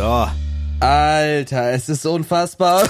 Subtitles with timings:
[0.00, 0.26] So.
[0.80, 2.88] Alter, es ist unfassbar.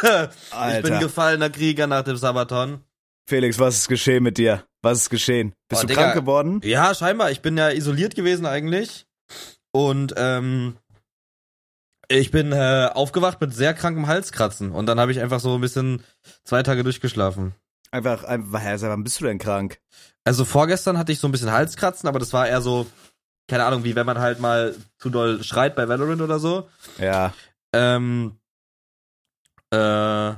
[0.00, 0.30] Alter.
[0.78, 2.80] Ich bin gefallener Krieger nach dem Sabaton.
[3.28, 4.64] Felix, was ist geschehen mit dir?
[4.80, 5.52] Was ist geschehen?
[5.68, 6.04] Bist Oh, du Digga.
[6.04, 6.62] krank geworden?
[6.64, 7.30] Ja, scheinbar.
[7.32, 9.04] Ich bin ja isoliert gewesen eigentlich.
[9.72, 10.78] Und ähm,
[12.08, 14.72] ich bin äh, aufgewacht mit sehr krankem Halskratzen.
[14.72, 16.02] Und dann habe ich einfach so ein bisschen
[16.44, 17.54] zwei Tage durchgeschlafen.
[17.90, 19.80] Einfach, einfach, wann bist du denn krank?
[20.24, 22.86] Also vorgestern hatte ich so ein bisschen Halskratzen, aber das war eher so,
[23.48, 26.68] keine Ahnung, wie wenn man halt mal zu doll schreit bei Valorant oder so.
[26.98, 27.32] Ja.
[27.74, 28.38] Ähm,
[29.70, 30.34] äh,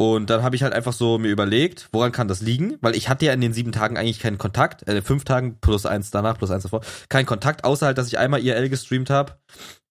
[0.00, 2.78] und dann habe ich halt einfach so mir überlegt, woran kann das liegen?
[2.80, 5.86] Weil ich hatte ja in den sieben Tagen eigentlich keinen Kontakt, äh, fünf Tagen plus
[5.86, 9.38] eins danach, plus eins davor, keinen Kontakt, außer halt, dass ich einmal IRL gestreamt habe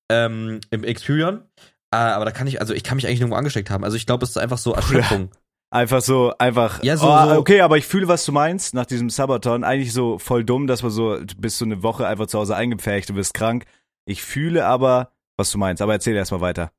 [0.10, 1.44] ähm, im Experion.
[1.92, 3.84] Äh, aber da kann ich, also ich kann mich eigentlich nirgendwo angesteckt haben.
[3.84, 5.30] Also ich glaube, es ist einfach so Erschöpfung.
[5.70, 6.82] Einfach so, einfach.
[6.84, 9.64] Ja, so- oh, so- Okay, aber ich fühle, was du meinst nach diesem Sabaton.
[9.64, 12.56] Eigentlich so voll dumm, dass man so, du bist so eine Woche einfach zu Hause
[12.56, 13.66] eingepfercht, du bist krank.
[14.06, 15.82] Ich fühle aber, was du meinst.
[15.82, 16.72] Aber erzähl erst mal weiter.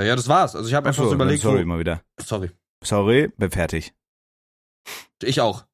[0.00, 0.56] Äh, ja, das war's.
[0.56, 2.02] Also ich habe einfach Ach so überlegt, Sorry, so, mal wieder.
[2.20, 2.50] sorry.
[2.84, 3.92] Sorry, bin fertig.
[5.22, 5.64] Ich auch.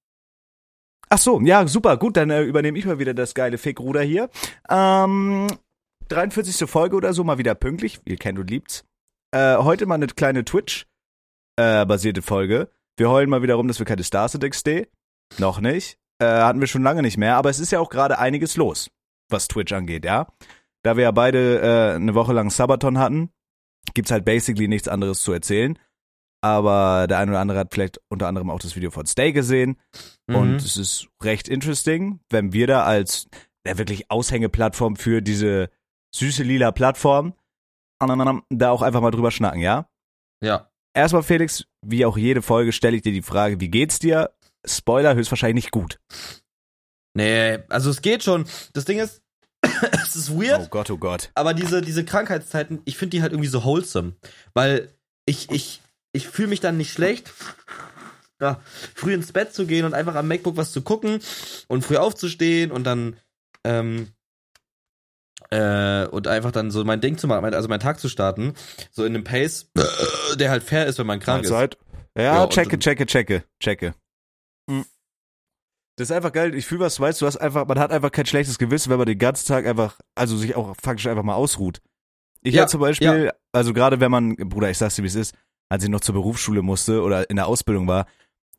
[1.10, 4.30] Ach so, ja, super, gut, dann äh, übernehme ich mal wieder das geile Fickruder hier.
[4.68, 5.46] Ähm,
[6.08, 6.68] 43.
[6.68, 8.84] Folge oder so, mal wieder pünktlich, ihr kennt und liebt's.
[9.32, 10.44] Äh, heute mal eine kleine
[11.56, 12.70] Twitch-basierte Folge.
[12.96, 14.88] Wir heulen mal wieder rum, dass wir keine Stars sind XD.
[15.38, 15.98] Noch nicht.
[16.18, 18.90] Äh, hatten wir schon lange nicht mehr, aber es ist ja auch gerade einiges los,
[19.30, 20.28] was Twitch angeht, ja.
[20.82, 23.30] Da wir ja beide äh, eine Woche lang Sabaton hatten,
[23.94, 25.78] gibt's halt basically nichts anderes zu erzählen.
[26.42, 29.80] Aber der eine oder andere hat vielleicht unter anderem auch das Video von Stay gesehen.
[30.28, 30.56] Und Mhm.
[30.56, 33.28] es ist recht interesting, wenn wir da als
[33.66, 35.70] ja, wirklich Aushängeplattform für diese
[36.14, 37.32] süße lila Plattform
[38.50, 39.88] da auch einfach mal drüber schnacken, ja?
[40.42, 40.70] ja.
[40.94, 44.30] Erstmal, Felix, wie auch jede Folge, stelle ich dir die Frage, wie geht's dir?
[44.64, 45.98] Spoiler, höchstwahrscheinlich nicht gut.
[47.14, 48.46] Nee, also es geht schon.
[48.72, 49.20] Das Ding ist,
[50.04, 50.62] es ist weird.
[50.62, 51.30] Oh Gott, oh Gott.
[51.34, 54.14] Aber diese, diese Krankheitszeiten, ich finde die halt irgendwie so wholesome.
[54.54, 54.88] Weil
[55.26, 55.80] ich, ich,
[56.12, 57.32] ich fühle mich dann nicht schlecht,
[58.40, 58.60] ja,
[58.94, 61.20] früh ins Bett zu gehen und einfach am MacBook was zu gucken
[61.68, 63.16] und früh aufzustehen und dann,
[63.64, 64.08] ähm,
[65.54, 68.54] äh, und einfach dann so mein Ding zu machen, also meinen Tag zu starten,
[68.90, 69.70] so in einem Pace,
[70.36, 71.50] der halt fair ist, wenn man krank ist.
[71.50, 71.78] Mahlzeit.
[72.16, 73.94] Ja, Ja, und- checke, checke, checke, checke.
[74.70, 74.84] Hm.
[75.96, 76.54] Das ist einfach geil.
[76.54, 77.20] Ich fühle, was weißt.
[77.22, 79.98] Du hast einfach, man hat einfach kein schlechtes Gewissen, wenn man den ganzen Tag einfach,
[80.16, 81.80] also sich auch faktisch einfach mal ausruht.
[82.42, 85.14] Ich Ja, ja, zum Beispiel, also gerade wenn man, Bruder, ich sag's dir, wie es
[85.14, 85.34] ist,
[85.70, 88.06] als ich noch zur Berufsschule musste oder in der Ausbildung war,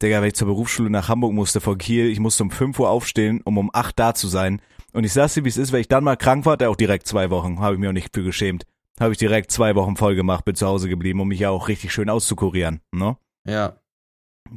[0.02, 2.90] Digga, wenn ich zur Berufsschule nach Hamburg musste von Kiel, ich musste um 5 Uhr
[2.90, 4.62] aufstehen, um um 8 da zu sein.
[4.96, 6.76] Und ich sag's dir, wie es ist, wenn ich dann mal krank war, da auch
[6.76, 8.64] direkt zwei Wochen, habe ich mir auch nicht für geschämt.
[9.00, 11.68] Habe ich direkt zwei Wochen voll gemacht, bin zu Hause geblieben, um mich ja auch
[11.68, 13.18] richtig schön auszukurieren, ne?
[13.46, 13.78] Ja.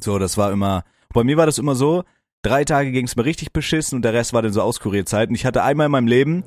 [0.01, 2.05] So, das war immer, bei mir war das immer so,
[2.43, 5.29] drei Tage ging's mir richtig beschissen und der Rest war dann so Auskurierzeit.
[5.29, 6.45] Und ich hatte einmal in meinem Leben,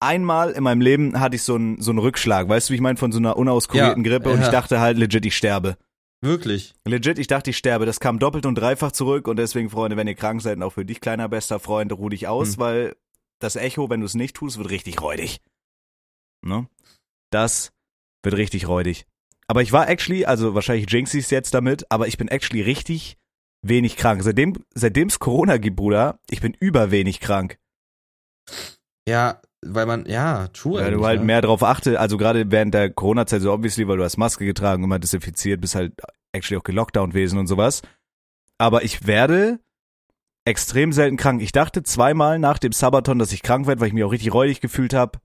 [0.00, 2.80] einmal in meinem Leben hatte ich so einen, so einen Rückschlag, weißt du, wie ich
[2.80, 4.46] meine, von so einer unauskurierten Ja, Grippe und ja.
[4.46, 5.76] ich dachte halt legit, ich sterbe.
[6.22, 6.74] Wirklich.
[6.86, 7.84] Legit, ich dachte, ich sterbe.
[7.84, 10.72] Das kam doppelt und dreifach zurück und deswegen, Freunde, wenn ihr krank seid und auch
[10.72, 12.58] für dich, kleiner bester Freund, ruh dich aus, Hm.
[12.58, 12.96] weil
[13.38, 15.40] das Echo, wenn du es nicht tust, wird richtig räudig.
[16.42, 16.68] Ne?
[17.30, 17.72] Das
[18.22, 19.06] wird richtig räudig.
[19.48, 23.16] Aber ich war actually, also wahrscheinlich jinx ich's jetzt damit, aber ich bin actually richtig
[23.62, 24.22] wenig krank.
[24.22, 27.58] Seitdem, seitdem's Corona gibt, Bruder, ich bin über wenig krank.
[29.08, 30.80] Ja, weil man, ja, true.
[30.80, 31.26] Weil du halt ne?
[31.26, 34.84] mehr drauf achte, also gerade während der Corona-Zeit so obviously, weil du hast Maske getragen,
[34.84, 35.92] immer desinfiziert, bist halt
[36.32, 37.82] actually auch gelockdown gewesen und sowas.
[38.58, 39.60] Aber ich werde
[40.46, 41.42] extrem selten krank.
[41.42, 44.32] Ich dachte zweimal nach dem Sabaton, dass ich krank werde, weil ich mich auch richtig
[44.32, 45.18] räudig gefühlt habe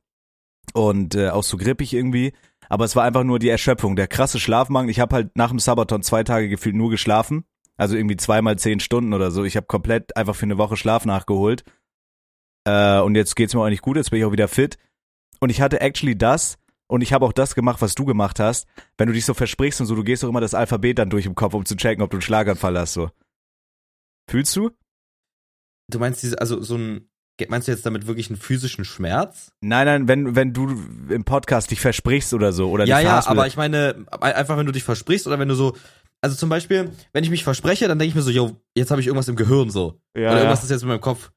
[0.74, 2.34] und äh, auch so grippig irgendwie.
[2.68, 4.90] Aber es war einfach nur die Erschöpfung, der krasse Schlafmangel.
[4.90, 7.46] Ich habe halt nach dem Sabaton zwei Tage gefühlt nur geschlafen.
[7.78, 9.44] Also irgendwie zweimal zehn Stunden oder so.
[9.44, 11.64] Ich habe komplett einfach für eine Woche Schlaf nachgeholt.
[12.66, 14.78] Äh, und jetzt geht's mir auch nicht gut, jetzt bin ich auch wieder fit.
[15.40, 16.58] Und ich hatte actually das
[16.88, 18.68] und ich habe auch das gemacht, was du gemacht hast.
[18.98, 21.26] Wenn du dich so versprichst und so, du gehst doch immer das Alphabet dann durch
[21.26, 23.10] im Kopf, um zu checken, ob du einen Schlaganfall hast, so.
[24.30, 24.72] Fühlst du?
[25.92, 27.10] Du meinst diese, also so ein,
[27.48, 29.52] meinst du jetzt damit wirklich einen physischen Schmerz?
[29.62, 30.70] Nein, nein, wenn, wenn du
[31.10, 34.72] im Podcast dich versprichst oder so, oder ja, ja, aber ich meine, einfach wenn du
[34.72, 35.76] dich versprichst oder wenn du so,
[36.22, 39.02] also zum Beispiel, wenn ich mich verspreche, dann denke ich mir so, yo, jetzt habe
[39.02, 40.00] ich irgendwas im Gehirn so.
[40.16, 40.38] ja, oder ja.
[40.38, 41.32] irgendwas ist jetzt mit meinem Kopf.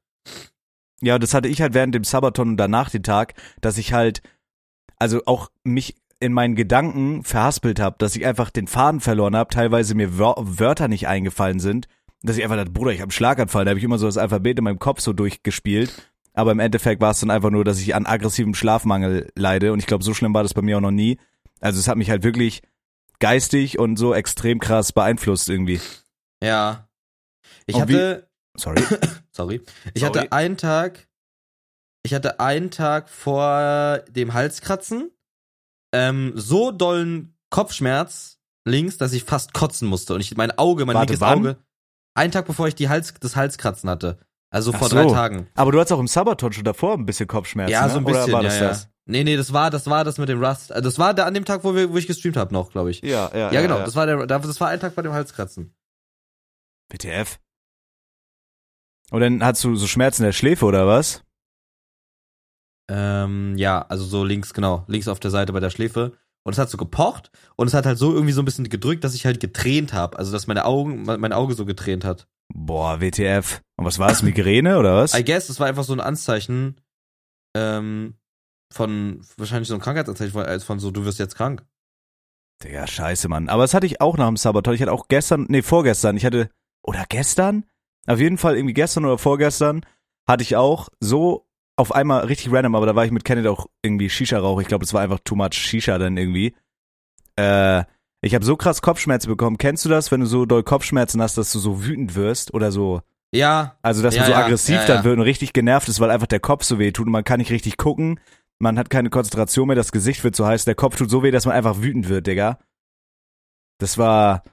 [1.01, 4.23] Ja, das hatte ich halt während dem Sabaton und danach den Tag, dass ich halt,
[4.99, 9.53] also auch mich in meinen Gedanken verhaspelt habe, dass ich einfach den Faden verloren habe,
[9.53, 11.89] teilweise mir Wör Wörter nicht eingefallen sind,
[12.27, 14.17] dass ich einfach dachte, Bruder, ich habe einen Schlaganfall, da habe ich immer so das
[14.19, 17.79] Alphabet in meinem Kopf so durchgespielt, aber im Endeffekt war es dann einfach nur, dass
[17.81, 20.83] ich an aggressivem Schlafmangel leide und ich glaube, so schlimm war das bei mir auch
[20.83, 21.19] noch nie.
[21.61, 22.63] Also es hat mich halt wirklich
[23.21, 25.81] geistig und so extrem krass beeinflusst irgendwie.
[26.43, 26.89] Ja.
[27.67, 28.83] Ich Und wie- hatte, Sorry.
[29.33, 29.61] sorry,
[29.95, 30.19] ich Sorry.
[30.19, 31.09] hatte einen Tag,
[32.05, 35.11] ich hatte einen Tag vor dem Halskratzen
[35.93, 40.95] ähm, so dollen Kopfschmerz links, dass ich fast kotzen musste und ich mein Auge, mein
[40.97, 41.39] Warte, linkes wann?
[41.39, 41.57] Auge,
[42.15, 44.19] einen Tag bevor ich die Hals, das Halskratzen hatte.
[44.51, 44.97] Also vor so.
[44.97, 45.49] drei Tagen.
[45.55, 47.93] Aber du hattest auch im Sabaton schon davor ein bisschen Kopfschmerzen, Ja, ne?
[47.93, 48.25] so ein bisschen.
[48.25, 48.69] Oder war ja, das ja.
[48.69, 48.89] das?
[49.07, 50.73] Nee, nee, das war, das war das mit dem Rust.
[50.73, 52.91] Also Das war der an dem Tag, wo wir, wo ich gestreamt habe noch, glaube
[52.91, 53.03] ich.
[53.03, 53.79] Ja, ja, Ja, genau.
[53.81, 55.75] Das war der, das war ein Tag bei dem Halskratzen.
[56.89, 57.39] WTF.
[59.11, 61.23] Und dann hattest du so Schmerzen in der Schläfe oder was?
[62.89, 66.17] Ähm, ja, also so links, genau, links auf der Seite bei der Schläfe.
[66.45, 69.03] Und es hat so gepocht und es hat halt so irgendwie so ein bisschen gedrückt,
[69.03, 70.19] dass ich halt getränt habe.
[70.19, 72.29] Also dass meine Augen, mein Auge so getränt hat.
[72.53, 73.63] Boah, WTF.
[73.77, 74.23] Und was war es?
[74.23, 75.15] Migräne oder was?
[75.15, 76.81] I guess, das war einfach so ein Anzeichen
[77.57, 78.15] ähm,
[78.71, 81.65] von wahrscheinlich so ein Krankheitsanzeichen von, als von so, du wirst jetzt krank.
[82.63, 83.49] Digga, scheiße, Mann.
[83.49, 84.75] Aber das hatte ich auch nach dem Sabaton.
[84.75, 86.17] Ich hatte auch gestern, nee, vorgestern.
[86.17, 86.51] Ich hatte,
[86.83, 87.65] oder gestern?
[88.07, 89.85] Auf jeden Fall irgendwie gestern oder vorgestern
[90.29, 93.67] hatte ich auch so auf einmal richtig random, aber da war ich mit Kenneth auch
[93.83, 94.61] irgendwie Shisha-Rauch.
[94.61, 96.55] Ich glaube, das war einfach too much Shisha dann irgendwie.
[97.37, 97.85] Äh,
[98.21, 99.59] ich habe so krass Kopfschmerzen bekommen.
[99.59, 102.73] Kennst du das, wenn du so doll Kopfschmerzen hast, dass du so wütend wirst oder
[102.73, 103.03] so?
[103.35, 105.99] Ja, Also, dass Ja, man so ja, aggressiv ja, dann wird und richtig genervt ist,
[105.99, 108.21] weil einfach der Kopf so weh tut und man kann nicht richtig gucken.
[108.61, 111.33] Man hat keine Konzentration mehr, das Gesicht wird so heiß, der Kopf tut so weh,
[111.33, 112.59] dass man einfach wütend wird, Digga.
[113.79, 114.45] Das war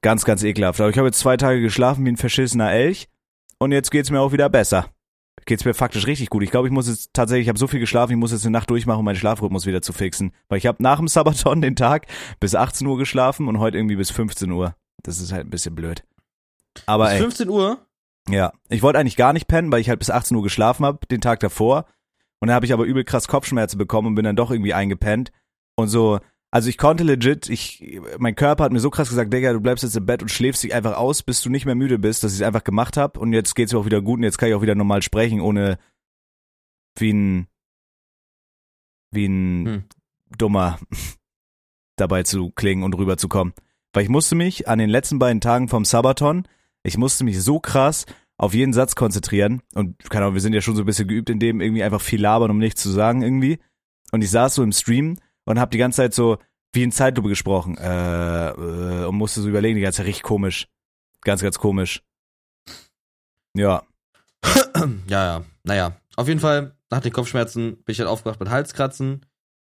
[0.00, 0.80] ganz, ganz ekelhaft.
[0.80, 3.08] Aber ich habe jetzt zwei Tage geschlafen wie ein verschissener Elch
[3.58, 4.86] und jetzt geht's mir auch wieder besser.
[5.46, 6.42] Geht's mir faktisch richtig gut.
[6.42, 8.52] Ich glaube, ich muss jetzt tatsächlich, ich habe so viel geschlafen, ich muss jetzt eine
[8.52, 10.32] Nacht durchmachen, um meinen Schlafrhythmus wieder zu fixen.
[10.48, 12.06] Weil ich habe nach dem Sabaton den Tag
[12.40, 14.74] bis 18 Uhr geschlafen und heute irgendwie bis 15 Uhr.
[15.02, 16.04] Das ist halt ein bisschen blöd.
[16.86, 17.20] Aber bis ey.
[17.20, 17.78] 15 Uhr.
[18.28, 21.06] Ja, ich wollte eigentlich gar nicht pennen, weil ich halt bis 18 Uhr geschlafen habe,
[21.06, 21.86] den Tag davor.
[22.40, 25.30] Und dann habe ich aber übel krass Kopfschmerzen bekommen und bin dann doch irgendwie eingepennt.
[25.76, 26.18] Und so,
[26.56, 29.84] also ich konnte legit, ich, mein Körper hat mir so krass gesagt, Digga, du bleibst
[29.84, 32.32] jetzt im Bett und schläfst dich einfach aus, bis du nicht mehr müde bist, dass
[32.32, 33.20] ich es einfach gemacht habe.
[33.20, 35.42] Und jetzt geht's mir auch wieder gut und jetzt kann ich auch wieder normal sprechen,
[35.42, 35.78] ohne
[36.98, 37.46] wie ein,
[39.10, 39.84] wie ein Hm.
[40.38, 40.78] dummer
[41.96, 43.52] dabei zu klingen und rüberzukommen.
[43.92, 46.48] Weil ich musste mich an den letzten beiden Tagen vom Sabaton,
[46.84, 48.06] ich musste mich so krass
[48.38, 51.28] auf jeden Satz konzentrieren und keine Ahnung, wir sind ja schon so ein bisschen geübt
[51.28, 53.58] in dem irgendwie einfach viel labern, um nichts zu sagen irgendwie.
[54.10, 56.38] Und ich saß so im Stream und hab die ganze Zeit so
[56.72, 60.68] wie in Zeitlupe gesprochen äh, äh, und musste so überlegen, die ganze Zeit richtig komisch.
[61.22, 62.02] Ganz, ganz komisch.
[63.54, 63.82] Ja.
[65.08, 65.44] ja, ja.
[65.64, 69.24] Naja, auf jeden Fall, nach den Kopfschmerzen bin ich halt aufgewacht mit Halskratzen.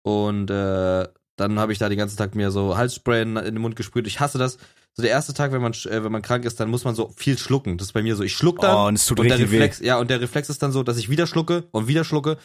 [0.01, 3.61] Und äh, dann habe ich da den ganzen Tag mir so Halsspray in in den
[3.61, 4.07] Mund gesprüht.
[4.07, 4.57] Ich hasse das.
[4.93, 7.09] So der erste Tag, wenn man äh, wenn man krank ist, dann muss man so
[7.15, 7.77] viel schlucken.
[7.77, 8.23] Das ist bei mir so.
[8.23, 9.57] Ich schluck dann Oh, und es tut und der richtig weh.
[9.57, 12.37] Reflex, ja, und der Reflex ist dann so, dass ich wieder schlucke und wieder schlucke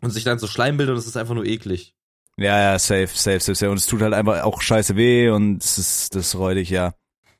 [0.00, 1.94] und sich dann so Schleim bildet und es ist einfach nur eklig.
[2.40, 3.70] Ja, ja, safe, safe, safe, safe.
[3.70, 6.94] Und es tut halt einfach auch scheiße weh und es ist das räudig, ja.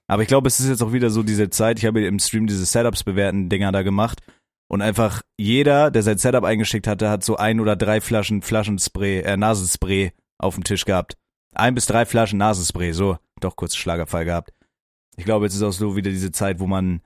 [0.06, 1.78] Aber ich glaube, es ist jetzt auch wieder so diese Zeit.
[1.78, 4.20] Ich habe im Stream diese Setups bewerten Dinger da gemacht
[4.68, 9.20] und einfach jeder, der sein Setup eingeschickt hatte, hat so ein oder drei Flaschen Flaschenspray,
[9.20, 11.16] äh, Nasenspray auf dem Tisch gehabt.
[11.54, 13.16] Ein bis drei Flaschen Nasenspray, so.
[13.40, 14.52] Doch kurz Schlagerfall gehabt.
[15.16, 17.00] Ich glaube, jetzt ist auch so wieder diese Zeit, wo man,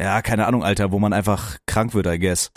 [0.00, 2.52] ja, keine Ahnung, Alter, wo man einfach krank wird, I guess.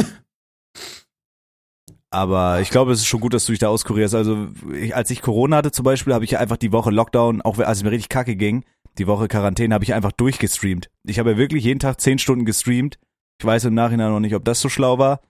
[2.09, 4.15] Aber ich glaube, es ist schon gut, dass du dich da auskurierst.
[4.15, 7.57] Also, ich, als ich Corona hatte zum Beispiel, habe ich einfach die Woche Lockdown, auch
[7.59, 8.63] als es mir richtig kacke ging,
[8.97, 10.89] die Woche Quarantäne, habe ich einfach durchgestreamt.
[11.03, 12.97] Ich habe ja wirklich jeden Tag zehn Stunden gestreamt.
[13.39, 15.21] Ich weiß im Nachhinein noch nicht, ob das so schlau war,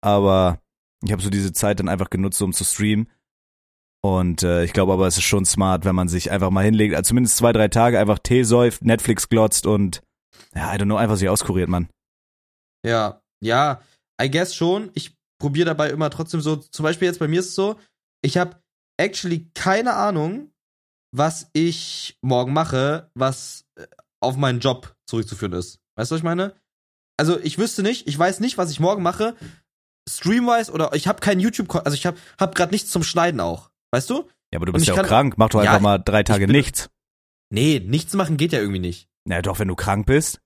[0.00, 0.60] aber
[1.04, 3.08] ich habe so diese Zeit dann einfach genutzt, um zu streamen.
[4.02, 6.94] Und äh, ich glaube aber, es ist schon smart, wenn man sich einfach mal hinlegt,
[6.94, 10.02] also zumindest zwei, drei Tage einfach Tee säuft, Netflix glotzt und
[10.54, 11.88] ja, I don't know, einfach sich auskuriert, Mann.
[12.84, 13.80] Ja, ja,
[14.20, 14.90] I guess schon.
[14.94, 15.13] Ich
[15.44, 17.78] probiere dabei immer trotzdem so, zum Beispiel jetzt bei mir ist es so,
[18.24, 18.58] ich habe
[18.98, 20.50] actually keine Ahnung,
[21.14, 23.86] was ich morgen mache, was äh,
[24.22, 25.80] auf meinen Job zurückzuführen ist.
[25.96, 26.54] Weißt du, was ich meine?
[27.18, 29.36] Also ich wüsste nicht, ich weiß nicht, was ich morgen mache,
[30.08, 33.70] streamwise oder ich habe keinen YouTube, also ich habe hab gerade nichts zum Schneiden auch.
[33.92, 34.26] Weißt du?
[34.52, 36.46] Ja, aber du bist ja auch kann- krank, mach doch Ja, einfach mal drei Tage
[36.46, 36.88] bin- nichts.
[37.52, 39.08] Nee, nichts machen geht ja irgendwie nicht.
[39.28, 40.40] Na doch, wenn du krank bist.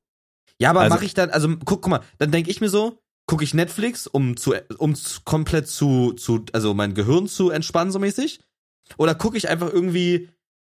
[0.60, 2.98] Ja, aber Also- mache ich dann, also guck, guck mal, dann denke ich mir so,
[3.28, 4.94] gucke ich Netflix, um zu, um
[5.24, 8.40] komplett zu, zu, also mein Gehirn zu entspannen, so mäßig?
[8.96, 10.30] Oder gucke ich einfach irgendwie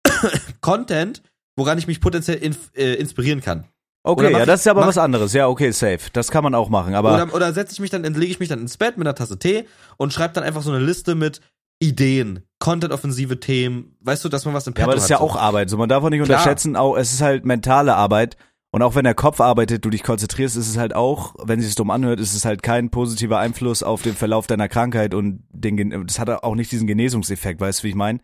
[0.62, 1.24] Content,
[1.56, 3.66] woran ich mich potenziell inf, äh, inspirieren kann?
[4.04, 5.34] Okay, ja, ich- das ist aber mach- was anderes.
[5.34, 6.00] Ja, okay, safe.
[6.14, 8.50] Das kann man auch machen, aber oder oder setze ich mich dann, lege ich mich
[8.50, 9.66] dann ins Bett mit einer Tasse Tee
[9.98, 11.40] und schreibe dann einfach so eine Liste mit
[11.80, 15.18] Ideen, Content-offensive Themen, weißt du, dass man was im Ja, Petto aber das ist ja
[15.18, 15.24] so.
[15.24, 15.70] auch Arbeit.
[15.70, 16.38] So, man darf auch nicht Klar.
[16.40, 18.38] unterschätzen, auch, es ist halt mentale Arbeit.
[18.74, 21.66] Und auch wenn der Kopf arbeitet, du dich konzentrierst, ist es halt auch, wenn es
[21.66, 25.44] sich dumm anhört, ist es halt kein positiver Einfluss auf den Verlauf deiner Krankheit und
[25.50, 28.22] den, das hat auch nicht diesen Genesungseffekt, weißt du, wie ich meine?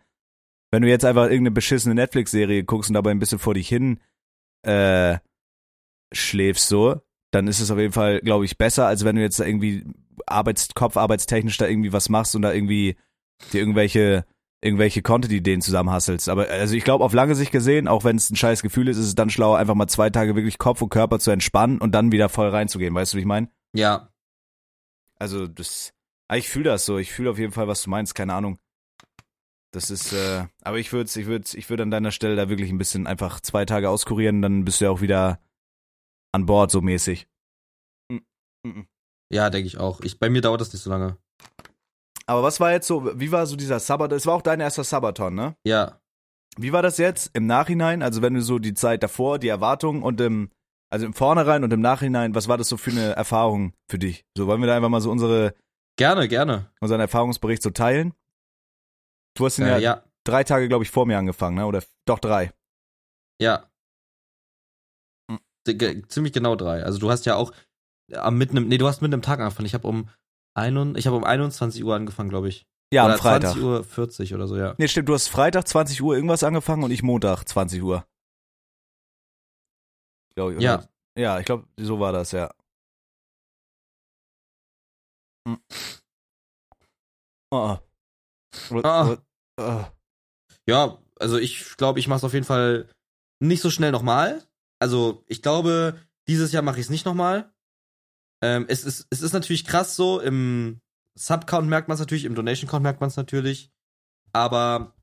[0.70, 4.00] Wenn du jetzt einfach irgendeine beschissene Netflix-Serie guckst und dabei ein bisschen vor dich hin
[4.62, 5.18] äh,
[6.12, 7.00] schläfst so,
[7.30, 9.84] dann ist es auf jeden Fall, glaube ich, besser, als wenn du jetzt irgendwie
[10.26, 12.96] Arbeits Kopfarbeitstechnisch da irgendwie was machst und da irgendwie
[13.52, 14.24] dir irgendwelche
[14.60, 16.28] irgendwelche Content-Ideen zusammenhasselst.
[16.28, 18.96] Aber also ich glaube, auf lange Sicht gesehen, auch wenn es ein scheiß Gefühl ist,
[18.96, 21.92] ist es dann schlauer, einfach mal zwei Tage wirklich Kopf und Körper zu entspannen und
[21.92, 22.94] dann wieder voll reinzugehen.
[22.94, 23.50] Weißt du, wie ich meine?
[23.72, 24.12] Ja.
[25.16, 25.92] Also das,
[26.28, 26.98] ah, ich fühle das so.
[26.98, 28.14] Ich fühle auf jeden Fall, was du meinst.
[28.14, 28.58] Keine Ahnung.
[29.70, 32.70] Das ist, äh, aber ich würde, ich würde, ich würde an deiner Stelle da wirklich
[32.70, 35.40] ein bisschen einfach zwei Tage auskurieren, dann bist du ja auch wieder
[36.32, 37.28] an Bord so mäßig.
[39.30, 40.00] Ja, denke ich auch.
[40.00, 41.18] Ich, bei mir dauert das nicht so lange.
[42.28, 44.16] Aber was war jetzt so, wie war so dieser Sabaton?
[44.16, 45.56] Es war auch dein erster Sabaton, ne?
[45.64, 46.00] Ja.
[46.58, 48.02] Wie war das jetzt im Nachhinein?
[48.02, 50.50] Also wenn du so die Zeit davor, die Erwartungen und im,
[50.90, 54.26] also im Vornherein und im Nachhinein, was war das so für eine Erfahrung für dich?
[54.36, 55.54] So wollen wir da einfach mal so unsere
[55.96, 56.70] Gerne, gerne.
[56.80, 58.12] unseren Erfahrungsbericht so teilen?
[59.34, 61.66] Du hast ihn Äh, ja, ja, drei Tage, glaube ich, vor mir angefangen, ne?
[61.66, 62.52] Oder doch drei.
[63.40, 63.64] ja.
[65.30, 65.38] Hm.
[66.08, 66.82] Ziemlich genau drei.
[66.82, 67.52] Also du hast ja auch
[68.12, 69.66] am mitten im, nee, du hast mitten im Tag angefangen.
[69.66, 70.08] Ich habe um
[70.58, 72.66] ein, ich habe um 21 Uhr angefangen, glaube ich.
[72.92, 73.52] Ja, oder am Freitag.
[73.52, 74.74] 20 Uhr 40 oder so, ja.
[74.78, 78.06] Nee, stimmt, du hast Freitag 20 Uhr irgendwas angefangen und ich Montag 20 Uhr.
[80.34, 80.84] Glaub ich, Ja.
[81.16, 82.50] Ja, ich glaube, so war das, ja.
[85.46, 85.58] Hm.
[87.50, 87.78] Oh.
[88.70, 88.80] oh.
[88.84, 89.16] Ah.
[89.58, 89.84] Oh.
[90.68, 92.88] Ja, also ich glaube, ich mache es auf jeden Fall
[93.40, 94.46] nicht so schnell nochmal.
[94.78, 95.98] Also ich glaube,
[96.28, 97.52] dieses Jahr mache ich es nicht nochmal.
[98.42, 100.80] Ähm, es, ist, es ist natürlich krass so, im
[101.18, 103.70] Sub-Count merkt man es natürlich, im Donation-Count merkt man es natürlich.
[104.32, 104.94] Aber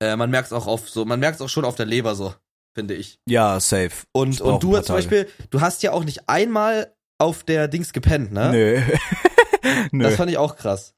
[0.00, 2.14] äh, man merkt es auch auf so, man merkt es auch schon auf der Leber
[2.14, 2.34] so,
[2.74, 3.18] finde ich.
[3.28, 4.04] Ja, safe.
[4.12, 7.92] Und, Ich und du zum Beispiel, du hast ja auch nicht einmal auf der Dings
[7.92, 8.50] gepennt, ne?
[8.52, 8.82] Nö.
[9.92, 10.04] Nö.
[10.04, 10.94] Das fand ich auch krass.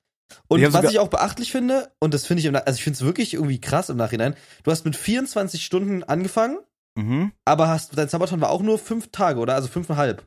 [0.49, 2.97] Und Ich was ich auch beachtlich finde, und das finde ich, im, also ich finde
[2.97, 6.59] es wirklich irgendwie krass im Nachhinein, du hast mit 24 Stunden angefangen,
[6.95, 7.33] mhm.
[7.45, 9.55] aber hast, dein Sabaton war auch nur fünf Tage, oder?
[9.55, 10.27] Also fünfeinhalb.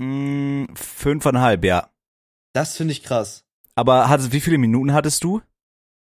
[0.00, 1.90] Mm, fünfeinhalb, ja.
[2.52, 3.44] Das finde ich krass.
[3.74, 5.42] Aber hattest, wie viele Minuten hattest du?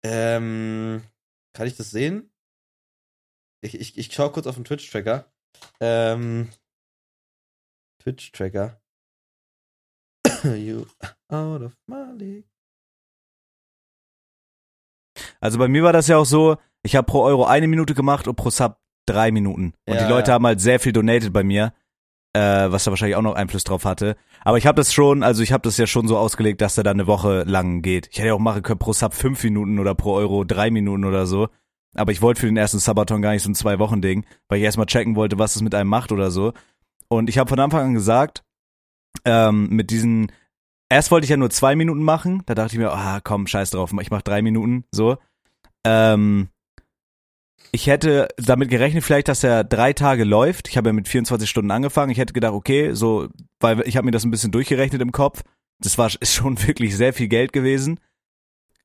[0.04, 1.02] Ähm,
[1.52, 2.30] kann ich das sehen?
[3.60, 5.30] Ich, ich, ich schau kurz auf den Twitch-Tracker.
[5.80, 6.48] Ähm,
[8.02, 8.80] Twitch-Tracker.
[10.44, 10.86] you
[11.28, 12.44] out of my league.
[15.40, 18.28] Also bei mir war das ja auch so, ich habe pro Euro eine Minute gemacht
[18.28, 19.74] und pro Sub drei Minuten.
[19.86, 20.34] Und Ja, die Leute ja.
[20.34, 21.72] haben halt sehr viel donated bei mir,
[22.32, 24.16] äh, was da wahrscheinlich auch noch Einfluss drauf hatte.
[24.42, 26.84] Aber ich habe das schon, also ich habe das ja schon so ausgelegt, dass der
[26.84, 28.08] dann eine Woche lang geht.
[28.10, 31.04] Ich hätte ja auch machen können pro Sub fünf Minuten oder pro Euro drei Minuten
[31.04, 31.48] oder so.
[31.94, 34.86] Aber ich wollte für den ersten Sabaton gar nicht so ein Zwei-Wochen-Ding, weil ich erstmal
[34.86, 36.52] checken wollte, was es mit einem macht oder so.
[37.08, 38.44] Und ich habe von Anfang an gesagt,
[39.24, 40.30] ähm, mit diesen,
[40.90, 43.70] erst wollte ich ja nur zwei Minuten machen, da dachte ich mir, ah komm, scheiß
[43.70, 45.16] drauf, ich mach drei Minuten, so.
[45.84, 46.48] Ähm,
[47.72, 50.68] ich hätte damit gerechnet, vielleicht, dass er drei Tage läuft.
[50.68, 52.10] Ich habe ja mit 24 Stunden angefangen.
[52.10, 53.28] Ich hätte gedacht, okay, so,
[53.60, 55.42] weil ich habe mir das ein bisschen durchgerechnet im Kopf.
[55.80, 58.00] Das war ist schon wirklich sehr viel Geld gewesen.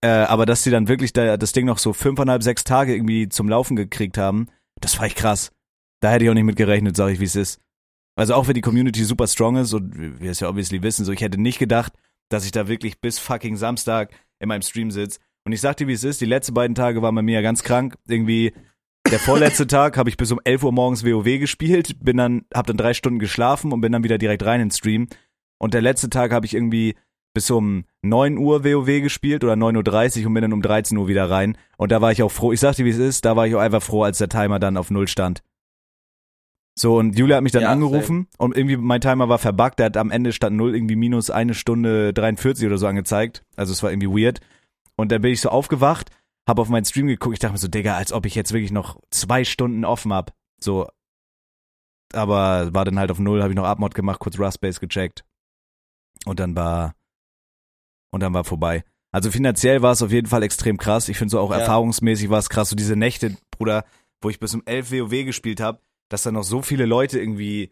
[0.01, 3.29] Äh, aber dass sie dann wirklich da, das Ding noch so fünfeinhalb, sechs Tage irgendwie
[3.29, 4.47] zum Laufen gekriegt haben,
[4.81, 5.51] das war echt krass.
[6.01, 7.61] Da hätte ich auch nicht mit gerechnet, sag ich, wie es ist.
[8.15, 11.13] Also auch wenn die Community super strong ist und wir es ja obviously wissen, so
[11.13, 11.93] ich hätte nicht gedacht,
[12.29, 15.19] dass ich da wirklich bis fucking Samstag in meinem Stream sitze.
[15.45, 17.41] Und ich sag dir, wie es ist, die letzten beiden Tage waren bei mir ja
[17.41, 17.95] ganz krank.
[18.07, 18.53] Irgendwie
[19.13, 22.65] der vorletzte Tag habe ich bis um 11 Uhr morgens WoW gespielt, bin dann, hab
[22.65, 25.07] dann drei Stunden geschlafen und bin dann wieder direkt rein in den Stream.
[25.59, 26.95] Und der letzte Tag habe ich irgendwie
[27.31, 31.07] bis um 9 Uhr WoW gespielt oder 9.30 Uhr und bin dann um 13 Uhr
[31.07, 31.59] wieder rein.
[31.77, 33.53] Und da war ich auch froh, ich sag dir, wie es ist, da war ich
[33.53, 35.43] auch einfach froh, als der Timer dann auf Null stand.
[36.73, 39.85] So, und Julia hat mich dann Ja, angerufen und irgendwie mein Timer war verbuggt, der
[39.87, 43.43] hat am Ende stand null irgendwie minus eine Stunde 43 oder so angezeigt.
[43.55, 44.39] Also es war irgendwie weird.
[44.95, 46.09] Und dann bin ich so aufgewacht,
[46.47, 48.71] hab auf meinen Stream geguckt, ich dachte mir so, Digga, als ob ich jetzt wirklich
[48.71, 50.33] noch zwei Stunden offen hab.
[50.59, 50.87] So.
[52.13, 55.23] Aber war dann halt auf null, habe ich noch Abmod gemacht, kurz Rustbase gecheckt.
[56.25, 56.95] Und dann war,
[58.11, 58.83] und dann war vorbei.
[59.11, 61.09] Also finanziell war es auf jeden Fall extrem krass.
[61.09, 61.59] Ich finde so auch Ja.
[61.59, 62.69] erfahrungsmäßig war es krass.
[62.69, 63.85] So diese Nächte, Bruder,
[64.21, 67.71] wo ich bis um 11 WoW gespielt habe, dass da noch so viele Leute irgendwie,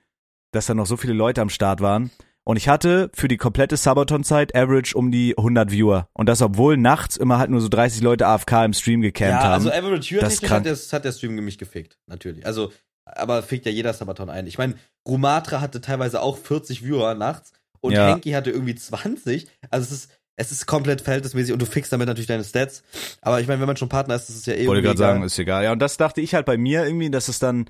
[0.52, 2.12] dass da noch so viele Leute am Start waren.
[2.44, 6.08] Und ich hatte für die komplette Sabaton-Zeit Average um die 100 Viewer.
[6.14, 9.44] Und das, obwohl nachts immer halt nur so 30 Leute AFK im Stream gecampt ja,
[9.44, 9.54] haben.
[9.54, 10.66] also Average Das Viewer krank.
[10.66, 12.46] hat, der- hat der Stream mich gefickt, natürlich.
[12.46, 12.72] Also,
[13.06, 14.48] aber fickt ja jeder Sabaton ein.
[14.48, 14.74] Ich meine,
[15.08, 18.08] Rumatra hatte teilweise auch 40 Viewer nachts und Ja.
[18.10, 19.48] Henki hatte irgendwie 20.
[19.70, 22.84] Also es ist, es ist komplett verhältnismäßig und du fixst damit natürlich deine Stats.
[23.22, 25.22] Aber ich meine, wenn man schon Partner ist, ist es ja eh Wollte gerade sagen,
[25.24, 25.64] ist egal.
[25.64, 27.66] Ja, und das dachte ich halt bei mir irgendwie, dass es dann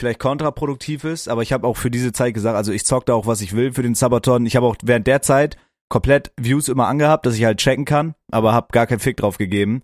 [0.00, 3.14] vielleicht kontraproduktiv ist, aber ich habe auch für diese Zeit gesagt, also ich zock da
[3.14, 4.46] auch, was ich will für den Sabaton.
[4.46, 5.56] Ich habe auch während der Zeit
[5.88, 9.38] komplett Views immer angehabt, dass ich halt checken kann, aber habe gar keinen Fick drauf
[9.38, 9.82] gegeben.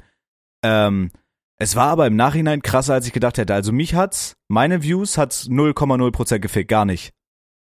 [0.65, 1.11] Ähm,
[1.59, 3.55] es war aber im Nachhinein krasser, als ich gedacht hätte.
[3.55, 7.13] Also mich hat's, meine Views hat's 0,0% gefickt, gar nicht.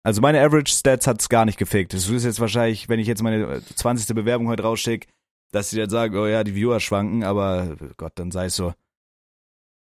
[0.04, 1.94] Also meine Average Stats hat's gar nicht gefickt.
[1.94, 4.16] Das ist jetzt wahrscheinlich, wenn ich jetzt meine 20.
[4.16, 5.08] Bewerbung heute rausschicke,
[5.52, 8.74] dass sie dann sagen, oh ja, die Viewer schwanken, aber Gott, dann sei es so.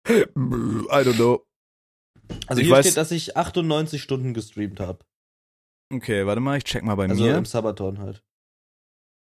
[0.07, 1.45] I don't know.
[2.47, 4.99] Also Ich hier weiß- steht, dass ich 98 Stunden gestreamt habe.
[5.93, 7.37] Okay, warte mal, ich check mal bei Also mir.
[7.37, 8.23] im Sabaton halt.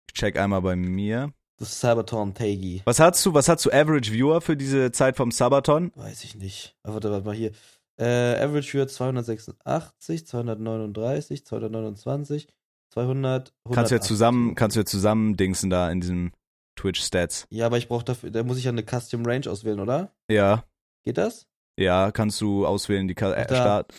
[0.10, 1.34] Ich check einmal bei mir.
[1.58, 2.82] Das Sabaton Tagi.
[2.86, 5.92] Was hast du, was hast du Average Viewer für diese Zeit vom Sabaton?
[5.96, 6.76] Weiß ich nicht.
[6.84, 7.52] Aber warte, warte mal hier.
[7.98, 12.48] Äh, Average Viewer 286, 239, 229,
[12.94, 13.54] 200.
[13.74, 14.08] Kannst du ja 180.
[14.08, 16.32] zusammen, kannst du ja zusammen dingsen da in diesem
[16.78, 17.46] Twitch Stats.
[17.50, 20.14] Ja, aber ich brauche dafür, da muss ich ja eine Custom Range auswählen, oder?
[20.32, 20.64] Ja,
[21.06, 21.48] Geht das?
[21.80, 23.46] Ja, kannst du auswählen, die Ka äh.
[23.46, 23.94] Start.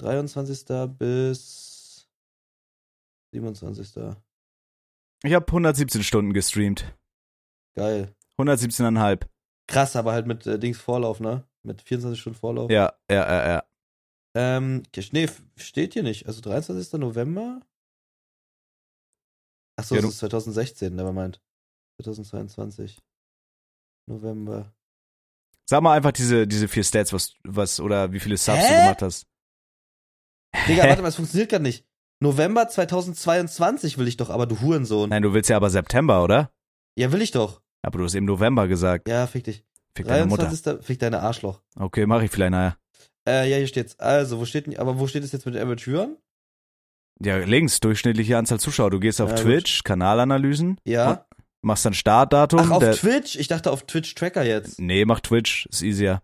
[0.00, 0.64] 23.
[0.96, 2.08] bis
[3.34, 4.14] 27.
[5.24, 6.96] Ich habe 117 Stunden gestreamt.
[7.76, 8.14] Geil.
[8.38, 9.26] 117,5.
[9.66, 11.44] Krass, aber halt mit äh, Dings Vorlauf, ne?
[11.64, 12.70] Mit 24 Stunden Vorlauf.
[12.70, 13.64] Ja, ja, ja, ja.
[14.36, 16.26] Ähm, nee, steht hier nicht.
[16.26, 16.92] Also 23.
[17.00, 17.60] November?
[19.76, 21.42] Achso, Ja, das ist 2016, nevermind.
[22.00, 22.98] 2022.
[24.06, 24.72] November.
[25.68, 28.68] Sag mal einfach diese, diese vier Stats, was, was, oder wie viele Subs Hä?
[28.74, 29.26] du gemacht hast.
[30.66, 31.84] Digga, warte mal, es funktioniert gar nicht.
[32.20, 35.10] November 2022 will ich doch, aber du Hurensohn.
[35.10, 36.50] Nein, du willst ja aber September, oder?
[36.96, 37.60] Ja, will ich doch.
[37.82, 39.08] Aber du hast eben November gesagt.
[39.08, 39.62] Ja, fick dich.
[39.94, 40.44] Fick deine Mutter.
[40.44, 40.86] 23.
[40.86, 41.60] Fick deine Arschloch.
[41.76, 42.78] Okay, mach ich vielleicht nachher.
[43.28, 43.98] Äh, ja, hier steht's.
[44.00, 46.16] Also, wo steht aber wo steht es jetzt mit den Average Viewern?
[47.20, 48.90] Ja, links, durchschnittliche Anzahl Zuschauer.
[48.90, 49.44] Du gehst auf Ja, gut.
[49.44, 51.26] Twitch, Kanalanalysen, Ja.
[51.68, 52.58] Machst dann Startdatum.
[52.60, 53.36] Ach, auf der- Twitch?
[53.36, 54.80] Ich dachte auf Twitch Tracker jetzt.
[54.80, 56.20] Nee, mach Twitch, ist easier.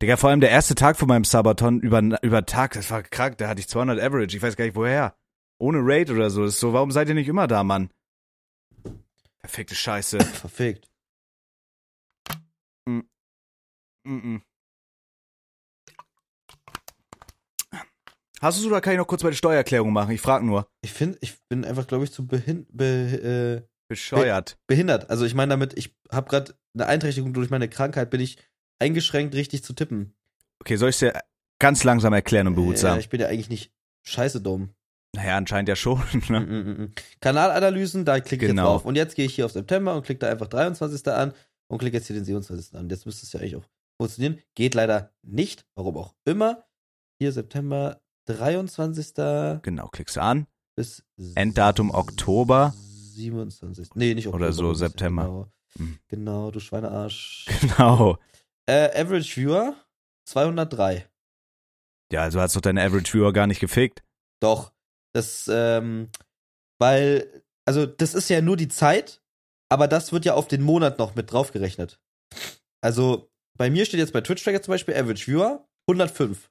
[0.00, 3.38] Digga, vor allem der erste Tag von meinem Sabaton über, über Tag, das war krank,
[3.38, 5.16] da hatte ich 200 Average, ich weiß gar nicht woher.
[5.58, 7.90] Ohne Raid oder so, das ist so, warum seid ihr nicht immer da, Mann?
[9.40, 10.18] Perfekte Scheiße.
[10.24, 10.88] Verfickt.
[14.06, 14.40] Mm-mm.
[18.42, 20.10] Hast du es oder kann ich noch kurz meine Steuererklärung machen?
[20.10, 20.66] Ich frag nur.
[20.82, 24.58] Ich finde, ich bin einfach, glaube ich, zu behin be äh, Bescheuert.
[24.66, 25.10] behindert.
[25.10, 28.38] Also ich meine damit, ich habe gerade eine Einträchtigung durch meine Krankheit, bin ich
[28.80, 30.14] eingeschränkt, richtig zu tippen.
[30.60, 31.12] Okay, soll ich dir
[31.60, 32.98] ganz langsam erklären und Ja, behutsam?
[32.98, 33.72] ich bin ja eigentlich nicht
[34.04, 34.70] scheiße dumm.
[35.14, 36.02] naja, anscheinend ja schon.
[36.28, 36.40] Ne?
[36.40, 36.92] Mm, mm, mm.
[37.20, 38.62] Kanalanalysen, da klicke ich Genau.
[38.62, 38.84] jetzt drauf.
[38.86, 41.06] Und jetzt gehe ich hier auf September und klicke da einfach 23.
[41.08, 41.32] an
[41.70, 42.74] und klicke jetzt hier den 27.
[42.74, 42.88] an.
[42.88, 43.64] Jetzt müsste es ja eigentlich auch
[44.00, 44.40] funktionieren.
[44.56, 46.64] Geht leider nicht, warum auch immer.
[47.20, 49.14] Hier September 23.
[49.62, 50.46] Genau, klickst du an.
[50.76, 51.02] bis
[51.34, 52.72] Enddatum Oktober.
[52.76, 53.90] 27.
[53.94, 54.44] Nee, nicht Oktober.
[54.44, 55.24] Oder so, September.
[55.24, 55.98] Genau, Hm.
[56.08, 57.46] genau du Schweinearsch.
[57.60, 58.18] Genau.
[58.66, 59.74] äh, Average Viewer
[60.26, 61.08] 203.
[62.12, 64.02] Ja, also hast doch deine Average Viewer gar nicht gefickt.
[64.40, 64.72] Doch.
[65.14, 66.08] Das, ähm,
[66.78, 69.22] weil, also das ist ja nur die Zeit,
[69.70, 71.98] aber das wird ja auf den Monat noch mit draufgerechnet.
[72.82, 76.50] Also, bei mir steht jetzt bei Twitch Tracker zum Beispiel Average Viewer 105.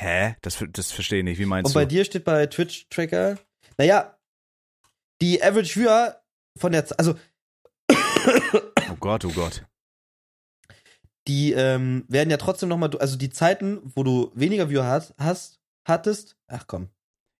[0.00, 0.36] Hä?
[0.40, 1.38] Das, das verstehe ich nicht.
[1.38, 1.88] Wie meinst Und bei du?
[1.88, 3.38] dir steht bei Twitch Tracker,
[3.76, 4.18] naja,
[5.20, 6.22] die Average Viewer
[6.58, 7.18] von der, also,
[8.90, 9.64] Oh Gott, oh Gott.
[11.28, 15.60] die ähm, werden ja trotzdem nochmal, also die Zeiten, wo du weniger Viewer hast, hast
[15.86, 16.88] hattest, ach komm.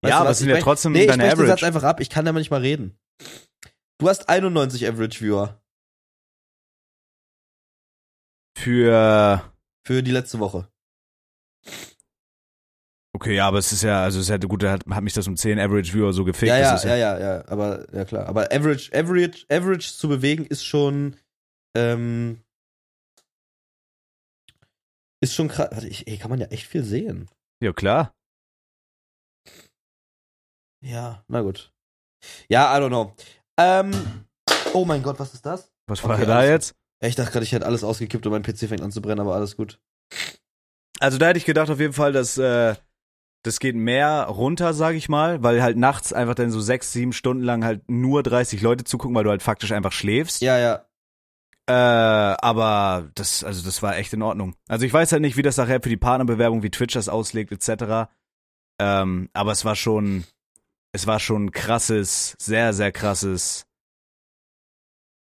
[0.02, 1.46] Weißt ja, du aber es sind Ich ja brech- trotzdem Nee, ich deine spreche den
[1.46, 1.66] Satz Average.
[1.66, 2.98] einfach ab, ich kann da nicht mal reden.
[3.98, 5.62] Du hast 91 Average Viewer
[8.56, 9.52] Für.
[9.86, 10.70] für die letzte Woche.
[13.12, 15.26] Okay, ja, aber es ist ja, also es ja gut, da hat, hat mich das
[15.26, 16.48] um 10 Average Viewer so gefickt.
[16.48, 18.26] ja, ja, ja, ja, ja, aber ja klar.
[18.26, 21.16] Aber Average, Average, Average zu bewegen ist schon,
[21.76, 22.40] ähm,
[25.20, 25.68] ist schon krass.
[25.72, 27.28] Warte, ich, ey, kann man ja echt viel sehen.
[27.62, 28.14] ja, klar.
[30.82, 31.72] Ja, na gut.
[32.48, 33.14] Ja, I don't know.
[33.58, 34.24] Ähm,
[34.72, 35.70] oh mein Gott, was ist das?
[35.88, 36.74] Was war Okay, da alles jetzt?
[37.02, 39.34] Ich dachte gerade, ich hätte alles ausgekippt und mein PC fängt an zu brennen, aber
[39.34, 39.78] alles gut.
[41.00, 42.76] Also da hätte ich gedacht auf jeden Fall, dass äh,
[43.42, 47.12] das geht mehr runter, sage ich mal, weil halt nachts einfach dann so sechs, sieben
[47.12, 50.42] Stunden lang halt nur 30 Leute zugucken, weil du halt faktisch einfach schläfst.
[50.42, 50.84] Ja, ja.
[51.66, 54.56] Äh, aber das, also das war echt in Ordnung.
[54.68, 57.52] Also ich weiß halt nicht, wie das nachher für die Partnerbewerbung, wie Twitch das auslegt,
[57.52, 58.10] etc.
[58.78, 60.24] Ähm, aber es war schon,
[60.92, 63.66] es war schon krasses, sehr, sehr krasses,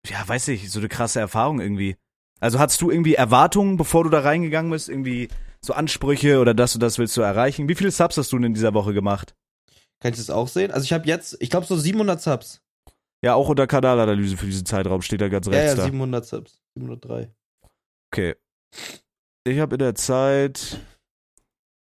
[0.06, 1.96] ja, weiß ich, so eine krasse Erfahrung irgendwie.
[2.40, 5.28] Also hattest du irgendwie Erwartungen, bevor du da reingegangen bist, irgendwie
[5.60, 7.68] so Ansprüche oder das und das willst du erreichen?
[7.68, 9.34] Wie viele Subs hast du denn in dieser Woche gemacht?
[10.00, 10.70] Kann ich das auch sehen?
[10.70, 12.60] Also ich habe jetzt, ich glaube so 700 Subs.
[13.22, 15.84] Ja, auch unter Kanalanalyse für diesen Zeitraum steht da ganz Ja, rechts ja, da.
[15.84, 16.60] 700 Subs.
[16.76, 17.32] 703.
[18.12, 18.36] Okay.
[19.44, 20.78] Ich habe in der Zeit,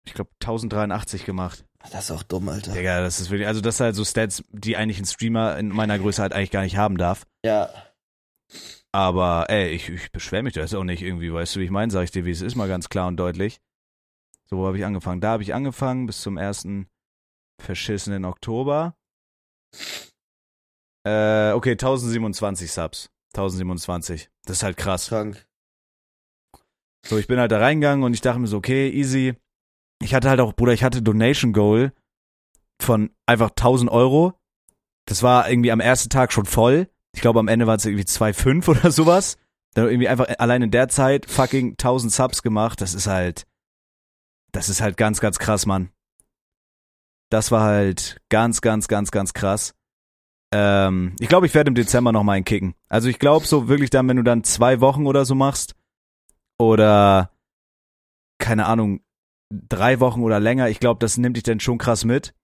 [0.06, 1.66] ich glaube, 1083 gemacht.
[1.92, 2.74] Das ist auch dumm, Alter.
[2.74, 5.70] Digga, das ist wirklich, also das sind halt so Stats, die eigentlich ein Streamer in
[5.70, 7.26] meiner Größe halt eigentlich gar nicht haben darf.
[7.44, 7.70] Ja.
[8.94, 11.72] Aber ey, ich, ich beschwere mich da jetzt auch nicht irgendwie, weißt du, wie ich
[11.72, 13.60] meine, sag ich dir, wie es ist, mal ganz klar und deutlich.
[14.46, 15.20] So, wo habe ich angefangen?
[15.20, 16.88] Da habe ich angefangen bis zum ersten
[17.60, 18.96] verschissenen Oktober.
[21.06, 23.10] Äh, okay, 1027 Subs.
[23.34, 24.30] 1027.
[24.46, 25.08] Das ist halt krass.
[25.08, 25.44] Krank.
[27.06, 29.36] So, ich bin halt da reingegangen und ich dachte mir so, okay, easy.
[30.02, 31.94] Ich hatte halt auch, Bruder, ich hatte Donation Goal
[32.80, 34.34] von einfach 1000 Euro.
[35.06, 36.90] Das war irgendwie am ersten Tag schon voll.
[37.14, 39.38] Ich glaube, am Ende waren es irgendwie 2,5 oder sowas.
[39.74, 42.82] Dann irgendwie einfach allein in der Zeit fucking 1000 Subs gemacht.
[42.82, 43.46] Das ist halt,
[44.52, 45.90] das ist halt ganz, ganz krass, Mann.
[47.30, 49.74] Das war halt ganz, ganz, ganz, ganz krass.
[50.54, 52.76] Ähm, ich glaube, ich werde im Dezember noch mal einen kicken.
[52.88, 55.76] Also ich glaube so wirklich dann, wenn du dann zwei Wochen oder so machst
[56.60, 57.32] oder
[58.38, 59.02] keine Ahnung,
[59.50, 62.36] drei Wochen oder länger, ich glaube, das nimmt dich dann schon krass mit.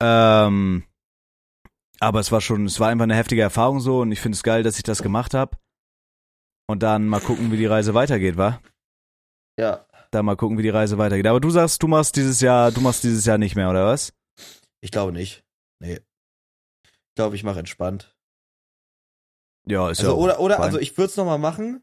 [0.00, 0.84] Ähm,
[2.00, 4.42] aber es war schon, es war einfach eine heftige Erfahrung so und ich finde es
[4.42, 5.56] geil, dass ich das gemacht habe.
[6.70, 8.60] Und dann mal gucken, wie die Reise weitergeht, wa?
[9.58, 9.86] Ja.
[10.10, 11.26] Dann mal gucken, wie die Reise weitergeht.
[11.26, 14.12] Aber du sagst, du machst dieses Jahr, du machst dieses Jahr nicht mehr, oder was?
[14.80, 15.44] Ich glaube nicht.
[15.80, 16.00] Nee.
[16.84, 18.14] Ich glaube, ich mache entspannt.
[19.66, 20.64] Ja, ist Also, ja oder, oder, fein.
[20.64, 21.82] also ich würde es nochmal machen,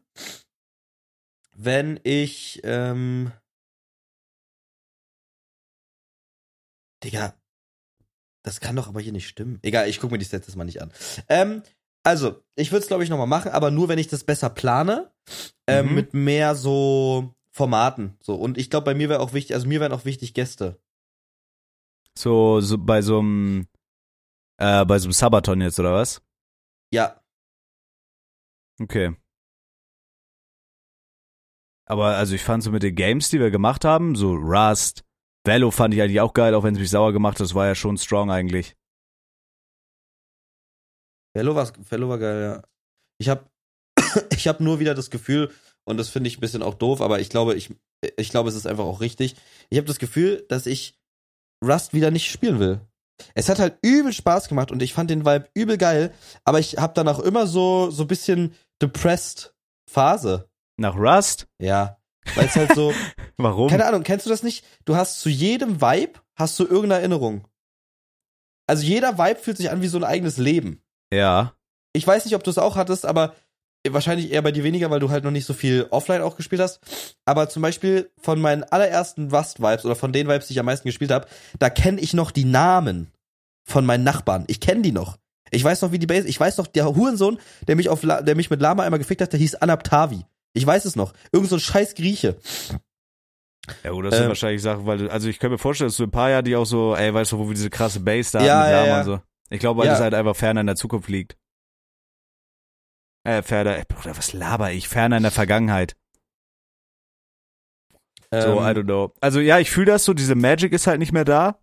[1.54, 3.32] wenn ich, ähm,
[7.04, 7.34] Digga,
[8.46, 9.58] das kann doch aber hier nicht stimmen.
[9.62, 10.92] Egal, ich gucke mir die Sets jetzt mal nicht an.
[11.28, 11.62] Ähm,
[12.04, 15.10] also, ich würde es, glaube ich, nochmal machen, aber nur, wenn ich das besser plane,
[15.66, 15.94] ähm, Mhm.
[15.94, 18.16] mit mehr so Formaten.
[18.20, 20.80] So, und ich glaube, bei mir wäre auch wichtig, also mir wären auch wichtig Gäste.
[22.16, 23.66] so, so bei so einem
[24.58, 26.22] äh, bei so einem Sabaton jetzt, oder was?
[26.92, 27.20] Ja,
[28.80, 29.16] Okay.
[31.86, 35.04] Aber also ich fand so mit den Games, die wir gemacht haben, so Rust,
[35.46, 37.66] Velo fand ich eigentlich auch geil, auch wenn es mich sauer gemacht hat, das war
[37.66, 38.76] ja schon strong eigentlich.
[41.36, 42.62] Fellow war, Fellow war geil, ja.
[43.18, 43.48] Ich habe
[44.30, 45.52] ich hab nur wieder das Gefühl,
[45.84, 47.74] und das finde ich ein bisschen auch doof, aber ich glaube, ich,
[48.16, 49.36] ich glaube, es ist einfach auch richtig.
[49.70, 50.98] Ich habe das Gefühl, dass ich
[51.64, 52.80] Rust wieder nicht spielen will.
[53.34, 56.12] Es hat halt übel Spaß gemacht und ich fand den Vibe übel geil,
[56.44, 59.54] aber ich habe danach immer so so bisschen depressed
[59.88, 60.50] Phase.
[60.78, 61.46] Nach Rust?
[61.58, 61.98] Ja,
[62.34, 62.92] weil es halt so
[63.36, 63.68] Warum?
[63.68, 64.64] keine Ahnung, kennst du das nicht?
[64.84, 67.46] Du hast zu jedem Vibe hast du irgendeine Erinnerung.
[68.66, 70.82] Also jeder Vibe fühlt sich an wie so ein eigenes Leben.
[71.12, 71.54] Ja.
[71.92, 73.34] Ich weiß nicht, ob du es auch hattest, aber
[73.88, 76.60] wahrscheinlich eher bei dir weniger, weil du halt noch nicht so viel offline auch gespielt
[76.60, 76.80] hast.
[77.24, 80.88] Aber zum Beispiel von meinen allerersten Rust-Vibes oder von den Vibes, die ich am meisten
[80.88, 81.26] gespielt habe,
[81.58, 83.12] da kenne ich noch die Namen
[83.64, 84.44] von meinen Nachbarn.
[84.48, 85.18] Ich kenne die noch.
[85.50, 88.20] Ich weiß noch, wie die Base, ich weiß noch, der Hurensohn, der mich auf, La
[88.20, 90.24] der mich mit Lama einmal gefickt hat, der hieß Anaptavi.
[90.56, 91.12] Ich weiß es noch.
[91.32, 92.36] Irgend so ein scheiß Grieche.
[93.84, 96.04] Ja, gut, das sind Ähm, wahrscheinlich Sachen, weil also ich könnte mir vorstellen, dass du
[96.04, 98.44] ein paar Jahre die auch so, ey, weißt du, wo wir diese krasse Base da
[98.44, 98.98] Ja, mit ja, ja.
[98.98, 99.20] und so.
[99.50, 99.92] Ich glaube, weil Ja.
[99.92, 101.36] das halt einfach ferner in der Zukunft liegt.
[103.24, 104.88] Äh, ferner, ey, Bruder, was laber ich?
[104.88, 105.96] Ferner in der Vergangenheit.
[108.32, 109.12] So, Ähm, I don't know.
[109.20, 111.58] Also ja, ich fühle das so, diese Magic ist halt nicht mehr da.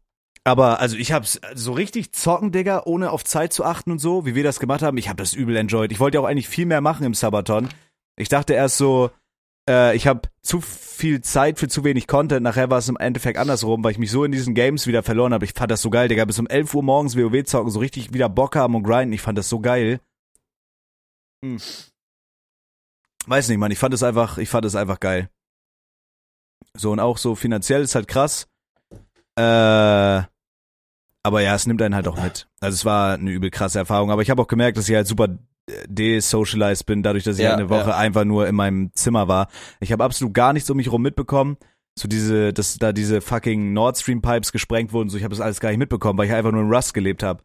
[0.46, 4.26] Aber also ich hab's so richtig zocken, Digga, ohne auf Zeit zu achten und so,
[4.26, 4.98] wie wir das gemacht haben.
[4.98, 5.92] Ich habe das übel enjoyed.
[5.94, 7.70] Ich wollte ja auch eigentlich viel mehr machen im Sabaton.
[8.16, 9.12] Ich dachte erst so,
[9.70, 12.44] äh, ich habe zu viel Zeit für zu wenig Content.
[12.44, 15.34] Nachher war es im Endeffekt andersrum, weil ich mich so in diesen Games wieder verloren
[15.34, 15.46] habe.
[15.46, 16.26] Ich fand das so geil, Digga.
[16.26, 19.14] Bis um 11 Uhr morgens WoW zocken, so richtig wieder Bock haben und grinden.
[19.14, 20.00] Ich fand das so geil.
[21.44, 21.60] Hm.
[23.26, 23.72] Weiß nicht, Mann.
[23.72, 25.30] Ich fand es einfach, ich fand es einfach geil.
[26.76, 28.48] So und auch so finanziell ist halt krass.
[29.36, 30.24] Äh,
[31.26, 32.48] aber ja, es nimmt einen halt auch mit.
[32.60, 34.12] Also es war eine übel krasse Erfahrung.
[34.12, 35.30] Aber ich habe auch gemerkt, dass ich halt super
[35.88, 37.98] desocialized bin, dadurch, dass ich Ja, halt eine Woche ja.
[37.98, 39.48] einfach nur in meinem Zimmer war.
[39.80, 41.58] Ich habe absolut gar nichts um mich rum mitbekommen.
[41.98, 45.42] So diese, dass da diese fucking Nord Stream Pipes gesprengt wurden, so ich habe das
[45.42, 47.44] alles gar nicht mitbekommen, weil ich einfach nur in Rust gelebt habe.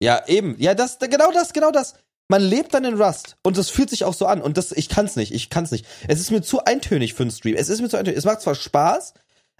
[0.00, 0.54] Ja, eben.
[0.58, 1.94] Ja, das, genau das, genau das.
[2.28, 4.88] Man lebt dann in Rust und das fühlt sich auch so an und das, ich
[4.88, 5.86] kann's nicht, ich kann's nicht.
[6.08, 7.56] Es ist mir zu eintönig für einen Stream.
[7.56, 8.16] Es ist mir zu eintönig.
[8.16, 9.12] Es macht zwar Spaß,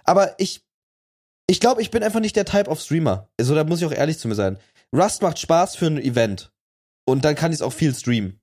[0.03, 0.63] aber ich,
[1.47, 3.29] ich glaube, ich bin einfach nicht der Type of Streamer.
[3.39, 4.57] Also da muss ich auch ehrlich zu mir sein.
[4.95, 6.51] Rust macht Spaß für ein Event
[7.05, 8.39] und dann kann ich es auch viel streamen.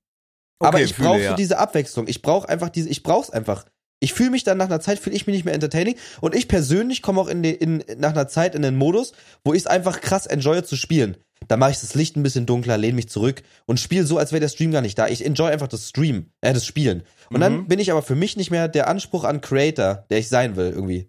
[0.60, 1.30] aber Okay, ich fühle, brauche ja.
[1.30, 2.06] so diese Abwechslung.
[2.08, 3.64] Ich brauche einfach diese, ich brauch's einfach.
[4.00, 5.94] Ich fühle mich dann nach einer Zeit, fühle ich mich nicht mehr entertaining.
[6.20, 9.12] Und ich persönlich komme auch in, den, in nach einer Zeit in den Modus,
[9.44, 11.16] wo ich es einfach krass enjoye zu spielen.
[11.48, 14.30] Da mache ich das Licht ein bisschen dunkler, lehne mich zurück und spiele so, als
[14.32, 15.08] wäre der Stream gar nicht da.
[15.08, 17.02] Ich enjoy einfach das Stream, äh, das Spielen.
[17.30, 17.66] Und dann Mhm.
[17.66, 20.70] bin ich aber für mich nicht mehr der Anspruch an Creator, der ich sein will,
[20.70, 21.08] irgendwie.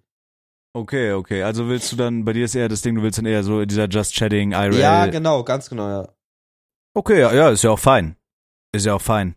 [0.76, 1.44] Okay, okay.
[1.44, 3.64] Also willst du dann, bei dir ist eher das Ding, du willst dann eher so
[3.66, 4.80] dieser Just Chatting, IRL.
[4.80, 6.10] Ja, genau, ganz genau, ja.
[6.94, 8.16] Okay, ja, ja, ist ja auch fein.
[8.72, 9.36] Ist ja auch fein.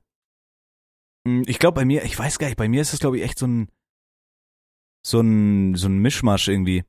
[1.27, 3.25] Hm, Ich glaube bei mir, ich weiß gar nicht, bei mir ist es glaube ich
[3.25, 3.69] echt so ein
[5.05, 6.85] so ein so ein Mischmasch irgendwie.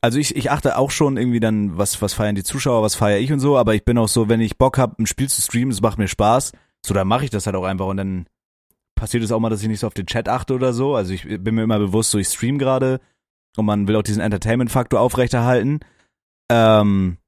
[0.00, 3.20] Also ich, ich achte auch schon irgendwie dann, was was feiern die Zuschauer, was feiere
[3.20, 5.40] ich und so, aber ich bin auch so, wenn ich Bock hab, ein Spiel zu
[5.42, 6.52] streamen, es macht mir Spaß,
[6.84, 8.26] so dann mache ich das halt auch einfach und dann
[8.96, 10.94] passiert es auch mal, dass ich nicht so auf den Chat achte oder so.
[10.96, 13.00] Also ich bin mir immer bewusst, so ich stream gerade
[13.56, 15.80] und man will auch diesen Entertainment-Faktor aufrechterhalten.
[16.50, 17.18] Ähm,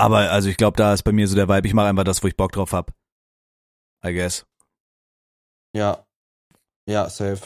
[0.00, 2.22] aber also ich glaube, da ist bei mir so der Vibe, ich mache einfach das,
[2.22, 2.92] wo ich Bock drauf hab.
[4.04, 4.46] I guess.
[5.74, 6.04] Ja.
[6.88, 7.40] Ja, safe.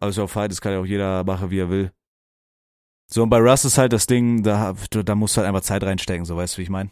[0.00, 1.92] Also auf Fight, das kann ja auch jeder machen, wie er will.
[3.12, 5.82] So, und bei Rust ist halt das Ding, da, da musst du halt einfach Zeit
[5.82, 6.90] reinstecken, so weißt du, wie ich meine?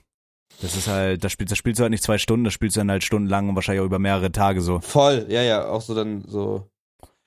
[0.61, 2.81] Das ist halt, das spielst, das spielst du halt nicht zwei Stunden, das spielst du
[2.81, 4.81] dann halt stundenlang und wahrscheinlich auch über mehrere Tage so.
[4.81, 6.69] Voll, ja, ja, auch so dann so.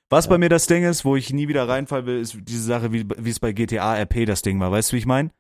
[0.10, 0.32] Was Ja.
[0.32, 3.06] bei mir das Ding ist, wo ich nie wieder reinfallen will, ist diese Sache, wie,
[3.18, 4.72] wie es bei GTA RP das Ding war.
[4.72, 5.32] Weißt du, wie ich meine?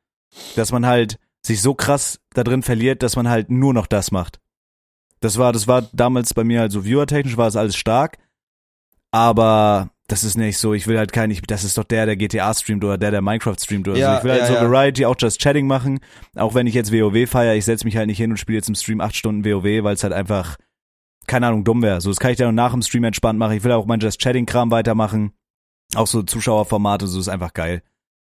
[0.55, 4.11] Dass man halt sich so krass da drin verliert, dass man halt nur noch das
[4.11, 4.39] macht.
[5.19, 8.17] Das war, das war damals bei mir halt so viewertechnisch war es alles stark,
[9.11, 12.17] aber das ist nicht so, ich will halt kein, ich, das ist doch der, der
[12.17, 14.17] GTA streamt oder der, der Minecraft streamt oder Ja, so.
[14.17, 14.69] Ich will halt ja, so ja.
[14.69, 15.99] Variety, auch Just Chatting machen,
[16.35, 18.67] auch wenn ich jetzt WoW feiere, ich setze mich halt nicht hin und spiele jetzt
[18.67, 20.57] im Stream acht Stunden WoW, weil es halt einfach,
[21.27, 22.01] keine Ahnung, dumm wäre.
[22.01, 23.55] So, das kann ich dann nach dem Stream entspannt machen.
[23.55, 25.33] Ich will auch mein Just Chatting-Kram weitermachen.
[25.95, 27.83] Auch so Zuschauerformate, so ist einfach geil.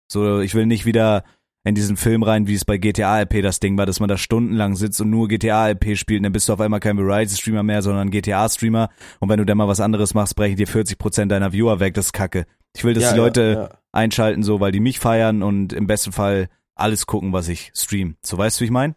[0.08, 1.24] So, ich will nicht wieder
[1.64, 4.18] in diesen Film rein, wie es bei GTA RP das Ding war, dass man da
[4.18, 7.62] stundenlang sitzt und nur GTA RP spielt und dann bist du auf einmal kein Variety-Streamer
[7.62, 8.88] mehr, sondern GTA-Streamer
[9.20, 12.06] und wenn du dann mal was anderes machst, brechen dir 40% deiner Viewer weg, das
[12.06, 12.46] ist kacke.
[12.74, 13.78] Ich will, dass ja, die Leute Ja, ja.
[13.92, 18.16] einschalten, so, weil die mich feiern und im besten Fall alles gucken, was ich stream.
[18.24, 18.96] So, weißt du, wie ich mein?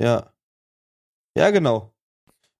[0.00, 0.32] Ja.
[1.36, 1.92] Ja, genau.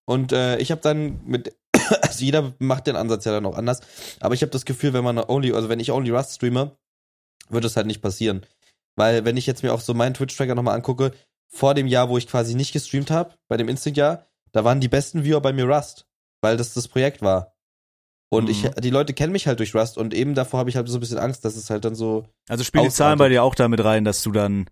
[0.04, 1.56] Und äh, ich habe dann mit,
[2.02, 3.80] also jeder macht den Ansatz ja dann auch anders,
[4.20, 6.76] aber ich habe das Gefühl, wenn man only, also wenn ich only Rust streame,
[7.48, 8.46] wird das halt nicht passieren.
[8.96, 11.12] Weil wenn ich jetzt mir auch so meinen Twitch-Tracker nochmal angucke,
[11.48, 14.88] vor dem Jahr, wo ich quasi nicht gestreamt habe, bei dem Instinct-Jahr, da waren die
[14.88, 16.06] besten Viewer bei mir Rust,
[16.42, 17.54] weil das das Projekt war.
[18.32, 18.50] Und Mhm.
[18.50, 20.96] ich, die Leute kennen mich halt durch Rust und eben davor habe ich halt so
[20.98, 22.90] ein bisschen Angst, dass es halt dann so, Also spielen die.
[22.90, 24.66] Zahlen bei dir auch damit rein, dass du dann,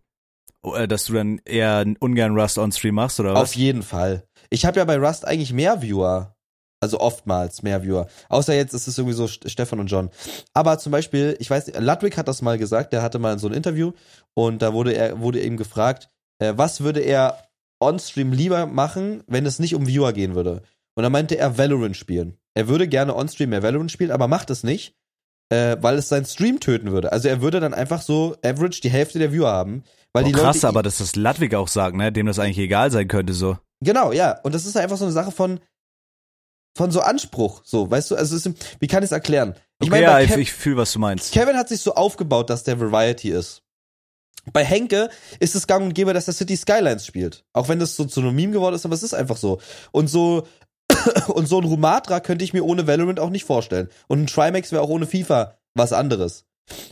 [0.63, 3.51] äh, dass du dann eher ungern Rust on Stream machst, oder was?
[3.51, 4.25] Auf jeden Fall.
[4.51, 6.37] Ich habe ja bei Rust eigentlich mehr Viewer.
[6.81, 8.07] Also oftmals mehr Viewer.
[8.29, 10.11] Außer jetzt ist es irgendwie so St- Stefan und John.
[10.55, 13.49] Aber zum Beispiel, ich weiß, nicht, Ludwig hat das mal gesagt, der hatte mal so
[13.49, 13.93] ein Interview
[14.35, 17.43] und da wurde er, wurde ihm gefragt, äh, was würde er
[17.81, 20.63] on-stream lieber machen, wenn es nicht um Viewer gehen würde.
[20.95, 22.39] Und da meinte er Valorant spielen.
[22.55, 24.97] Er würde gerne on-stream mehr Valorant spielen, aber macht es nicht,
[25.49, 27.13] äh, weil es seinen Stream töten würde.
[27.13, 29.83] Also er würde dann einfach so average die Hälfte der Viewer haben.
[30.13, 32.59] Weil oh, die krass, Leute, aber dass das Ludwig auch sagt, ne, dem das eigentlich
[32.59, 33.59] egal sein könnte, so.
[33.81, 34.39] Genau, ja.
[34.43, 35.61] Und das ist einfach so eine Sache von,
[36.79, 37.61] von so Anspruch.
[37.65, 39.55] So, weißt du, also es ist, wie kann ich es erklären?
[39.81, 41.33] Ich Okay, meine, ja, ich, fühle, was du meinst.
[41.33, 43.63] Kevin hat sich so aufgebaut, dass der Variety ist.
[44.53, 45.11] Bei Henke
[45.41, 47.45] ist es gang und gäbe, dass er City Skylines spielt.
[47.53, 49.61] Auch wenn das so zu einem Meme geworden ist, aber es ist einfach so.
[49.91, 50.47] Und so,
[51.29, 53.89] und so ein Rumatra könnte ich mir ohne Valorant auch nicht vorstellen.
[54.07, 56.45] Und ein Trimax wäre auch ohne FIFA was anderes.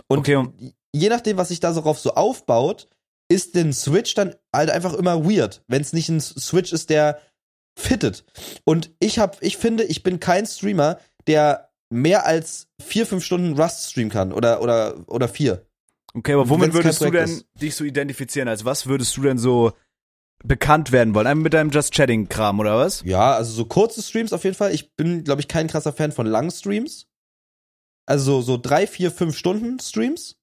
[0.08, 2.88] Und Okay, und- je nachdem, was sich da darauf so aufbaut,
[3.28, 7.18] ist den Switch dann halt einfach immer weird, wenn es nicht ein Switch ist, der
[7.78, 8.24] fittet.
[8.64, 13.60] Und ich hab, ich finde, ich bin kein Streamer, der mehr als vier, fünf Stunden
[13.60, 15.66] Rust streamen kann oder oder oder vier.
[16.14, 17.46] Okay, aber womit würdest du denn ist.
[17.60, 18.48] dich so identifizieren?
[18.48, 19.72] Als was würdest du denn so
[20.42, 21.26] bekannt werden wollen?
[21.26, 23.02] Einmal mit deinem Just Chatting-Kram, oder was?
[23.04, 24.74] Ja, also so kurze Streams auf jeden Fall.
[24.74, 27.06] Ich bin, glaube ich, kein krasser Fan von langen Streams.
[28.06, 30.36] Also so, so drei, vier, fünf Stunden Streams.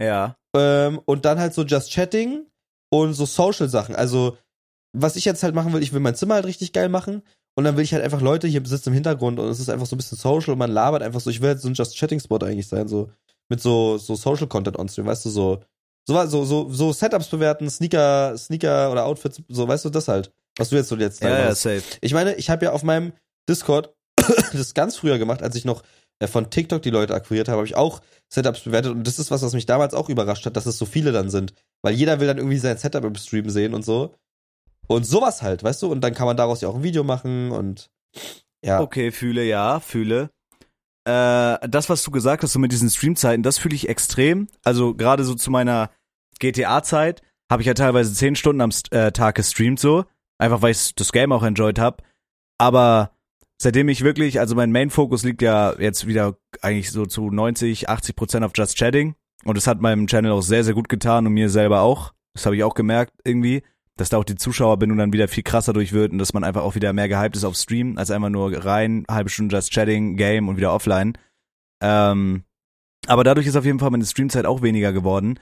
[0.00, 0.36] Ja.
[0.56, 2.46] Ähm, und dann halt so Just Chatting
[2.90, 3.94] und so Social-Sachen.
[3.94, 4.38] Also,
[4.94, 7.22] was ich jetzt halt machen will, ich will mein Zimmer halt richtig geil machen.
[7.56, 9.86] Und dann will ich halt einfach Leute hier sitzen im Hintergrund und es ist einfach
[9.86, 11.30] so ein bisschen social und man labert einfach so.
[11.30, 13.10] Ich will halt so ein Just Chatting-Spot eigentlich sein, so
[13.48, 15.62] mit so, so Social-Content on Stream, weißt du, so.
[16.06, 20.32] So, so, so, so Setups bewerten, Sneaker, Sneaker oder Outfits, so, weißt du, das halt.
[20.58, 21.82] Was du jetzt so jetzt Ja, ja, safe.
[22.00, 23.12] Ich meine, ich habe ja auf meinem
[23.48, 23.94] Discord
[24.52, 25.82] das ganz früher gemacht, als ich noch
[26.18, 29.30] äh, von TikTok die Leute akquiriert habe, habe ich auch Setups bewertet und das ist
[29.30, 32.20] was, was mich damals auch überrascht hat, dass es so viele dann sind, weil jeder
[32.20, 34.14] will dann irgendwie sein Setup im Stream sehen und so.
[34.86, 37.50] Und sowas halt, weißt du, und dann kann man daraus ja auch ein Video machen
[37.50, 37.90] und
[38.64, 38.80] ja.
[38.80, 40.30] Okay, fühle, ja, fühle.
[41.06, 44.48] Äh, das, was du gesagt hast, so mit diesen Streamzeiten, das fühle ich extrem.
[44.62, 45.90] Also gerade so zu meiner
[46.38, 50.04] GTA-Zeit habe ich ja teilweise zehn Stunden am äh, Tag gestreamt so.
[50.38, 52.02] Einfach weil ich das Game auch enjoyed habe.
[52.58, 53.10] Aber
[53.60, 58.16] seitdem ich wirklich, also mein Main-Fokus liegt ja jetzt wieder eigentlich so zu 90, 80
[58.16, 59.14] Prozent auf Just Chatting.
[59.44, 62.14] Und es hat meinem Channel auch sehr, sehr gut getan und mir selber auch.
[62.32, 63.62] Das habe ich auch gemerkt irgendwie,
[63.96, 66.62] dass da auch die Zuschauerbindung dann wieder viel krasser durch wird und dass man einfach
[66.62, 70.16] auch wieder mehr gehypt ist auf Stream, als einfach nur rein, halbe Stunde Just Chatting,
[70.16, 71.16] Game und wieder offline.
[71.82, 72.44] Ähm,
[73.06, 75.38] aber dadurch ist auf jeden Fall meine Streamzeit auch weniger geworden.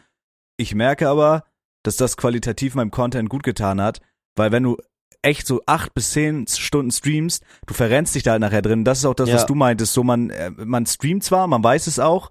[0.57, 1.45] Ich merke aber,
[1.83, 4.01] dass das qualitativ meinem Content gut getan hat,
[4.37, 4.77] weil wenn du
[5.23, 8.85] echt so acht bis zehn Stunden streamst, du verrennst dich da halt nachher drin.
[8.85, 9.37] Das ist auch das, Ja.
[9.37, 9.93] was du meintest.
[9.93, 12.31] So man, äh, man streamt zwar, man weiß es auch,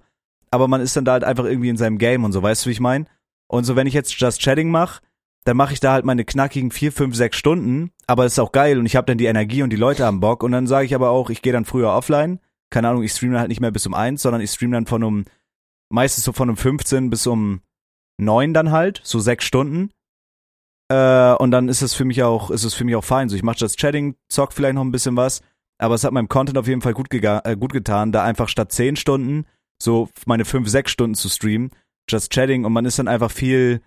[0.52, 2.44] aber man ist dann da halt einfach irgendwie in seinem Game und so.
[2.44, 3.06] Weißt du, wie ich meine?
[3.48, 5.02] Und so wenn ich jetzt Just Chatting mache,
[5.44, 8.52] dann mache ich da halt meine knackigen vier, fünf, sechs Stunden, aber das ist auch
[8.52, 10.86] geil und ich habe dann die Energie und die Leute haben Bock und dann sage
[10.86, 12.40] ich aber auch, ich gehe dann früher offline.
[12.70, 15.04] Keine Ahnung, ich streame halt nicht mehr bis um eins, sondern ich streame dann von
[15.04, 15.26] um,
[15.90, 17.62] meistens so von um 15 bis um
[18.18, 19.92] neun dann halt, so sechs Stunden.
[20.90, 23.30] Äh, und dann ist es für mich auch, ist es für mich auch fein.
[23.30, 25.42] So, ich mache das Chatting, zock vielleicht noch ein bisschen was,
[25.80, 28.72] aber es hat meinem Content auf jeden Fall gut, äh, gut getan, da einfach statt
[28.72, 29.46] zehn Stunden
[29.82, 31.72] so meine fünf, sechs Stunden zu streamen,
[32.08, 33.82] just chatting und man ist dann einfach viel,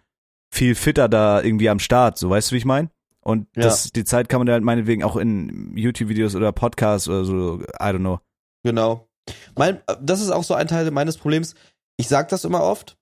[0.54, 2.90] viel fitter da irgendwie am Start, so weißt du, wie ich meine?
[3.20, 3.62] Und Ja.
[3.64, 7.66] das, die Zeit kann man halt meinetwegen auch in YouTube-Videos oder Podcasts oder so, I
[7.90, 8.20] don't know.
[8.62, 9.08] Genau.
[9.56, 11.54] Mein, das ist auch so ein Teil meines Problems.
[11.96, 12.96] Ich sag das immer oft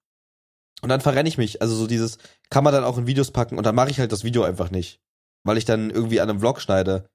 [0.80, 1.60] und dann verrenne ich mich.
[1.60, 2.18] Also so dieses
[2.50, 4.70] kann man dann auch in Videos packen und dann mache ich halt das Video einfach
[4.70, 5.00] nicht,
[5.44, 7.08] weil ich dann irgendwie an einem Vlog schneide.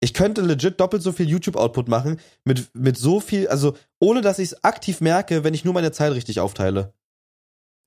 [0.00, 4.38] Ich könnte legit doppelt so viel YouTube-Output machen mit, mit so viel, also ohne dass
[4.38, 6.92] ich es aktiv merke, wenn ich nur meine Zeit richtig aufteile.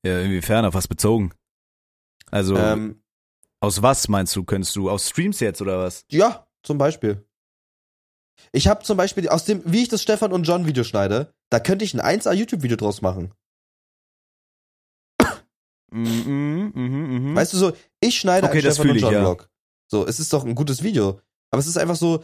[0.06, 1.32] Ja, inwiefern, auf was bezogen?
[2.36, 3.02] Also, Ähm,
[3.62, 4.90] aus was meinst du, könntest du?
[4.90, 6.04] Aus Streams jetzt oder was?
[6.12, 7.26] ja, zum Beispiel.
[8.52, 11.62] Ich habe zum Beispiel aus dem, wie ich das Stefan und John Video schneide, da
[11.62, 13.34] könnte ich ein 1A YouTube-Video draus machen.
[15.92, 17.36] Mhm, mhm, mhm.
[17.38, 17.72] Weißt du so,
[18.02, 19.22] ich schneide Okay, einen das Stefan und fühl ich, John ja.
[19.22, 19.50] Vlog.
[19.90, 21.22] So, es ist doch ein gutes Video.
[21.52, 22.22] Aber es ist einfach so,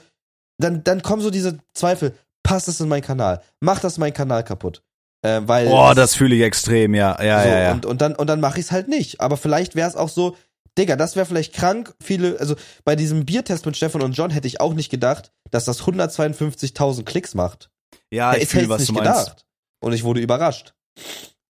[0.57, 3.41] dann, dann kommen so diese Zweifel, passt das in meinen Kanal?
[3.61, 4.83] Macht das meinen Kanal kaputt?
[5.23, 7.71] Äh, weil Boah, das fühle ich extrem, ja, ja, so, ja, ja.
[7.73, 9.21] Und, und dann, und dann mache ich es halt nicht.
[9.21, 10.35] Aber vielleicht wäre es auch so,
[10.77, 11.93] Digga, das wäre vielleicht krank.
[12.01, 12.55] Viele, also
[12.85, 17.03] bei diesem Biertest mit Stefan und John hätte ich auch nicht gedacht, dass das 152.000
[17.03, 17.69] Klicks macht.
[18.09, 19.19] ja, Hätte ich fühle, jetzt was du nicht meinst.
[19.25, 19.45] gedacht.
[19.81, 20.73] Und ich wurde überrascht.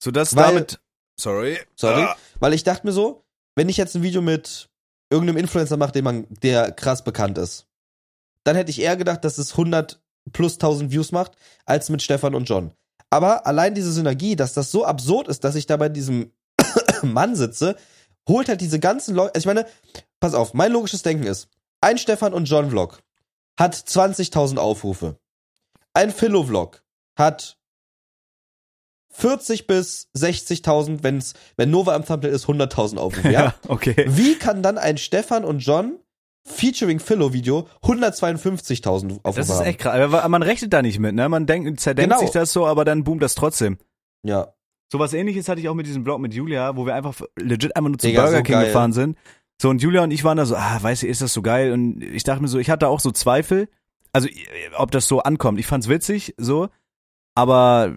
[0.03, 0.79] So, das Weil- damit,
[1.19, 1.59] sorry.
[1.75, 2.01] Sorry.
[2.03, 2.15] Ah.
[2.39, 3.23] Weil ich dachte mir so,
[3.55, 4.69] wenn ich jetzt ein Video mit
[5.11, 7.67] irgendeinem Influencer mache, den man, der krass bekannt ist,
[8.43, 10.01] dann hätte ich eher gedacht, dass es 100
[10.33, 11.33] plus 1000 Views macht,
[11.65, 12.73] als mit Stefan und John.
[13.11, 16.31] Aber allein diese Synergie, dass das so absurd ist, dass ich da bei diesem
[17.03, 17.75] Mann sitze,
[18.27, 19.35] holt halt diese ganzen Leute.
[19.35, 19.67] Also ich meine,
[20.19, 21.49] pass auf, mein logisches Denken ist,
[21.81, 22.99] ein Stefan und John Vlog
[23.59, 25.17] hat 20.000 Aufrufe.
[25.93, 26.83] Ein Philo Vlog
[27.17, 27.57] hat
[29.09, 33.41] 40 bis 60.000, wenn's, wenn Nova am Thumbnail ist, 100.000 Aufrufe, ja?
[33.43, 34.05] Ja, okay.
[34.07, 35.99] Wie kann dann ein Stefan und John
[36.43, 39.95] featuring Philo Video 152.000 Aufrufe Das ist echt krass.
[39.95, 41.29] Aber Man rechnet da nicht mit, ne?
[41.29, 42.21] Man denkt, zerdenkt Genau.
[42.21, 43.77] sich das so, aber dann boomt das trotzdem.
[44.23, 44.53] Ja.
[44.91, 47.75] So was ähnliches hatte ich auch mit diesem Blog mit Julia, wo wir einfach legit
[47.75, 48.65] einfach nur zu Digga, Burger so King geil.
[48.67, 49.17] gefahren sind.
[49.61, 51.71] So, und Julia und ich waren da so, ah, weißt du, ist das so geil?
[51.71, 53.69] Und ich dachte mir so, ich hatte auch so Zweifel,
[54.11, 54.27] also
[54.75, 55.59] ob das so ankommt.
[55.59, 56.67] Ich fand's witzig, so,
[57.35, 57.95] aber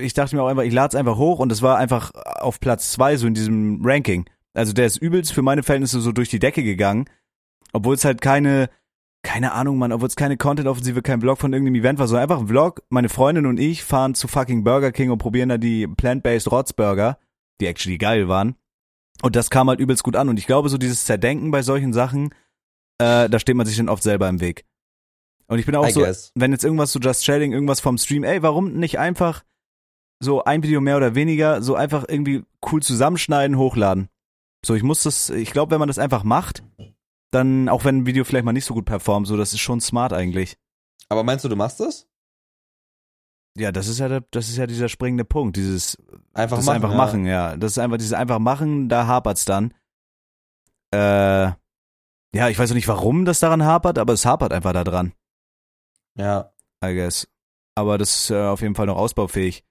[0.00, 2.60] ich dachte mir auch einfach, ich lade es einfach hoch und es war einfach auf
[2.60, 4.26] Platz zwei so in diesem Ranking.
[4.54, 7.06] Also der ist übelst für meine Verhältnisse so durch die Decke gegangen,
[7.76, 8.68] obwohl es halt keine,
[9.22, 12.40] keine Ahnung, Mann, obwohl es keine Content-Offensive, kein Vlog von irgendeinem Event war, sondern einfach
[12.40, 12.82] ein Vlog.
[12.88, 17.18] Meine Freundin und ich fahren zu fucking Burger King und probieren da die Plant-Based Rotzburger,
[17.60, 18.56] die actually geil waren.
[19.22, 20.28] Und das kam halt übelst gut an.
[20.28, 22.30] Und ich glaube, so dieses Zerdenken bei solchen Sachen,
[22.98, 24.64] äh, da steht man sich dann oft selber im Weg.
[25.48, 26.32] Und ich bin auch I so, guess.
[26.34, 29.44] wenn jetzt irgendwas so Just Chatting, irgendwas vom Stream, ey, warum nicht einfach
[30.18, 34.08] so ein Video mehr oder weniger, so einfach irgendwie cool zusammenschneiden, hochladen.
[34.64, 36.62] So, ich muss das, ich glaube, wenn man das einfach macht,
[37.36, 39.80] dann, auch wenn ein Video vielleicht mal nicht so gut performt, so, das ist schon
[39.80, 40.56] smart eigentlich.
[41.08, 42.08] Aber meinst du, du machst das?
[43.58, 45.96] Ja, das ist ja, der, das ist ja dieser springende Punkt, dieses,
[46.34, 46.76] Einfach das machen.
[46.76, 46.96] einfach ja.
[46.96, 47.56] machen, ja.
[47.56, 49.72] Das ist einfach, dieses einfach machen, da hapert's dann.
[50.92, 51.52] Äh,
[52.34, 55.12] ja, ich weiß auch nicht, warum das daran hapert, aber es hapert einfach da dran,
[56.18, 56.52] Ja.
[56.84, 57.26] I guess.
[57.74, 59.64] Aber das ist äh, auf jeden Fall noch ausbaufähig.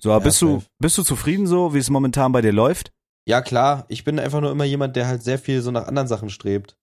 [0.00, 2.92] So, aber Ja, bist du, bist du zufrieden so, wie es momentan bei dir läuft?
[3.26, 3.84] Ja, klar.
[3.88, 6.76] Ich bin einfach nur immer jemand, der halt sehr viel so nach anderen Sachen strebt.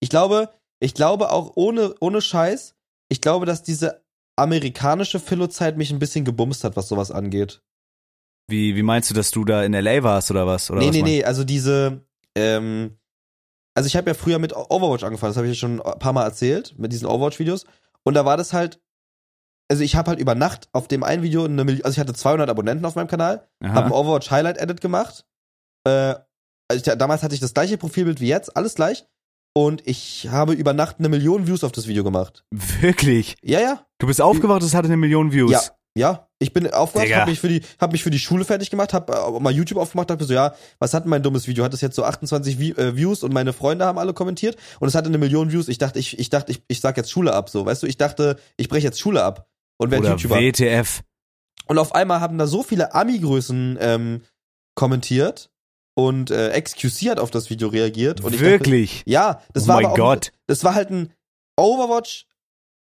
[0.00, 2.74] Ich glaube, ich glaube auch ohne, ohne Scheiß,
[3.08, 4.04] ich glaube, dass diese
[4.36, 7.62] amerikanische Philo-Zeit mich ein bisschen gebumst hat, was sowas angeht.
[8.48, 10.70] Wie, wie meinst du, dass du da in LA warst oder was?
[10.70, 12.98] Oder nee, was nee, meinst- nee, also diese, ähm,
[13.74, 16.12] also ich habe ja früher mit Overwatch angefangen, das habe ich ja schon ein paar
[16.12, 17.64] Mal erzählt, mit diesen Overwatch-Videos.
[18.02, 18.80] Und da war das halt,
[19.68, 22.12] also ich habe halt über Nacht auf dem einen Video eine Million, also ich hatte
[22.12, 25.24] 200 Abonnenten auf meinem Kanal, habe ein Overwatch Highlight Edit gemacht.
[25.84, 26.14] Äh,
[26.68, 29.04] also ich, damals hatte ich das gleiche Profilbild wie jetzt, alles gleich.
[29.56, 32.44] Und ich habe über Nacht eine Million Views auf das Video gemacht.
[32.50, 33.36] Wirklich?
[33.42, 35.50] Ja, ja, Du bist aufgewacht, es hatte eine Million Views.
[35.52, 35.60] ja,
[35.96, 36.28] ja.
[36.40, 39.14] Ich bin aufgewacht, habe mich für die, habe mich für die Schule fertig gemacht, habe
[39.14, 41.64] äh, mal YouTube aufgemacht, dachte mir so, ja, was hat denn mein dummes Video?
[41.64, 44.88] Hat das jetzt so 28 Vi äh, Views und meine Freunde haben alle kommentiert und
[44.88, 45.68] es hatte eine Million Views.
[45.68, 47.86] Ich dachte, ich, ich dachte, ich, ich sag jetzt Schule ab, so, weißt du?
[47.86, 50.36] Ich dachte, ich breche jetzt Schule ab und werde YouTuber.
[50.36, 51.00] WTF.
[51.66, 54.22] Und auf einmal haben da so viele Ami-Größen ähm,
[54.74, 55.50] kommentiert
[55.94, 58.20] und äh, XQC hat auf das Video reagiert.
[58.20, 59.02] Und ich dachte, Wirklich?
[59.06, 60.32] ja, das oh war mein aber auch, Gott.
[60.46, 61.12] das war halt ein
[61.56, 62.26] Overwatch,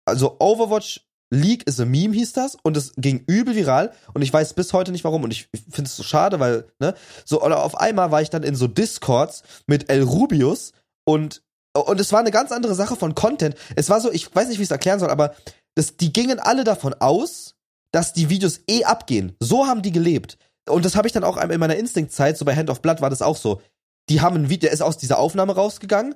[0.04, 4.32] also Overwatch Leak is a Meme hieß das und es ging übel viral und ich
[4.32, 6.94] weiß bis heute nicht warum und ich finde es so schade, weil, ne,
[7.24, 10.72] so, oder auf einmal war ich dann in so Discords mit El Rubius
[11.04, 11.42] und,
[11.74, 13.56] und es war eine ganz andere Sache von Content.
[13.74, 15.34] Es war so, ich weiß nicht, wie ich es erklären soll, aber
[15.74, 17.56] das, die gingen alle davon aus,
[17.90, 19.36] dass die Videos eh abgehen.
[19.40, 20.38] So haben die gelebt.
[20.68, 23.10] Und das habe ich dann auch in meiner Instinct-Zeit, so bei Hand of Blood war
[23.10, 23.62] das auch so.
[24.08, 26.14] Die haben ein Video, der ist aus dieser Aufnahme rausgegangen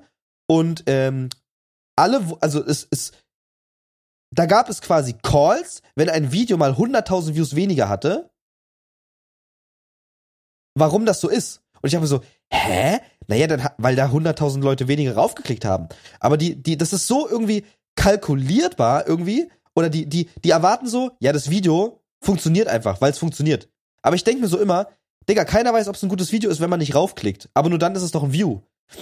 [0.48, 1.28] und ähm,
[1.96, 3.14] alle, also es ist,
[4.34, 8.30] da gab es quasi Calls, wenn ein Video mal 100.000 Views weniger hatte,
[10.76, 11.62] warum das so ist.
[11.82, 12.22] Und ich habe so,
[12.52, 13.00] hä?
[13.26, 15.88] Naja, dann, weil da 100.000 Leute weniger raufgeklickt haben.
[16.18, 17.64] Aber die, die, das ist so irgendwie
[17.96, 23.18] kalkulierbar irgendwie, oder die, die, die erwarten so, ja, das Video funktioniert einfach, weil es
[23.18, 23.68] funktioniert.
[24.02, 24.88] Aber ich denke mir so immer,
[25.28, 27.48] Digga, keiner weiß, ob es ein gutes Video ist, wenn man nicht raufklickt.
[27.54, 28.60] Aber nur dann ist es doch ein View.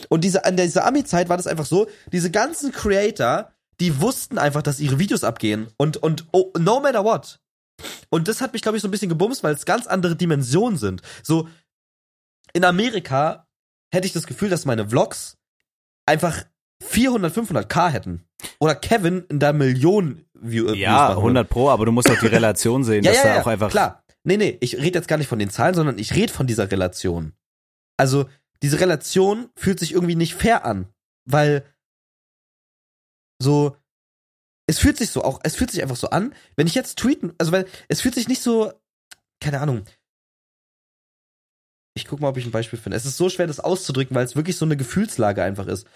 [0.09, 4.62] Und diese, an dieser Ami-Zeit war das einfach so, diese ganzen Creator, die wussten einfach,
[4.62, 5.68] dass ihre Videos abgehen.
[5.76, 7.40] Und, und oh, no matter what.
[8.11, 10.78] Und das hat mich, glaube ich, so ein bisschen gebumst, weil es ganz andere Dimensionen
[10.78, 11.03] sind.
[11.22, 11.49] So,
[12.53, 13.46] in Amerika
[13.92, 15.36] hätte ich das Gefühl, dass meine Vlogs
[16.07, 16.44] einfach
[16.82, 18.24] 400, 500k hätten.
[18.59, 22.26] Oder Kevin in der Millionen View äh, Ja, 100 pro, aber du musst auch die
[22.28, 23.70] Relation sehen, ja, dass ja, da ja, auch einfach.
[23.70, 24.03] Klar.
[24.29, 26.70] Nee, nee, ich rede jetzt gar nicht von den Zahlen, sondern ich rede von dieser
[26.70, 27.33] Relation.
[27.97, 28.29] Also,
[28.62, 30.93] diese Relation fühlt sich irgendwie nicht fair an,
[31.24, 31.64] weil
[33.41, 33.74] so
[34.66, 37.33] es fühlt sich so auch, es fühlt sich einfach so an, wenn ich jetzt tweeten,
[37.39, 38.70] also weil es fühlt sich nicht so
[39.43, 39.87] keine Ahnung.
[41.95, 42.99] Ich guck mal, ob ich ein Beispiel finde.
[42.99, 45.87] Es ist so schwer das auszudrücken, weil es wirklich so eine Gefühlslage einfach ist.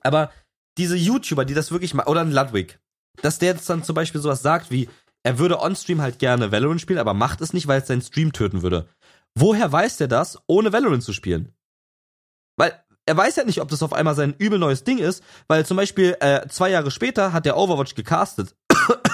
[0.00, 0.32] Aber
[0.76, 2.80] diese YouTuber, die das wirklich machen, oder ein Ludwig,
[3.22, 4.88] dass der jetzt dann zum Beispiel sowas sagt wie,
[5.28, 8.32] er würde on-stream halt gerne Valorant spielen, aber macht es nicht, weil es seinen Stream
[8.32, 8.88] töten würde.
[9.38, 11.52] Woher weiß der das, ohne Valorant zu spielen?
[12.56, 12.72] Weil
[13.04, 15.76] er weiß ja nicht, ob das auf einmal sein übel neues Ding ist, weil zum
[15.76, 18.56] Beispiel äh, zwei Jahre später hat der Overwatch gecastet.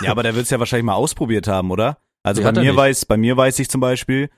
[0.03, 1.99] Ja, aber der wird es ja wahrscheinlich mal ausprobiert haben, oder?
[2.23, 4.31] Also Nee, bei mir weiß, bei mir weiß ich zum Beispiel,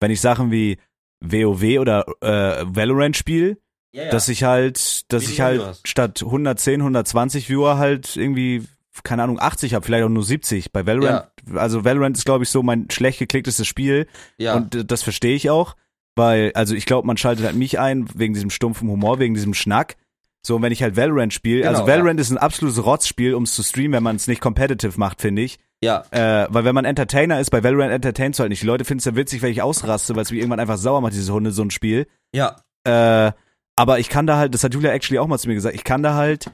[0.00, 0.78] wenn ich Sachen wie
[1.20, 3.56] WoW oder äh, Valorant spiele,
[3.92, 8.66] Ja, dass ich halt, dass ich halt statt 110, 120 Viewer halt irgendwie
[9.04, 10.72] keine Ahnung 80 habe, vielleicht auch nur 70.
[10.72, 14.06] Bei Valorant, also Valorant ist glaube ich so mein schlecht geklicktestes Spiel
[14.38, 14.54] ja.
[14.54, 15.76] und äh, das verstehe ich auch,
[16.16, 19.54] weil also ich glaube, man schaltet halt mich ein wegen diesem stumpfen Humor, wegen diesem
[19.54, 19.96] Schnack.
[20.42, 23.42] So, und wenn ich halt Valorant spiele, also Genau, Valorant ist ein absolutes Rotzspiel, um
[23.42, 25.58] es zu streamen, wenn man es nicht competitive macht, finde ich.
[25.82, 26.02] ja.
[26.10, 28.62] Äh, weil wenn man Entertainer ist, bei Valorant entertainst du halt nicht.
[28.62, 31.02] Die Leute finden es ja witzig, wenn ich ausraste, weil es mich irgendwann einfach sauer
[31.02, 32.06] macht, diese Hunde, so ein Spiel.
[32.34, 32.56] Ja.
[32.84, 33.32] Äh,
[33.76, 35.84] aber ich kann da halt, das hat Julia actually auch mal zu mir gesagt, ich
[35.84, 36.50] kann da halt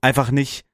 [0.00, 0.64] einfach nicht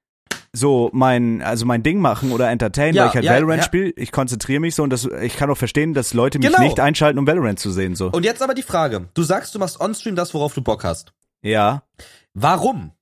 [0.53, 3.65] so mein, also mein Ding machen oder entertain, Ja, weil ich halt ja, Valorant ja.
[3.65, 3.91] spiele.
[3.97, 6.63] Ich konzentriere mich so und das, ich kann auch verstehen, dass Leute mich Genau.
[6.63, 8.11] nicht einschalten, um Valorant zu sehen, so.
[8.11, 9.09] Und jetzt aber die Frage.
[9.15, 11.13] Du sagst, du machst on-stream das, worauf du Bock hast.
[11.43, 11.83] ja,
[12.35, 12.93] Warum?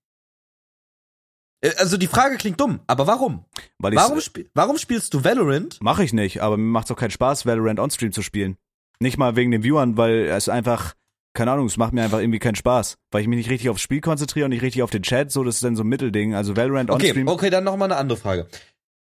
[1.60, 3.44] Äh, Also die Frage klingt dumm, aber warum?
[3.78, 5.80] weil ich, Warum, spiel warum spielst du Valorant?
[5.82, 8.56] mache ich nicht, aber mir macht's auch keinen Spaß, Valorant on Stream zu spielen.
[9.00, 10.94] Nicht mal wegen den Viewern, weil es einfach,
[11.38, 13.80] keine Ahnung, es macht mir einfach irgendwie keinen Spaß, weil ich mich nicht richtig aufs
[13.80, 16.34] Spiel konzentriere und nicht richtig auf den Chat, so, das ist dann so ein Mittelding.
[16.34, 18.48] Also Valorant on Okay, dann noch mal eine andere Frage.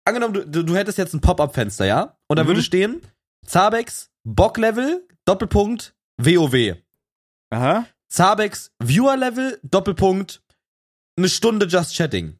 [0.04, 2.18] Angenommen, du, du, du hättest jetzt ein Pop-up-Fenster, ja?
[2.26, 2.48] Und da Mhm.
[2.48, 3.02] würde stehen,
[3.46, 6.76] Zabex, Bock-Level, Doppelpunkt, WoW.
[7.50, 7.86] Aha.
[8.08, 10.42] Zabex, Viewer-Level, Doppelpunkt,
[11.16, 12.36] eine Stunde Just Chatting.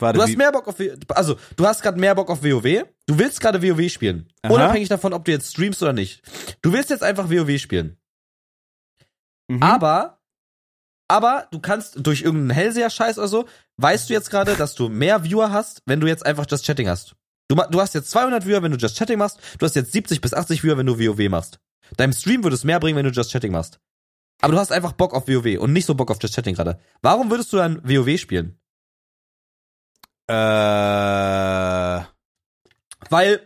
[0.00, 0.76] Warte, Du hast mehr Bock auf,
[1.08, 2.86] also, du hast gerade mehr Bock auf WoW.
[3.06, 4.30] Du willst gerade WoW spielen.
[4.40, 4.54] Aha.
[4.54, 6.22] Unabhängig davon, ob du jetzt streamst oder nicht.
[6.62, 7.97] Du willst jetzt einfach WoW spielen.
[9.48, 9.62] Mhm.
[9.62, 10.20] Aber,
[11.08, 15.24] aber du kannst durch irgendeinen Hellseher-Scheiß oder so, weißt du jetzt gerade, dass du mehr
[15.24, 17.16] Viewer hast, wenn du jetzt einfach Just Chatting hast.
[17.48, 19.40] Du, du hast jetzt 200 Viewer, wenn du Just Chatting machst.
[19.58, 21.58] Du hast jetzt 70 bis 80 Viewer, wenn du WoW machst.
[21.96, 23.80] Deinem Stream würde es mehr bringen, wenn du Just Chatting machst.
[24.40, 26.78] Aber du hast einfach Bock auf WoW und nicht so Bock auf Just Chatting gerade.
[27.00, 28.60] Warum würdest du dann WoW spielen?
[30.28, 30.34] Äh,
[33.10, 33.42] Weil,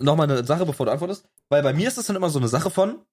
[0.00, 2.48] nochmal eine Sache, bevor du antwortest, weil bei mir ist das dann immer so eine
[2.48, 3.04] Sache von,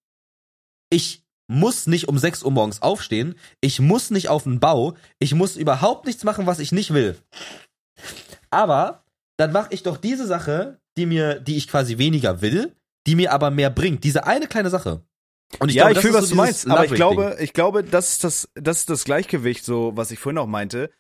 [0.90, 5.34] ich muss nicht um 6 Uhr morgens aufstehen, ich muss nicht auf den Bau, ich
[5.34, 7.18] muss überhaupt nichts machen, was ich nicht will.
[8.52, 9.04] Aber
[9.38, 12.76] dann mache ich doch diese Sache, die mir, die ich quasi weniger will,
[13.08, 14.04] die mir aber mehr bringt.
[14.04, 15.02] Diese eine kleine Sache.
[15.58, 18.12] Und ja, glaube, ich fühle, was so du meinst, aber ich glaube, ich glaube, das
[18.12, 20.92] ist das, das ist das Gleichgewicht, so, was ich vorhin auch meinte.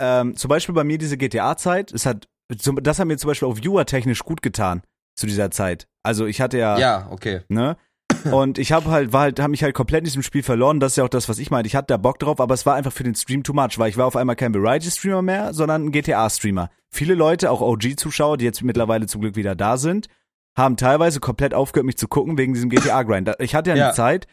[0.00, 3.56] Ähm, zum Beispiel bei mir diese GTA-Zeit, es hat, das hat mir zum Beispiel auch
[3.56, 4.82] viewer-technisch gut getan
[5.14, 5.86] zu dieser Zeit.
[6.02, 7.42] Also ich hatte ja, Ja, okay.
[7.48, 7.76] ne?
[8.32, 10.80] Und ich habe halt, war halt, habe mich halt komplett in diesem Spiel verloren.
[10.80, 11.66] Das ist ja auch das, was ich meinte.
[11.66, 13.88] Ich hatte da Bock drauf, aber es war einfach für den Stream too much, weil
[13.90, 16.70] ich war auf einmal kein Variety-Streamer mehr, sondern ein GTA-Streamer.
[16.90, 20.08] Viele Leute, auch OG-Zuschauer, die jetzt mittlerweile zum Glück wieder da sind,
[20.56, 23.32] haben teilweise komplett aufgehört, mich zu gucken wegen diesem GTA-Grind.
[23.38, 23.92] Ich hatte ja eine Ja.
[23.92, 24.26] Zeit,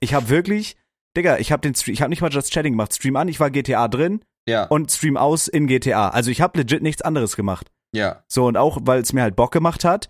[0.00, 0.76] ich habe wirklich,
[1.16, 2.94] Digga, ich habe den Stream, ich habe nicht mal Just Chatting gemacht.
[2.94, 4.64] Stream an, ich war GTA drin Ja.
[4.64, 6.08] und Stream aus in GTA.
[6.08, 7.70] Also ich habe legit nichts anderes gemacht.
[7.92, 8.22] Ja.
[8.28, 10.08] So, und auch, weil es mir halt Bock gemacht hat.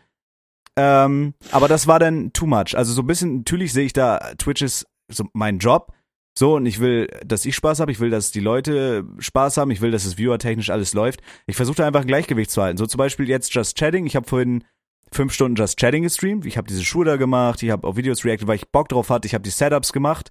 [0.76, 2.76] Ähm, aber das war dann too much.
[2.76, 5.92] Also so ein bisschen, natürlich sehe ich da, Twitch ist so mein Job.
[6.38, 9.70] So, und ich will, dass ich Spaß habe, ich will, dass die Leute Spaß haben,
[9.70, 11.22] ich will, dass es viewertechnisch alles läuft.
[11.46, 12.76] Ich versuche einfach ein Gleichgewicht zu halten.
[12.76, 14.04] So zum Beispiel jetzt Just Chatting.
[14.04, 14.62] Ich habe vorhin
[15.10, 16.44] fünf Stunden Just Chatting gestreamt.
[16.44, 19.08] Ich habe diese Schuhe da gemacht, ich habe auf Videos reacted, weil ich Bock drauf
[19.08, 20.30] hatte, ich habe die Setups gemacht.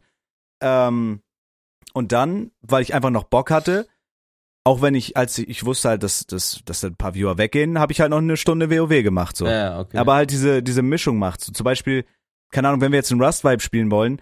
[0.62, 1.22] Ähm,
[1.94, 3.88] und dann, weil ich einfach noch Bock hatte,
[4.66, 7.80] auch wenn ich, als ich, ich wusste halt, dass, dass, dass ein paar Viewer weggehen,
[7.80, 9.38] habe ich halt noch eine Stunde WoW gemacht.
[9.38, 9.46] So.
[9.48, 9.98] Ja, okay.
[9.98, 11.42] Aber halt diese, diese Mischung macht.
[11.42, 12.04] So, zum Beispiel,
[12.52, 14.20] keine Ahnung, wenn wir jetzt einen Rust-Vibe spielen wollen,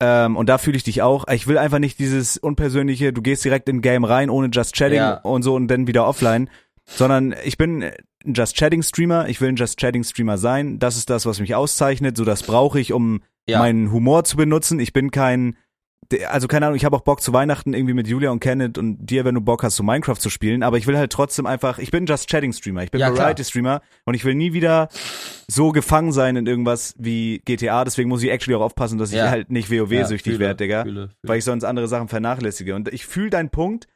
[0.00, 3.44] ähm, und da fühle ich dich auch, ich will einfach nicht dieses unpersönliche, du gehst
[3.44, 5.14] direkt in Game rein, ohne Just Chatting Ja.
[5.20, 6.50] und so und dann wieder offline,
[6.84, 10.96] sondern ich bin ein Just Chatting Streamer, ich will ein Just Chatting Streamer sein, das
[10.96, 13.60] ist das, was mich auszeichnet, so das brauche ich, um ja.
[13.60, 14.80] meinen Humor zu benutzen.
[14.80, 15.56] Ich bin kein,
[16.28, 18.98] also keine Ahnung, ich habe auch Bock zu Weihnachten irgendwie mit Julia und Kenneth und
[19.06, 21.78] dir, wenn du Bock hast, so Minecraft zu spielen, aber ich will halt trotzdem einfach,
[21.78, 23.14] ich bin Just Chatting Streamer, ich bin Ja.
[23.14, 24.88] Variety Streamer und ich will nie wieder
[25.48, 29.16] so gefangen sein in irgendwas wie GTA, deswegen muss ich actually auch aufpassen, dass ich
[29.16, 29.30] Ja.
[29.30, 31.10] halt nicht WoW-süchtig fühle, werde, Digga, Fühle, fühle.
[31.24, 33.86] weil ich sonst andere Sachen vernachlässige und ich fühle deinen Punkt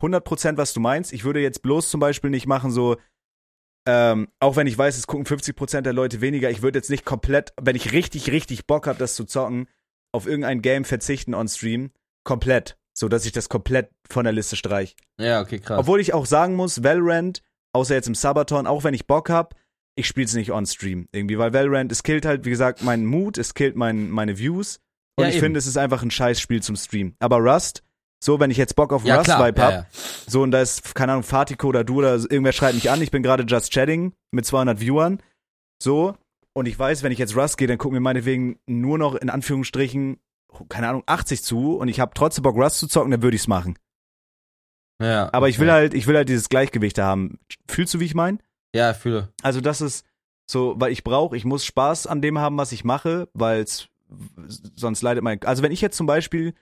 [0.00, 1.12] 100%, was du meinst.
[1.12, 2.96] Ich würde jetzt bloß zum Beispiel nicht machen so,
[3.86, 7.04] ähm, auch wenn ich weiß, es gucken 50% der Leute weniger, ich würde jetzt nicht
[7.04, 9.66] komplett, wenn ich richtig, richtig Bock habe, das zu zocken,
[10.14, 11.90] auf irgendein Game verzichten on Stream.
[12.24, 12.76] Komplett.
[12.96, 14.94] So dass ich das komplett von der Liste streich.
[15.18, 15.80] ja, okay, krass.
[15.80, 17.42] Obwohl ich auch sagen muss, Valorant,
[17.72, 19.56] außer jetzt im Sabaton, auch wenn ich Bock hab,
[19.96, 21.08] ich spiel's nicht on Stream.
[21.12, 24.78] Irgendwie, weil Valorant, es killt halt, wie gesagt, meinen Mut, es killt mein, meine Views.
[25.16, 25.46] Und Ja, ich eben.
[25.46, 27.14] finde, es ist einfach ein scheiß Spiel zum Stream.
[27.18, 27.82] Aber Rust,
[28.22, 29.18] so, wenn ich jetzt Bock auf ja.
[29.18, 29.86] Rust-Vibe ja, hab, ja.
[30.26, 33.10] so, und da ist, keine Ahnung, Fatiko oder du oder irgendwer schreibt mich an, ich
[33.10, 35.20] bin gerade just chatting mit 200 Viewern,
[35.82, 36.16] so,
[36.54, 39.28] und ich weiß, wenn ich jetzt Rust gehe, dann gucken mir meinetwegen nur noch in
[39.28, 40.18] Anführungsstrichen,
[40.68, 43.48] keine Ahnung, 80 zu und ich habe trotzdem Bock Rust zu zocken, dann würde ich's
[43.48, 43.76] machen.
[45.02, 45.28] ja.
[45.32, 45.74] Aber ich will okay.
[45.74, 47.38] halt, ich will halt dieses Gleichgewicht da haben.
[47.68, 48.40] Fühlst du, wie ich mein?
[48.74, 49.32] Ja, fühle.
[49.42, 50.06] Also das ist
[50.46, 53.64] so, weil ich brauche, ich muss Spaß an dem haben, was ich mache, weil
[54.76, 55.42] sonst leidet mein.
[55.42, 56.54] Also wenn ich jetzt zum Beispiel,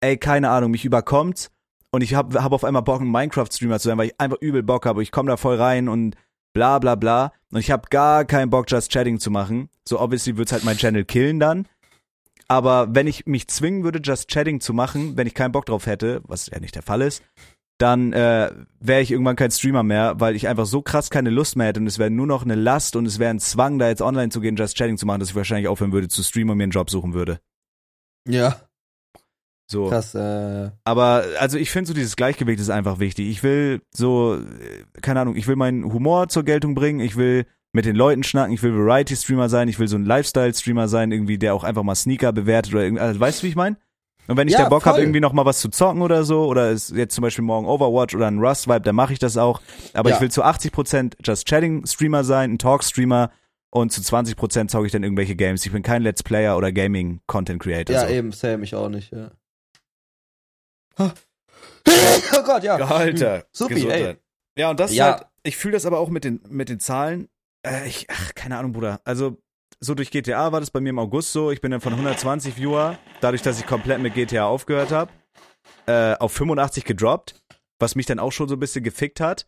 [0.00, 1.50] ey, keine Ahnung, mich überkommt
[1.90, 4.62] und ich habe hab auf einmal Bock, ein Minecraft-Streamer zu sein, weil ich einfach übel
[4.62, 6.16] Bock habe, ich komme da voll rein und
[6.54, 9.70] bla bla bla und ich habe gar keinen Bock, Just Chatting zu machen.
[9.88, 11.66] So obviously wird's halt mein Channel killen dann.
[12.48, 15.86] Aber wenn ich mich zwingen würde, Just Chatting zu machen, wenn ich keinen Bock drauf
[15.86, 17.22] hätte, was ja nicht der Fall ist,
[17.78, 21.56] dann äh, wäre ich irgendwann kein Streamer mehr, weil ich einfach so krass keine Lust
[21.56, 23.88] mehr hätte und es wäre nur noch eine Last und es wäre ein Zwang, da
[23.88, 26.50] jetzt online zu gehen, Just Chatting zu machen, dass ich wahrscheinlich aufhören würde zu streamen
[26.50, 27.40] und mir einen Job suchen würde.
[28.28, 28.65] Ja,
[29.68, 29.88] So.
[29.88, 30.14] krass.
[30.14, 33.28] Äh, Aber also ich finde so dieses Gleichgewicht ist einfach wichtig.
[33.28, 37.46] Ich will so, äh, keine Ahnung, ich will meinen Humor zur Geltung bringen, ich will
[37.72, 41.36] mit den Leuten schnacken, ich will Variety-Streamer sein, ich will so ein Lifestyle-Streamer sein, irgendwie,
[41.36, 43.76] der auch einfach mal Sneaker bewertet oder irgendwie, also, weißt du, wie ich meine?
[44.28, 46.46] Und wenn ich Ja, da Bock habe, irgendwie noch mal was zu zocken oder so,
[46.46, 49.60] oder ist jetzt zum Beispiel morgen Overwatch oder ein Rust-Vibe, dann mache ich das auch.
[49.94, 50.16] Aber Ja.
[50.16, 53.30] ich will zu 80% Just Chatting-Streamer sein, ein Talk-Streamer
[53.70, 55.64] und zu 20% zocke ich dann irgendwelche Games.
[55.66, 57.94] Ich bin kein Let's Player oder Gaming-Content-Creator.
[57.94, 58.14] ja, so.
[58.14, 59.30] eben, Sam, ich auch nicht, ja.
[60.98, 62.76] oh Gott, ja.
[62.76, 63.44] Alter.
[63.52, 64.00] Supi, Gesundheit.
[64.00, 64.16] ey.
[64.62, 65.10] Ja, und das Ja.
[65.10, 67.28] ist halt, ich fühle das aber auch mit den, mit den Zahlen.
[67.66, 69.00] Äh, ich, ach, keine Ahnung, Bruder.
[69.04, 69.36] Also,
[69.80, 71.50] so durch GTA war das bei mir im August so.
[71.50, 75.10] Ich bin dann von 120 Viewer, dadurch, dass ich komplett mit GTA aufgehört habe,
[75.86, 77.42] äh, auf 85 gedroppt,
[77.78, 79.46] was mich dann auch schon so ein bisschen gefickt hat.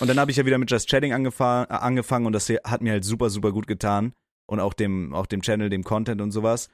[0.00, 2.80] Und dann habe ich ja wieder mit Just Chatting angefangen, äh, angefangen und das hat
[2.80, 4.14] mir halt super, super gut getan.
[4.48, 6.68] Und auch dem, auch dem Channel, dem Content und sowas.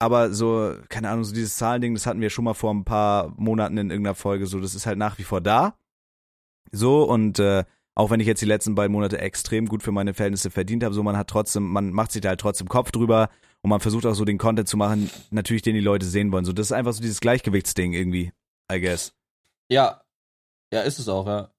[0.00, 3.34] Aber so, keine Ahnung, so dieses Zahlending, das hatten wir schon mal vor ein paar
[3.36, 5.76] Monaten in irgendeiner Folge, so, das ist halt nach wie vor da.
[6.70, 7.64] So, und äh,
[7.96, 10.94] auch wenn ich jetzt die letzten beiden Monate extrem gut für meine Verhältnisse verdient habe,
[10.94, 13.28] so man hat trotzdem, man macht sich da halt trotzdem Kopf drüber
[13.62, 16.44] und man versucht auch so den Content zu machen, natürlich den die Leute sehen wollen.
[16.44, 18.32] So, das ist einfach so dieses Gleichgewichtsding irgendwie,
[18.72, 19.14] I guess.
[19.68, 20.02] Ja.
[20.72, 21.50] Ja, ist es auch, ja.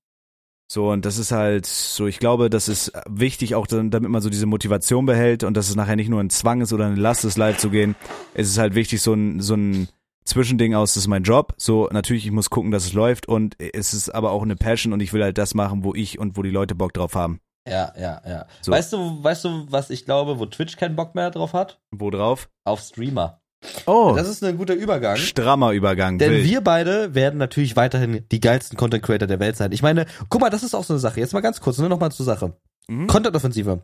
[0.72, 4.22] So, und das ist halt so, ich glaube, das ist wichtig, auch dann, damit man
[4.22, 6.96] so diese Motivation behält und dass es nachher nicht nur ein Zwang ist oder eine
[6.96, 7.96] Last ist, live zu gehen.
[8.36, 9.88] Es ist halt wichtig, so ein, so ein
[10.26, 11.56] Zwischending aus, das ist mein Job.
[11.58, 14.94] So, natürlich, ich muss gucken, dass es läuft und es ist aber auch eine Passion
[14.94, 17.40] und ich will halt das machen, wo ich und wo die Leute Bock drauf haben.
[17.68, 18.46] Ja, ja, ja.
[18.62, 18.72] So.
[18.72, 21.80] Weißt du, weißt du, was ich glaube, wo Twitch keinen Bock mehr drauf hat?
[21.90, 22.48] Wo drauf?
[22.64, 23.39] Auf Streamer.
[23.86, 25.18] Oh, Das ist ein guter Übergang.
[25.18, 26.18] strammer Übergang.
[26.18, 26.46] Denn wild.
[26.46, 29.72] wir beide werden natürlich weiterhin die geilsten Content Creator der Welt sein.
[29.74, 31.20] Ich meine, guck mal, das ist auch so eine Sache.
[31.20, 32.54] Jetzt mal ganz kurz, nur noch mal zur Sache.
[32.88, 33.08] Mhm.
[33.08, 33.84] Content-Offensive.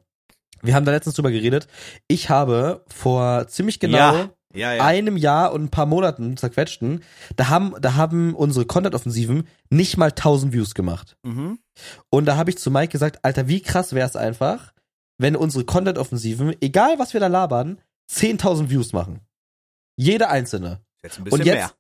[0.61, 1.67] Wir haben da letztens drüber geredet.
[2.07, 4.84] Ich habe vor ziemlich genau Ja, ja, ja.
[4.86, 7.03] einem Jahr und ein paar Monaten zerquetschten,
[7.36, 11.17] da haben, da haben unsere Content-Offensiven nicht mal 1000 Views gemacht.
[11.23, 11.59] Mhm.
[12.09, 14.71] Und da habe ich zu Mike gesagt, Alter, wie krass wäre es einfach,
[15.17, 19.19] wenn unsere Content-Offensiven, egal was wir da labern, 10.000 Views machen.
[19.97, 20.81] Jede einzelne.
[21.03, 21.71] Jetzt ein bisschen Und jetzt, mehr.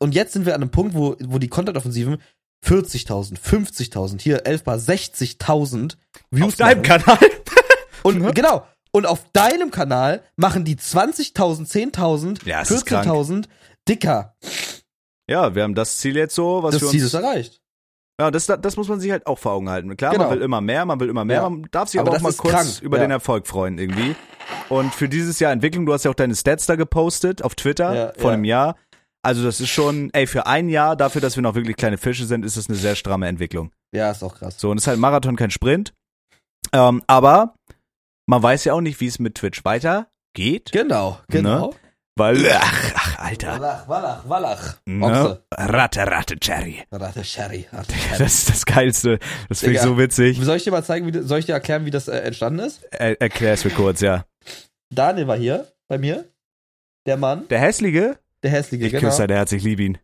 [0.00, 2.18] und jetzt sind wir an einem Punkt, wo, wo die Content-Offensiven
[2.66, 5.96] 40.000, 50.000, hier 11 mal 60.000
[6.30, 7.02] Views Auf deinem machen.
[7.02, 7.18] Kanal.
[8.02, 8.66] Und genau.
[8.90, 11.34] Und auf deinem Kanal machen die 20.000,
[11.94, 13.44] 10.000, Ja, es ist 14.000
[13.88, 14.34] dicker.
[15.28, 17.08] Ja, wir haben das Ziel jetzt so, was Das wir Ziel uns.
[17.08, 17.60] ist erreicht.
[18.20, 19.96] Ja, das, das muss man sich halt auch vor Augen halten.
[19.96, 20.24] Klar, Genau.
[20.24, 21.50] man will immer mehr, man will immer mehr, Ja.
[21.50, 22.78] man darf sich Aber aber, auch mal kurz krank.
[22.82, 23.04] über Ja.
[23.04, 24.16] den Erfolg freuen irgendwie.
[24.68, 27.94] Und für dieses Jahr Entwicklung, du hast ja auch deine Stats da gepostet auf Twitter
[27.94, 28.34] Ja, vor ja.
[28.34, 28.76] einem Jahr.
[29.22, 32.24] Also das ist schon, ey, für ein Jahr, dafür, dass wir noch wirklich kleine Fische
[32.24, 33.72] sind, ist das eine sehr stramme Entwicklung.
[33.94, 34.58] Ja, ist auch krass.
[34.60, 35.92] So, und es ist halt ein Marathon, kein Sprint.
[36.72, 37.54] Ähm, aber
[38.26, 41.74] man weiß ja auch nicht, wie es mit Twitch weitergeht, Genau, genau.
[42.16, 44.76] weil, ach, ach Alter, Wallach, Wallach, Wallach.
[44.86, 45.42] ne?
[45.52, 46.84] Ratte, Ratte, Cherry.
[46.92, 47.66] Ratte Sherry.
[48.18, 49.18] Das ist das Geilste.
[49.48, 50.38] Das finde ich so witzig.
[50.42, 52.84] Soll ich dir mal zeigen, wie, soll ich dir erklären, wie das äh, entstanden ist?
[52.92, 54.24] Er, erklär's mir kurz, ja.
[54.90, 56.24] Daniel war hier bei mir.
[57.06, 58.18] Der Mann, Der Hässliche?
[58.42, 59.08] der hässliche, Ich genau.
[59.08, 59.98] küsse dein Herz, ich liebe ihn.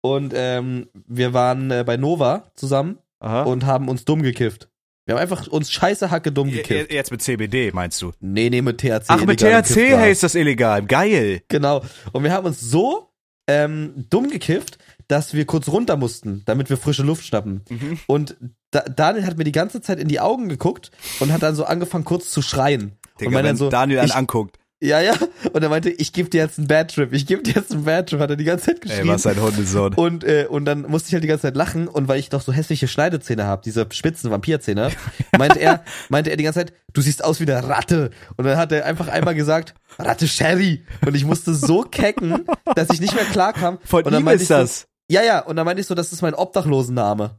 [0.00, 3.42] Und ähm, wir waren äh, bei Nova zusammen Aha.
[3.42, 4.68] und haben uns dumm gekifft.
[5.04, 6.90] Wir haben einfach uns scheiße Hacke dumm gekifft.
[6.90, 8.12] Jetzt mit CBD, meinst du?
[8.20, 9.04] Nee, nee, mit THC.
[9.08, 10.84] Ach, mit THC, ist das illegal.
[10.84, 11.42] Geil.
[11.48, 11.82] Genau.
[12.12, 13.10] Und wir haben uns so
[13.46, 17.62] ähm, dumm gekifft, dass wir kurz runter mussten, damit wir frische Luft schnappen.
[17.68, 17.98] Mhm.
[18.08, 18.36] Und
[18.72, 21.64] da, Daniel hat mir die ganze Zeit in die Augen geguckt und hat dann so
[21.64, 22.92] angefangen kurz zu schreien.
[23.20, 24.58] Digga, und meinte dann so, Daniel einen ich, anguckt.
[24.80, 25.14] ja, ja.
[25.52, 27.84] Und er meinte, ich gebe dir jetzt einen Bad Trip, ich gebe dir jetzt einen
[27.84, 29.02] Bad Trip, hat er die ganze Zeit geschrien.
[29.02, 29.94] Ey, was ein Hundesohn.
[29.94, 32.42] Und, äh, und dann musste ich halt die ganze Zeit lachen und weil ich doch
[32.42, 34.90] so hässliche Schneidezähne habe, diese spitzen Vampirzähne,
[35.38, 38.10] meinte er, meinte er die ganze Zeit, du siehst aus wie eine Ratte.
[38.36, 40.84] Und dann hat er einfach einmal gesagt, Ratte Sherry.
[41.06, 42.44] Und ich musste so kecken,
[42.74, 43.78] dass ich nicht mehr klarkam.
[43.84, 44.80] Von und dann ihm meinte ist ich das.
[44.80, 47.38] So, ja, ja, und dann meinte ich so, das ist mein Obdachlosenname.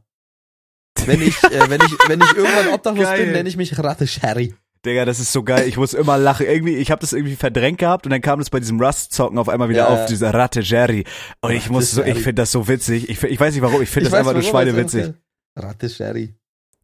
[1.06, 3.24] Wenn ich, äh, wenn ich, wenn ich irgendwann obdachlos Geil.
[3.24, 4.54] bin, nenne ich mich Ratte Sherry.
[4.88, 5.68] Digga, das ist so geil.
[5.68, 6.46] Ich muss immer lachen.
[6.46, 9.48] Irgendwie, ich habe das irgendwie verdrängt gehabt und dann kam das bei diesem Rust-Zocken auf
[9.48, 10.06] einmal wieder Ja, auf, ja.
[10.06, 11.04] dieser Ratte Jerry.
[11.40, 12.20] Und ich Ratte muss so, ich Jerry.
[12.20, 13.08] finde das so witzig.
[13.08, 15.12] Ich, ich weiß nicht warum, ich finde das weiß, einfach nur schweinewitzig.
[15.56, 16.34] Ratte Sherry.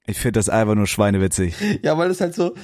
[0.06, 1.54] Ich finde das einfach nur schweinewitzig.
[1.82, 2.54] Ja, weil es halt so,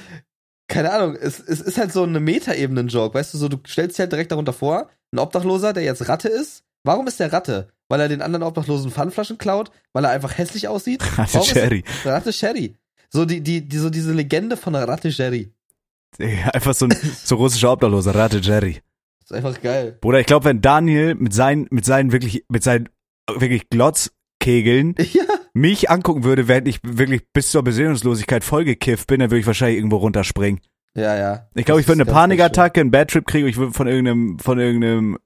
[0.69, 4.01] keine Ahnung, es, es ist halt so eine Metaebenen-Joke, weißt du, so, du stellst dich
[4.01, 6.63] halt direkt darunter vor, ein Obdachloser, der jetzt Ratte ist.
[6.85, 7.69] Warum ist der Ratte?
[7.89, 9.71] Weil er den anderen Obdachlosen Pfandflaschen klaut?
[9.93, 11.03] Weil er einfach hässlich aussieht?
[11.19, 11.85] Ratte er- Jerry.
[12.05, 12.77] Ratte Sherry.
[13.13, 15.09] So die, die, die, so diese Legende von der Ratte.
[15.11, 18.81] Digga, Einfach so ein so russischer Obdachloser, Ratte Jerry.
[19.23, 19.99] ist einfach geil.
[20.01, 22.89] Bruder, ich glaube, wenn Daniel mit seinen, mit seinen wirklich, mit seinen
[23.33, 25.25] wirklich Glotzkegeln Ja.
[25.53, 29.79] mich angucken würde, während ich wirklich bis zur Besinnungslosigkeit vollgekifft bin, dann würde ich wahrscheinlich
[29.79, 30.61] irgendwo runterspringen.
[30.97, 31.49] Ja, ja.
[31.55, 33.87] Ich glaube, Das ich würde eine Panikattacke, einen Bad Trip kriegen und ich würde von
[33.87, 35.19] irgendeinem, von irgendeinem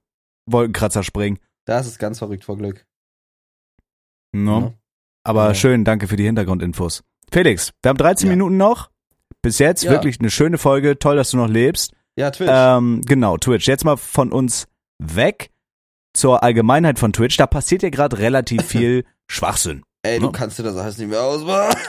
[0.47, 1.39] Wolkenkratzer springen.
[1.65, 2.85] Das ist ganz verrückt vor Glück.
[4.31, 4.59] No.
[4.59, 4.73] Ja.
[5.23, 5.55] Aber Ja.
[5.55, 7.03] schön, danke für die Hintergrundinfos.
[7.31, 8.33] Felix, wir haben 13 Ja.
[8.35, 8.89] Minuten noch.
[9.41, 9.91] Bis jetzt Ja.
[9.91, 10.97] wirklich eine schöne Folge.
[10.99, 11.93] Toll, dass du noch lebst.
[12.15, 12.49] Ja, Twitch.
[12.51, 13.67] Ähm, genau, Twitch.
[13.67, 14.67] Jetzt mal von uns
[14.99, 15.49] weg
[16.13, 17.37] zur Allgemeinheit von Twitch.
[17.37, 19.83] Da passiert ja gerade relativ viel Schwachsinn.
[20.03, 20.31] Ey, du ne?
[20.31, 21.75] kannst dir das alles nicht mehr ausmachen.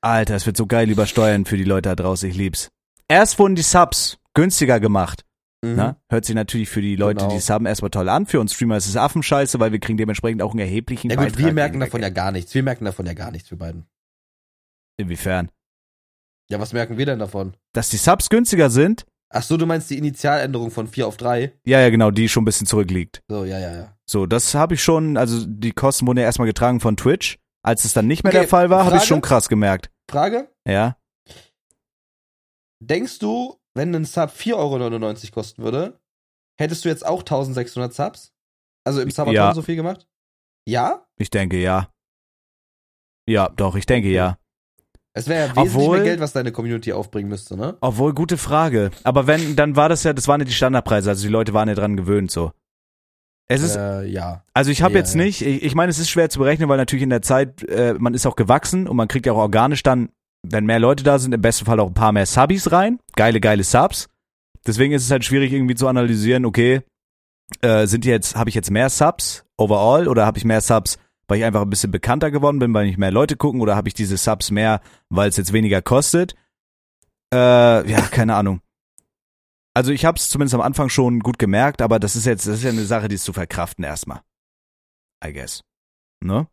[0.00, 2.28] Alter, es wird so geil übersteuern für die Leute da draußen.
[2.28, 2.68] Ich lieb's.
[3.08, 5.24] Erst wurden die Subs günstiger gemacht.
[5.70, 5.76] Mhm.
[5.76, 5.96] Na?
[6.10, 7.34] Hört sich natürlich für die Leute, Genau.
[7.34, 8.26] die subben, erstmal toll an.
[8.26, 11.26] Für uns Streamer ist es Affenscheiße, weil wir kriegen dementsprechend auch einen erheblichen Ja gut,
[11.26, 12.54] Beitrag wir merken davon ja gar nichts.
[12.54, 13.86] Wir merken davon ja gar nichts, wir beiden.
[14.96, 15.50] Inwiefern?
[16.50, 17.56] Ja, was merken wir denn davon?
[17.72, 19.06] Dass die Subs günstiger sind?
[19.30, 21.52] Ach so, du meinst die Initialänderung von 4 auf 3?
[21.64, 23.22] Ja, ja, genau, die schon ein bisschen zurückliegt.
[23.28, 23.96] So, ja, ja, ja.
[24.06, 27.38] So, das habe ich schon, also die Kosten wurden ja erstmal getragen von Twitch.
[27.64, 29.90] Als es dann nicht mehr Okay, der Fall war, habe ich schon krass gemerkt.
[30.10, 30.50] Frage?
[30.68, 30.96] Ja.
[32.80, 36.00] Denkst du, wenn ein Sub 4,99 Euro kosten würde,
[36.58, 38.32] hättest du jetzt auch 1600 Subs?
[38.84, 39.54] Also im Subathon Ja.
[39.54, 40.06] so viel gemacht?
[40.66, 41.06] Ja?
[41.18, 41.88] Ich denke ja.
[43.26, 44.38] Ja, doch, ich denke ja.
[45.16, 47.76] Es wäre ja wesentlich Obwohl- mehr Geld, was deine Community aufbringen müsste, ne?
[47.80, 48.90] Obwohl, gute Frage.
[49.04, 51.68] Aber wenn, dann war das ja, das waren ja die Standardpreise, also die Leute waren
[51.68, 52.52] ja dran gewöhnt so.
[53.46, 54.42] Es ist, äh, ja.
[54.54, 55.22] also ich habe ja, jetzt ja.
[55.22, 57.94] nicht, ich, ich meine, es ist schwer zu berechnen, weil natürlich in der Zeit, äh,
[57.94, 60.10] man ist auch gewachsen und man kriegt ja auch organisch dann,
[60.44, 63.00] wenn mehr Leute da sind, im besten Fall auch ein paar mehr Subbies rein.
[63.16, 64.08] Geile, geile Subs.
[64.66, 66.82] Deswegen ist es halt schwierig irgendwie zu analysieren, okay,
[67.60, 71.38] äh, sind jetzt, habe ich jetzt mehr Subs overall oder habe ich mehr Subs, weil
[71.38, 73.94] ich einfach ein bisschen bekannter geworden bin, weil nicht mehr Leute gucken oder habe ich
[73.94, 74.80] diese Subs mehr,
[75.10, 76.34] weil es jetzt weniger kostet?
[77.32, 78.60] Äh, ja, keine Ahnung.
[79.74, 82.58] Also ich habe es zumindest am Anfang schon gut gemerkt, aber das ist jetzt, das
[82.58, 84.20] ist ja eine Sache, die ist zu verkraften erstmal.
[85.24, 85.62] I guess.
[86.20, 86.46] Ne?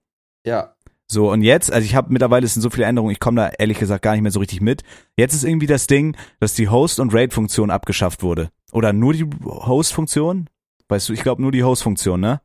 [0.46, 0.76] Ja.
[1.12, 3.50] So, und jetzt, also ich habe mittlerweile es sind so viele Änderungen, ich komme da
[3.60, 4.84] ehrlich gesagt gar nicht mehr so richtig mit.
[5.18, 8.50] Jetzt ist irgendwie das Ding, dass die Host- und Raid-Funktion abgeschafft wurde.
[8.72, 10.50] Oder nur die Host-Funktion?
[10.88, 12.40] Weißt du, ich glaube nur die Host-Funktion, ne?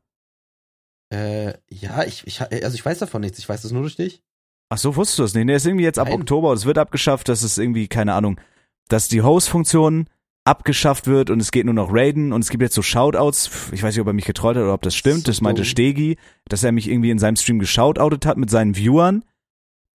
[1.11, 3.39] Äh, ja, ich, ich, also ich weiß davon nichts.
[3.39, 4.25] Ich weiß das nur durch dich.
[4.69, 5.45] Ach so, wusstest du das nicht?
[5.45, 6.23] Ne, ist irgendwie jetzt ab Nein.
[6.23, 8.41] Oktober, es wird abgeschafft, das ist irgendwie, keine Ahnung,
[8.89, 10.09] dass die Host-Funktion
[10.47, 13.51] abgeschafft wird und es geht nur noch Raiden und es gibt jetzt so Shoutouts.
[13.73, 15.29] Ich weiß nicht, ob er mich getrollt hat oder ob das stimmt.
[15.29, 15.69] Das, So meinte dumm.
[15.69, 16.17] Stegi,
[16.49, 19.25] dass er mich irgendwie in seinem Stream geshoutoutet hat mit seinen Viewern.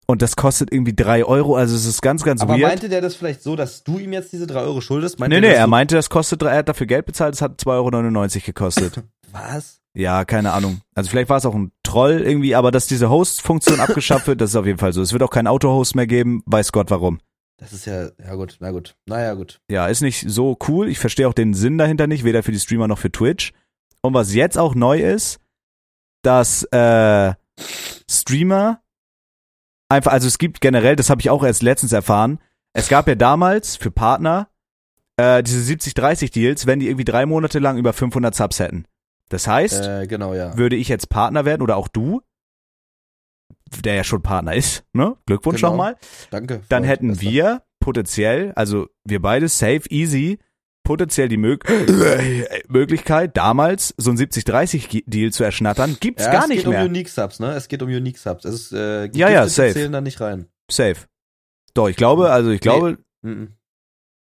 [0.07, 1.55] Und das kostet irgendwie drei Euro.
[1.57, 2.63] Also es ist ganz, ganz Aber weird.
[2.63, 5.19] meinte der das vielleicht so, dass du ihm jetzt diese drei Euro schuldest?
[5.21, 7.35] Meinte nee, nee, das er so, meinte, das kostet, drei- er hat dafür Geld bezahlt,
[7.35, 9.03] es hat 2,99 Euro gekostet.
[9.33, 9.81] Was?
[9.95, 10.81] ja, keine Ahnung.
[10.95, 14.51] Also vielleicht war es auch ein Troll irgendwie, aber dass diese Host-Funktion abgeschafft wird, das
[14.51, 15.03] ist auf jeden Fall so.
[15.03, 17.19] Es wird auch keinen Auto-Host mehr geben, weiß Gott warum.
[17.59, 18.97] Das ist ja, ja gut, na gut.
[19.07, 19.61] Naja, gut.
[19.69, 20.89] Ja, ist nicht so cool.
[20.89, 23.53] Ich verstehe auch den Sinn dahinter nicht, weder für die Streamer noch für Twitch.
[24.01, 25.41] Und was jetzt auch neu ist,
[26.23, 27.35] dass äh,
[28.09, 28.81] Streamer
[29.89, 32.39] einfach, also es gibt generell, das habe ich auch erst letztens erfahren,
[32.75, 34.49] es gab ja damals für Partner
[35.17, 38.85] äh, diese 70-30 Deals, wenn die irgendwie drei Monate lang über 500 Subs hätten.
[39.31, 40.57] Das heißt, Äh, genau, ja.
[40.57, 42.23] würde ich jetzt Partner werden oder auch du,
[43.85, 45.17] der ja schon Partner ist, ne?
[45.27, 45.71] Glückwunsch Genau.
[45.73, 45.97] nochmal.
[46.31, 46.63] Danke.
[46.69, 50.39] Dann hätten wir potenziell, also wir beide safe, easy,
[50.85, 51.65] potenziell die Mög
[52.69, 55.97] Möglichkeit, damals so ein 70-30-Deal zu erschnattern.
[56.01, 56.85] Gibt's ja, gar es nicht geht um mehr.
[56.85, 57.53] Unique Subs, ne?
[57.53, 58.45] Es geht um Unique Subs.
[58.45, 59.73] Es ist, äh, Ja, ja, safe.
[59.75, 60.47] zählen da nicht rein.
[60.71, 60.97] Safe.
[61.75, 63.55] Doch, ich glaube, also ich glaube, Mhm.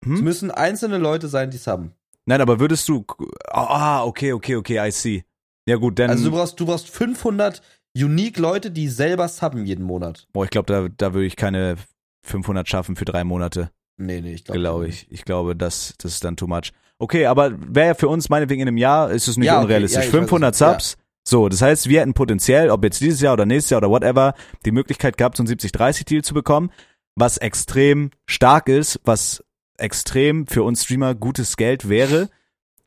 [0.05, 0.13] Hm?
[0.15, 1.93] Es müssen einzelne Leute sein, die subben.
[2.25, 3.05] nein, aber würdest du,
[3.49, 5.23] ah, okay, okay, okay, I see.
[5.65, 7.61] Ja gut, dann, Also du brauchst, du brauchst 500
[7.95, 10.27] Unique Leute, die selber subben jeden Monat.
[10.33, 11.75] boah, ich glaube, da, da würde ich keine
[12.23, 13.69] 500 schaffen für drei Monate.
[13.97, 15.07] Nee, nee, ich glaube glaube ich.
[15.11, 16.71] Ich glaube, das, das ist dann too much.
[16.97, 19.65] Okay, aber wäre ja für uns meinetwegen in einem Jahr, ist es nicht Ja, okay,
[19.65, 20.03] unrealistisch.
[20.03, 20.71] ja, ich weiß 500 es, ja.
[20.71, 20.97] Subs.
[21.25, 24.33] So, das heißt, wir hätten potenziell, ob jetzt dieses Jahr oder nächstes Jahr oder whatever,
[24.65, 26.71] die Möglichkeit gehabt, so ein 70-30-Deal zu bekommen,
[27.15, 29.43] was extrem stark ist, was
[29.77, 32.29] extrem für uns Streamer gutes Geld wäre,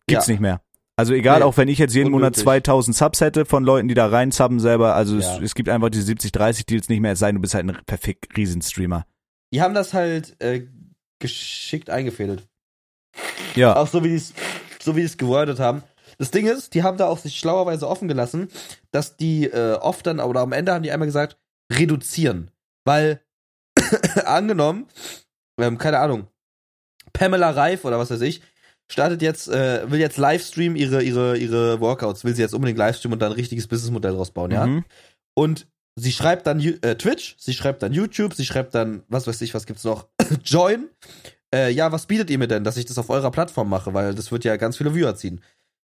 [0.06, 0.60] gibt's nicht mehr.
[0.98, 2.44] Also egal, Nee, auch wenn ich jetzt jeden Monat unmöglich.
[2.44, 5.36] 2000 Subs hätte von Leuten, die da rein subben selber, also Ja.
[5.36, 7.78] es, es gibt einfach diese 70-30-Deals nicht mehr, es sei denn, du bist halt ein
[7.84, 9.06] perfekt Riesenstreamer.
[9.52, 10.66] Die haben das halt äh,
[11.18, 12.48] geschickt eingefädelt.
[13.54, 14.32] Ja, Auch so wie die es
[14.80, 15.82] so wie es gewordet haben.
[16.18, 18.48] Das Ding ist, die haben da auch sich schlauerweise offen gelassen,
[18.92, 21.36] dass die äh, oft dann, oder am Ende haben die einmal gesagt,
[21.72, 22.50] reduzieren.
[22.84, 23.20] Weil,
[24.24, 24.86] angenommen,
[25.60, 26.28] ähm, keine Ahnung,
[27.12, 28.42] Pamela Reif oder was weiß ich,
[28.90, 33.12] startet jetzt, äh, will jetzt Livestream ihre, ihre, ihre Workouts, will sie jetzt unbedingt Livestream
[33.12, 34.66] und dann ein richtiges Businessmodell draus bauen, ja?
[34.66, 34.84] mhm.
[35.34, 35.66] Und
[35.96, 39.54] sie schreibt dann äh, Twitch, sie schreibt dann YouTube, sie schreibt dann, was weiß ich,
[39.54, 40.08] was gibt's noch?
[40.44, 40.88] Join.
[41.54, 43.94] Äh, ja, was bietet ihr mir denn, dass ich das auf eurer Plattform mache?
[43.94, 45.40] Weil das wird ja ganz viele Viewer ziehen.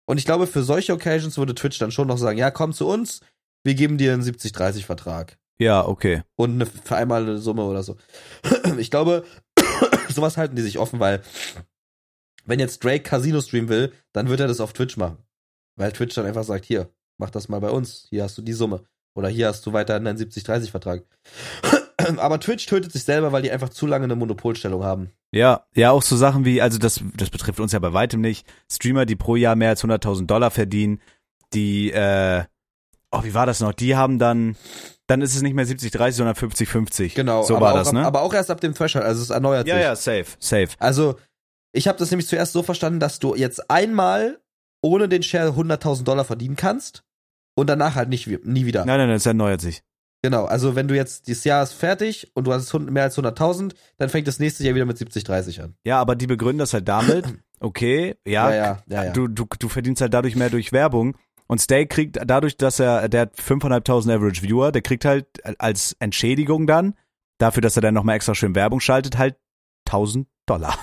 [0.06, 2.88] Und ich glaube, für solche Occasions würde Twitch dann schon noch sagen, ja, komm zu
[2.88, 3.22] uns,
[3.64, 5.38] wir geben dir einen 70-30-Vertrag.
[5.58, 6.22] ja, okay.
[6.36, 7.98] Und eine vereinmalte Summe oder so.
[8.78, 9.24] Ich glaube,
[10.10, 11.22] sowas halten die sich offen, weil
[12.46, 15.18] wenn jetzt Drake Casino streamen will, dann wird er das auf Twitch machen.
[15.76, 18.54] Weil Twitch dann einfach sagt, hier, mach das mal bei uns, hier hast du die
[18.54, 18.86] Summe.
[19.16, 21.04] Oder hier hast du weiterhin einen 70-30-Vertrag.
[22.18, 25.12] Aber Twitch tötet sich selber, weil die einfach zu lange eine Monopolstellung haben.
[25.32, 28.46] Ja, ja, auch so Sachen wie, also das, das betrifft uns ja bei weitem nicht.
[28.72, 31.02] Streamer, die pro Jahr mehr als 100.000 Dollar verdienen,
[31.54, 32.44] die, äh,
[33.12, 33.74] oh, wie war das noch?
[33.74, 34.56] Die haben dann,
[35.08, 37.16] dann ist es nicht mehr 70-30, sondern 50-50.
[37.16, 38.06] Genau, So aber war auch, das, ne?
[38.06, 39.84] aber auch erst ab dem Threshold, also es erneuert ja, sich.
[39.84, 40.70] ja, safe, safe.
[40.80, 41.16] Also,
[41.76, 44.40] ich habe das nämlich zuerst so verstanden, dass du jetzt einmal
[44.82, 47.04] ohne den Share 100.000 Dollar verdienen kannst
[47.56, 48.86] und danach halt nicht, nie wieder.
[48.86, 49.84] Nein, nein, nein, es erneuert sich.
[50.22, 53.76] Genau, also wenn du jetzt, dieses Jahr ist fertig und du hast mehr als 100.000,
[53.98, 55.76] dann fängt das nächste Jahr wieder mit 70, 30 an.
[55.84, 57.26] Ja, aber die begründen das halt damit,
[57.60, 59.04] okay, ja, ja, ja, ja.
[59.06, 59.12] ja.
[59.12, 61.16] Du, du, du verdienst halt dadurch mehr durch Werbung.
[61.48, 65.28] Und Stay kriegt dadurch, dass er, der hat 5.500 Average Viewer, der kriegt halt
[65.60, 66.96] als Entschädigung dann,
[67.38, 69.36] dafür, dass er dann nochmal extra schön Werbung schaltet, halt
[69.88, 70.76] 1000 Dollar.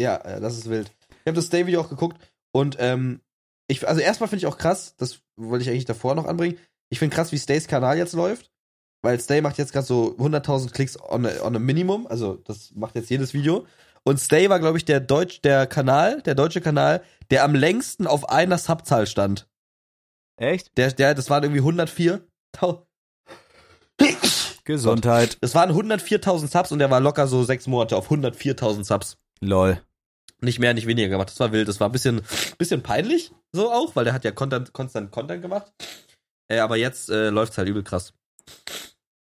[0.00, 0.92] Ja, äh, das ist wild.
[1.10, 2.18] Ich habe das Day-Video auch geguckt
[2.52, 3.20] und ähm,
[3.68, 6.58] ich, also erstmal finde ich auch krass, das wollte ich eigentlich davor noch anbringen.
[6.90, 8.50] Ich finde krass, wie Stays Kanal jetzt läuft,
[9.02, 12.72] weil Stay macht jetzt gerade so 100.000 Klicks on a, on a Minimum, also das
[12.74, 13.66] macht jetzt jedes Video.
[14.04, 18.06] Und Stay war, glaube ich, der Deutsch, der Kanal, der deutsche Kanal, der am längsten
[18.06, 19.48] auf einer Subzahl stand.
[20.36, 20.76] Echt?
[20.78, 22.22] Der, der, das waren irgendwie 104.
[24.64, 25.38] Gesundheit.
[25.40, 29.18] Es waren 104.000 Subs und der war locker so sechs Monate auf 104.000 Subs.
[29.40, 29.80] Lol.
[30.40, 31.30] Nicht mehr, nicht weniger gemacht.
[31.30, 31.68] Das war wild.
[31.68, 32.22] Das war ein bisschen,
[32.58, 35.72] bisschen peinlich, so auch, weil der hat ja Content, konstant Content gemacht.
[36.48, 38.14] Äh, aber jetzt äh, läuft's halt übel krass.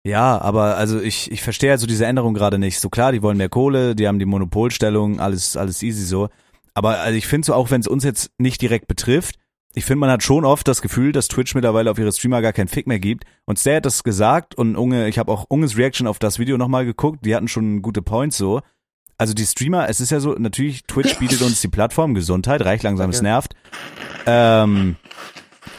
[0.04, 2.80] Ja, aber also ich, ich verstehe also diese Änderung gerade nicht.
[2.80, 6.28] So klar, die wollen mehr Kohle, die haben die Monopolstellung, alles, alles easy so.
[6.74, 9.36] Aber also ich finde so, auch wenn es uns jetzt nicht direkt betrifft,
[9.74, 12.52] ich finde, man hat schon oft das Gefühl, dass Twitch mittlerweile auf ihre Streamer gar
[12.52, 13.24] keinen Fick mehr gibt.
[13.46, 16.58] Und Stay hat das gesagt und Unge, ich habe auch Unges Reaction auf das Video
[16.58, 18.60] nochmal geguckt, die hatten schon gute Points so.
[19.18, 22.82] Also die Streamer, es ist ja so, natürlich, Twitch bietet uns die Plattform, Gesundheit, reicht
[22.82, 23.54] langsam, es nervt.
[24.26, 24.96] Ähm,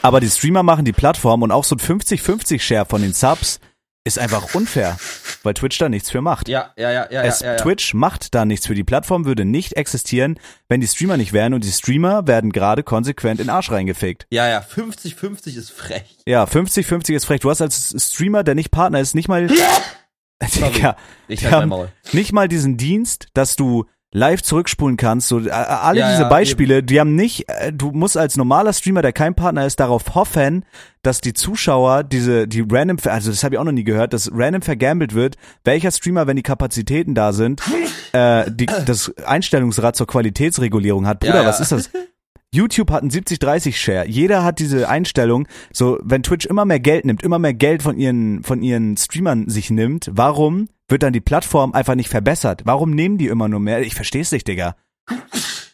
[0.02, 3.60] aber die Streamer machen die Plattform und auch so ein 50-50-Share von den Subs
[4.06, 4.98] ist einfach unfair,
[5.44, 6.50] weil Twitch da nichts für macht.
[6.50, 7.56] Ja, ja, ja, ja, es, ja, ja.
[7.56, 8.76] Twitch macht da nichts für.
[8.76, 12.84] Die Plattform würde nicht existieren, wenn die Streamer nicht wären und die Streamer werden gerade
[12.84, 14.28] konsequent in Arsch reingefegt.
[14.30, 16.18] Ja, ja, 50-50 ist frech.
[16.28, 17.40] Ja, 50-50 ist frech.
[17.40, 19.48] Du hast als Streamer, der nicht Partner ist, nicht mal,
[20.48, 20.96] Digga,
[21.28, 21.90] Ich die halt Maul.
[22.12, 23.86] nicht mal diesen Dienst, dass du
[24.16, 25.28] live zurückspulen kannst.
[25.28, 29.02] So, alle Ja, diese ja, Beispiele, die haben nicht, äh, du musst als normaler Streamer,
[29.02, 30.66] der kein Partner ist, darauf hoffen,
[31.02, 34.30] dass die Zuschauer diese, die random, also das habe ich auch noch nie gehört, dass
[34.32, 37.62] random vergambelt wird, welcher Streamer, wenn die Kapazitäten da sind,
[38.14, 41.22] äh, die, das Einstellungsrad zur Qualitätsregulierung hat.
[41.22, 41.48] Bruder, Ja, ja.
[41.48, 41.90] was ist das?
[42.54, 44.08] YouTube hat einen 70-30 Share.
[44.08, 45.48] Jeder hat diese Einstellung.
[45.72, 49.50] So, wenn Twitch immer mehr Geld nimmt, immer mehr Geld von ihren, von ihren Streamern
[49.50, 52.62] sich nimmt, warum wird dann die Plattform einfach nicht verbessert?
[52.66, 53.82] Warum nehmen die immer nur mehr?
[53.82, 54.76] Ich versteh's nicht, Digga.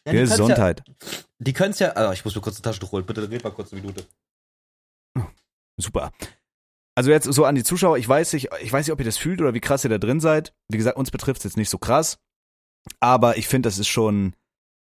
[0.05, 0.83] Ja, die Gesundheit.
[0.87, 3.05] Ja, die können's ja, also ich muss mir kurz ein Taschentuch holen.
[3.05, 4.05] Bitte red mal kurz eine Minute.
[5.77, 6.11] Super.
[6.95, 9.17] Also jetzt so an die Zuschauer, ich weiß nicht, ich weiß nicht, ob ihr das
[9.17, 10.53] fühlt oder wie krass ihr da drin seid.
[10.69, 12.19] Wie gesagt, uns betrifft es jetzt nicht so krass.
[12.99, 14.33] Aber ich finde, das ist schon,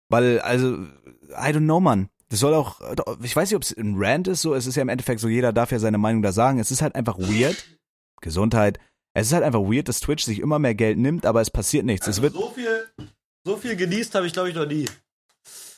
[0.08, 0.86] weil, also,
[1.28, 2.08] I don't know, man.
[2.30, 2.80] Das soll auch,
[3.22, 5.28] ich weiß nicht, ob es ein Rant ist, so, es ist ja im Endeffekt so,
[5.28, 6.58] jeder darf ja seine Meinung da sagen.
[6.58, 7.56] Es ist halt einfach weird.
[8.20, 8.78] Gesundheit.
[9.14, 11.86] Es ist halt einfach weird, dass Twitch sich immer mehr Geld nimmt, aber es passiert
[11.86, 12.06] nichts.
[12.06, 12.86] es wird, so viel,
[13.44, 14.84] so viel genießt habe ich glaube ich noch nie.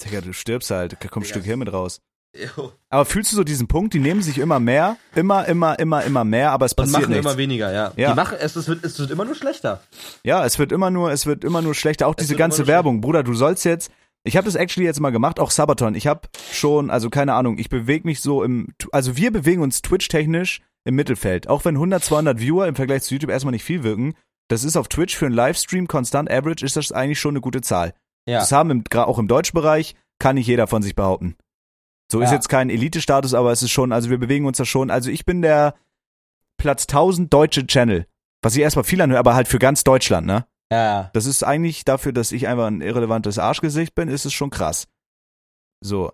[0.05, 1.29] Digga, du stirbst halt, da kommt ein.
[1.29, 2.01] Stück hier mit raus.
[2.57, 2.73] Jo.
[2.91, 6.25] Aber fühlst du so diesen Punkt, die nehmen sich immer mehr, immer, immer, immer, immer
[6.25, 7.27] mehr, aber es Und passiert machen nichts.
[7.27, 7.93] immer weniger, ja.
[7.97, 8.11] Ja.
[8.11, 9.83] Die machen, es, es, wird, es wird immer nur schlechter.
[10.23, 12.07] Ja, es wird immer nur, es wird immer nur schlechter.
[12.07, 13.91] Auch Es diese ganze Werbung, Bruder, du sollst jetzt.
[14.25, 15.95] Ich habe das actually jetzt mal gemacht, auch Sabaton.
[15.95, 19.81] Ich habe schon, also keine Ahnung, ich bewege mich so im, also wir bewegen uns
[19.83, 21.49] Twitch-technisch im Mittelfeld.
[21.49, 24.15] Auch wenn 100, 200 Viewer im Vergleich zu YouTube erstmal nicht viel wirken,
[24.49, 27.61] das ist auf Twitch für einen Livestream konstant average ist das eigentlich schon eine gute
[27.63, 27.95] Zahl.
[28.27, 28.41] Ja.
[28.41, 31.37] Das haben im, auch im deutschen Bereich kann nicht jeder von sich behaupten.
[32.13, 32.35] So ist Ja.
[32.35, 34.91] jetzt kein Elite-Status, aber es ist schon, also wir bewegen uns da schon.
[34.91, 35.75] Also ich bin der
[36.59, 38.07] Platz 1000 deutsche Channel.
[38.43, 40.47] Was ich erstmal viel anhöre, aber halt für ganz Deutschland, ne?
[40.73, 41.11] Ja.
[41.13, 44.87] Das ist eigentlich dafür, dass ich einfach ein irrelevantes Arschgesicht bin, ist es schon krass.
[45.81, 46.13] So.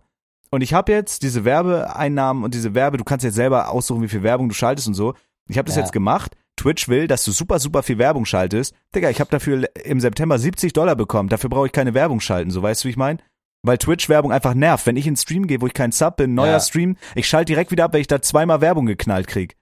[0.50, 4.08] Und ich habe jetzt diese Werbeeinnahmen und diese Werbe, du kannst jetzt selber aussuchen, wie
[4.08, 5.14] viel Werbung du schaltest und so.
[5.48, 5.82] Ich habe das Ja.
[5.82, 6.36] jetzt gemacht.
[6.56, 8.74] Twitch will, dass du super, super viel Werbung schaltest.
[8.94, 11.28] Digga, ich habe dafür im September 70 Dollar bekommen.
[11.28, 12.50] Dafür brauche ich keine Werbung schalten.
[12.50, 13.18] So, weißt du, wie ich meine?
[13.62, 14.86] Weil Twitch-Werbung einfach nervt.
[14.86, 16.60] Wenn ich in Stream gehe, wo ich kein Sub bin, neuer Ja.
[16.60, 19.56] Stream, ich schalte direkt wieder ab, weil ich da zweimal Werbung geknallt krieg.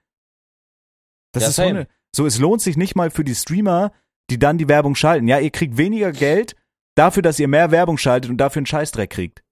[1.33, 3.91] Das Ja, ist so, eine, so, es lohnt sich nicht mal für die Streamer,
[4.29, 5.27] die dann die Werbung schalten.
[5.27, 6.55] Ja, ihr kriegt weniger Geld
[6.95, 9.43] dafür, dass ihr mehr Werbung schaltet und dafür einen Scheißdreck kriegt.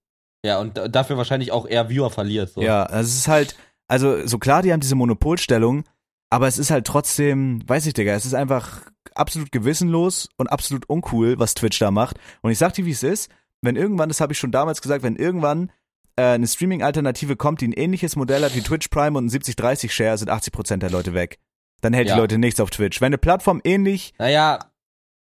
[0.44, 2.50] Ja, und da- dafür wahrscheinlich auch eher Viewer verliert.
[2.50, 2.60] So.
[2.62, 3.56] Ja, also es ist halt,
[3.88, 5.84] also so klar, die haben diese Monopolstellung,
[6.30, 8.82] aber es ist halt trotzdem, weiß ich, Digga, es ist einfach
[9.14, 12.18] absolut gewissenlos und absolut uncool, was Twitch da macht.
[12.42, 13.30] Und ich sag dir, wie es ist,
[13.62, 15.70] wenn irgendwann, das habe ich schon damals gesagt, wenn irgendwann
[16.16, 20.18] äh, eine Streaming-Alternative kommt, die ein ähnliches Modell hat wie Twitch Prime und ein 70-30-Share,
[20.18, 21.38] sind 80% der Leute weg.
[21.84, 22.14] Dann hält Ja.
[22.14, 23.00] die Leute nichts auf Twitch.
[23.00, 24.58] Wenn eine Plattform ähnlich Naja,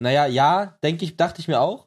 [0.03, 1.87] naja, ja, denke ich, dachte ich mir auch.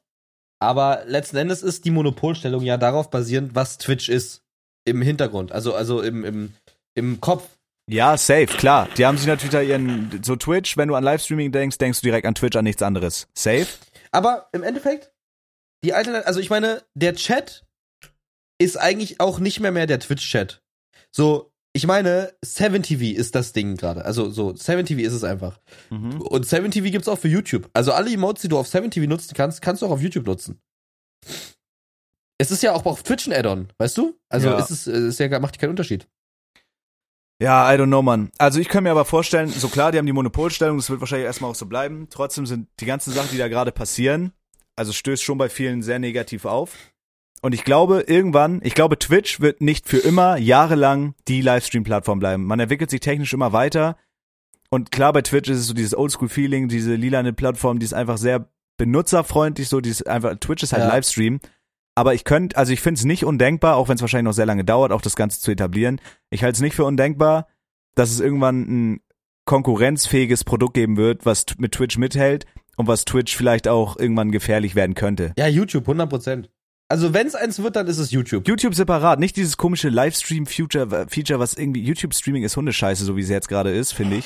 [0.62, 4.44] Aber letzten Endes ist die Monopolstellung ja darauf basierend, was Twitch ist.
[4.86, 5.52] Im Hintergrund.
[5.52, 6.54] Also, also im, im,
[6.96, 7.48] im Kopf.
[7.90, 8.88] Ja, safe, klar.
[8.98, 12.06] Die haben sich natürlich da ihren, so Twitch, wenn du an Livestreaming denkst, denkst du
[12.08, 13.28] direkt an Twitch, an nichts anderes.
[13.34, 13.68] Safe?
[14.12, 15.12] Aber im Endeffekt,
[15.84, 17.66] die Alternative, also ich meine, der Chat
[18.60, 20.62] ist eigentlich auch nicht mehr mehr der Twitch-Chat.
[21.12, 24.04] So, ich meine, 7TV ist das Ding gerade.
[24.06, 25.60] Also so, 7TV ist es einfach.
[25.90, 26.22] Mhm.
[26.22, 27.70] Und 7TV gibt's auch für YouTube.
[27.74, 30.60] Also alle Emotes, die du auf 7TV nutzen kannst, kannst du auch auf YouTube nutzen.
[32.40, 34.18] Es ist ja auch auf Twitch ein Add-on, weißt du?
[34.30, 34.60] Also Ja.
[34.60, 36.08] es ist, es ist ja, macht keinen Unterschied.
[37.42, 38.32] Ja, I don't know, man.
[38.38, 41.26] Also ich kann mir aber vorstellen, so klar, die haben die Monopolstellung, das wird wahrscheinlich
[41.26, 42.08] erstmal auch so bleiben.
[42.10, 44.34] Trotzdem sind die ganzen Sachen, die da gerade passieren,
[44.76, 46.76] also stößt schon bei vielen sehr negativ auf.
[47.42, 52.46] Und ich glaube, irgendwann, ich glaube, Twitch wird nicht für immer jahrelang die Livestream-Plattform bleiben.
[52.46, 53.98] Man entwickelt sich technisch immer weiter.
[54.70, 58.18] Und klar, bei Twitch ist es so dieses Oldschool-Feeling, diese lilane Plattform, die ist einfach
[58.18, 60.90] sehr benutzerfreundlich, so, die ist einfach, Twitch ist halt Ja.
[60.90, 61.40] Livestream.
[61.96, 64.46] Aber ich könnte, also ich finde es nicht undenkbar, auch wenn es wahrscheinlich noch sehr
[64.46, 66.00] lange dauert, auch das Ganze zu etablieren.
[66.30, 67.48] Ich halte es nicht für undenkbar,
[67.96, 69.02] dass es irgendwann ein
[69.46, 72.46] konkurrenzfähiges Produkt geben wird, was mit Twitch mithält
[72.78, 75.34] und was Twitch vielleicht auch irgendwann gefährlich werden könnte.
[75.38, 76.46] Ja, YouTube, 100%.
[76.92, 78.48] Also wenn es eins wird, dann ist es YouTube.
[78.48, 83.30] YouTube separat, nicht dieses komische Livestream-Feature, Feature, was irgendwie YouTube-Streaming ist Hundescheiße, so wie es
[83.30, 84.26] jetzt gerade ist, finde ich.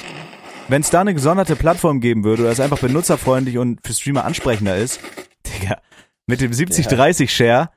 [0.70, 4.78] Wenn es da eine gesonderte Plattform geben würde, es einfach benutzerfreundlich und für Streamer ansprechender
[4.78, 5.02] ist,
[5.46, 5.82] Digga,
[6.26, 7.70] mit dem 70-30-Share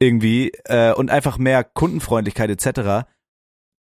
[0.00, 3.06] irgendwie äh, und einfach mehr Kundenfreundlichkeit etc.,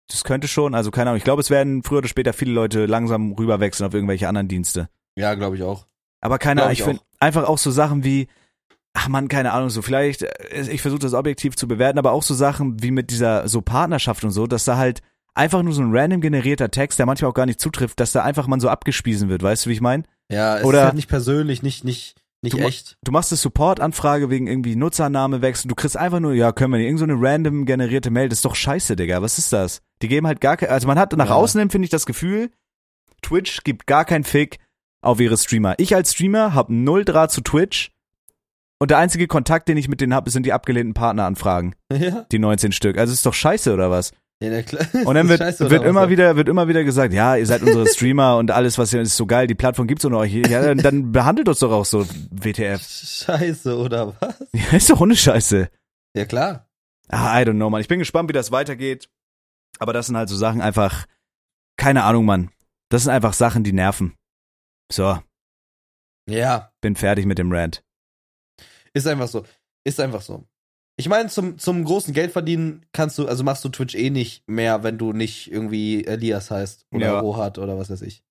[0.09, 2.85] das könnte schon, also keine Ahnung, ich glaube, es werden früher oder später viele Leute
[2.85, 4.87] langsam rüberwechseln auf irgendwelche anderen Dienste.
[5.15, 5.87] Ja, glaube ich auch.
[6.21, 8.27] Aber keine Ahnung, ich ich finde einfach auch so Sachen wie,
[8.99, 12.23] ach man, keine Ahnung, so vielleicht, äh, ich versuche das objektiv zu bewerten, aber auch
[12.23, 15.01] so Sachen wie mit dieser so Partnerschaft und so, dass da halt
[15.35, 18.23] einfach nur so ein random generierter Text, der manchmal auch gar nicht zutrifft, dass da
[18.23, 20.03] einfach man so abgespiesen wird, weißt du, wie ich meine?
[20.31, 22.97] Ja, es Oder- ist halt nicht persönlich, nicht, nicht, nicht Du echt.
[23.03, 26.87] Du machst eine Support-Anfrage wegen irgendwie Nutzernamewechsel, du kriegst einfach nur, ja, können wir nicht,
[26.87, 29.81] irgend so eine random generierte Mail, das ist doch scheiße, Digga, was ist das?
[30.01, 31.35] Die geben halt gar kein, also man hat nach Ja.
[31.35, 32.49] außen hin, finde ich, das Gefühl,
[33.21, 34.57] Twitch gibt gar keinen Fick
[35.01, 35.75] auf ihre Streamer.
[35.77, 37.91] Ich als Streamer habe null Draht zu Twitch
[38.79, 42.39] und der einzige Kontakt, den ich mit denen habe, sind die abgelehnten Partneranfragen, Ja, die
[42.39, 42.97] 19 Stück.
[42.97, 44.11] Also ist doch scheiße, oder was?
[44.41, 44.85] ja na klar.
[45.05, 45.89] Und dann wird, Scheiße, wird was?
[45.89, 49.01] immer wieder, wird immer wieder gesagt, ja, ihr seid unsere Streamer und alles, was ihr,
[49.01, 50.31] ist so geil, die Plattform gibt's ohne euch.
[50.33, 52.81] Ja, dann, dann behandelt uns doch auch so, WTF.
[52.81, 54.35] Scheiße, oder was?
[54.53, 55.69] Ja, ist doch ohne Scheiße.
[56.15, 56.67] Ja, klar.
[57.09, 57.81] Ah, I don't know, man.
[57.81, 59.09] Ich bin gespannt, wie das weitergeht.
[59.79, 61.05] Aber das sind halt so Sachen einfach,
[61.77, 62.51] keine Ahnung, Mann.
[62.89, 64.13] Das sind einfach Sachen, die nerven.
[64.91, 65.19] So,
[66.29, 67.83] Ja, bin fertig mit dem Rant.
[68.97, 69.45] Ist einfach so.
[69.83, 70.47] Ist einfach so.
[70.99, 74.83] Ich meine, zum, zum großen Geldverdienen kannst du, also machst du Twitch eh nicht mehr,
[74.83, 77.19] wenn du nicht irgendwie Elias heißt oder Ja.
[77.19, 78.23] Rohat oder was weiß ich.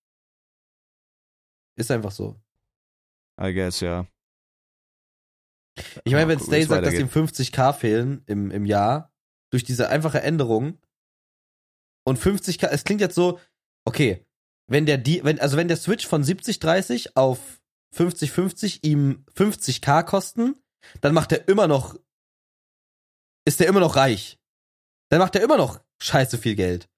[1.77, 2.41] Ist einfach so.
[3.41, 4.07] I guess, ja.
[6.05, 9.13] Ich meine, wenn Stay sagt, dass ihm 50k fehlen im, im Jahr,
[9.51, 10.79] durch diese einfache Änderung
[12.05, 13.39] und 50k, es klingt jetzt so,
[13.85, 14.27] okay,
[14.69, 17.61] wenn der, die, wenn, also wenn der Switch von 70-30 auf
[17.95, 20.57] 50-50 ihm 50k kosten,
[21.01, 21.97] dann macht er immer noch,
[23.45, 24.39] ist er immer noch reich.
[25.09, 26.89] Dann macht er immer noch scheiße viel Geld.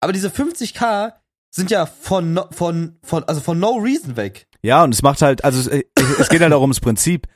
[0.00, 1.14] Aber diese 50k
[1.50, 4.46] sind ja von, no, von, von, also von no reason weg.
[4.62, 5.84] Ja, und es macht halt, also es,
[6.18, 7.26] es geht halt auch ums Prinzip.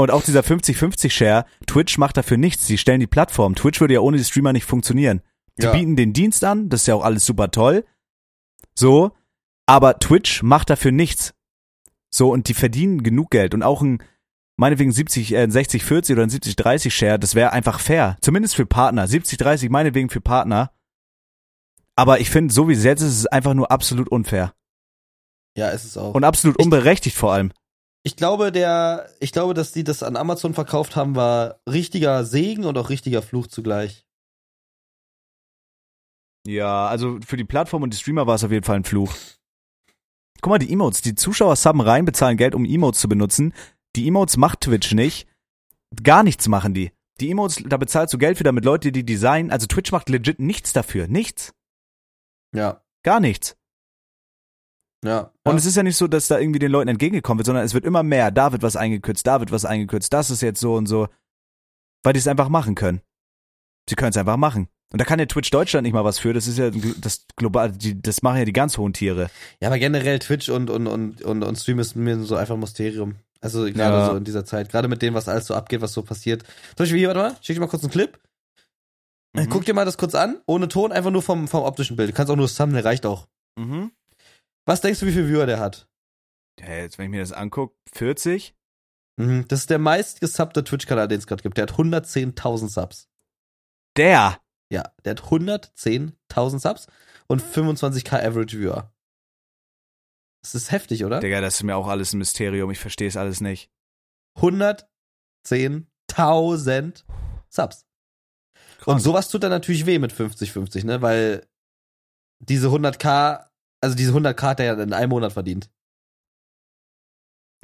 [0.00, 2.66] Und auch dieser 50-50-Share, Twitch macht dafür nichts.
[2.66, 3.56] Die stellen die Plattform.
[3.56, 5.22] Twitch würde ja ohne die Streamer nicht funktionieren.
[5.58, 5.72] Die Ja.
[5.72, 7.84] bieten den Dienst an, das ist ja auch alles super toll.
[8.76, 9.10] So,
[9.66, 11.34] aber Twitch macht dafür nichts.
[12.10, 13.54] So, und die verdienen genug Geld.
[13.54, 14.02] Und auch ein,
[14.56, 18.16] meinetwegen 70, äh, 60-40 oder ein 70-30-Share, das wäre einfach fair.
[18.20, 19.06] Zumindest für Partner.
[19.06, 20.72] 70-30, meinetwegen für Partner.
[21.96, 24.54] Aber ich finde, so wie es jetzt ist, ist es einfach nur absolut unfair.
[25.56, 26.14] Ja, ist es auch.
[26.14, 27.52] Und absolut Ich- unberechtigt vor allem.
[28.04, 32.64] Ich glaube, der, ich glaube, dass die das an Amazon verkauft haben, war richtiger Segen
[32.64, 34.06] und auch richtiger Fluch zugleich.
[36.46, 39.12] Ja, also für die Plattform und die Streamer war es auf jeden Fall ein Fluch.
[40.40, 43.52] Guck mal, die Emotes, die Zuschauer subben rein, bezahlen Geld, um Emotes zu benutzen.
[43.96, 45.26] Die Emotes macht Twitch nicht.
[46.02, 46.92] Gar nichts machen die.
[47.20, 49.50] Die Emotes, da bezahlst du Geld für, damit Leute die designen.
[49.50, 51.08] Also Twitch macht legit nichts dafür.
[51.08, 51.52] Nichts.
[52.54, 53.56] Ja, Gar nichts.
[55.04, 55.32] ja.
[55.44, 55.58] Und ja.
[55.58, 57.84] es ist ja nicht so, dass da irgendwie den Leuten entgegengekommen wird, sondern es wird
[57.84, 58.30] immer mehr.
[58.30, 61.08] Da wird was eingekürzt, da wird was eingekürzt, das ist jetzt so und so.
[62.04, 63.00] Weil die es einfach machen können.
[63.88, 64.68] Sie können es einfach machen.
[64.90, 66.32] Und da kann ja Twitch Deutschland nicht mal was für.
[66.32, 69.30] Das ist ja das global, die, das machen ja die ganz hohen Tiere.
[69.60, 72.60] ja, aber generell Twitch und, und, und, und, und Stream ist mir so einfach ein
[72.60, 73.16] Mysterium.
[73.40, 74.06] Also gerade Ja.
[74.10, 76.42] so in dieser Zeit, gerade mit dem, was alles so abgeht, was so passiert.
[76.42, 78.18] Zum Beispiel hier, warte mal, schick dir mal kurz einen Clip.
[79.34, 79.48] Mhm.
[79.50, 82.08] Guck dir mal das kurz an, ohne Ton, einfach nur vom, vom optischen Bild.
[82.10, 83.28] Du kannst auch nur das Thumbnail, reicht auch.
[83.58, 83.92] Mhm.
[84.64, 85.86] Was denkst du, wie viel Viewer der hat?
[86.60, 88.54] Ja, jetzt, wenn ich mir das angucke, 40?
[89.16, 89.44] Mhm.
[89.48, 91.58] Das ist der meist gesubbte Twitch-Kanal, den es gerade gibt.
[91.58, 93.08] Der hat 110.000 Subs.
[93.96, 94.40] Der!
[94.70, 96.88] Ja, der hat 110.000 Subs
[97.26, 98.92] und 25k Average Viewer.
[100.42, 101.20] Das ist heftig, oder?
[101.20, 102.70] Digga, das ist mir auch alles ein Mysterium.
[102.70, 103.70] Ich verstehe es alles nicht.
[104.38, 107.04] 110.000
[107.48, 107.86] Subs.
[108.86, 111.02] Und sowas tut dann natürlich weh mit 50-50, ne?
[111.02, 111.44] Weil
[112.38, 113.48] diese 100k,
[113.80, 115.68] also diese 100k hat er ja in einem Monat verdient.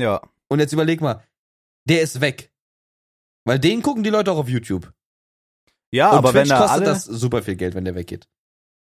[0.00, 0.20] Ja.
[0.48, 1.22] Und jetzt überleg mal,
[1.88, 2.52] der ist weg.
[3.44, 4.92] Weil den gucken die Leute auch auf YouTube.
[5.94, 6.84] Ja, Und aber Twitch wenn da kostet alle.
[6.86, 8.26] das super viel Geld, wenn der weggeht.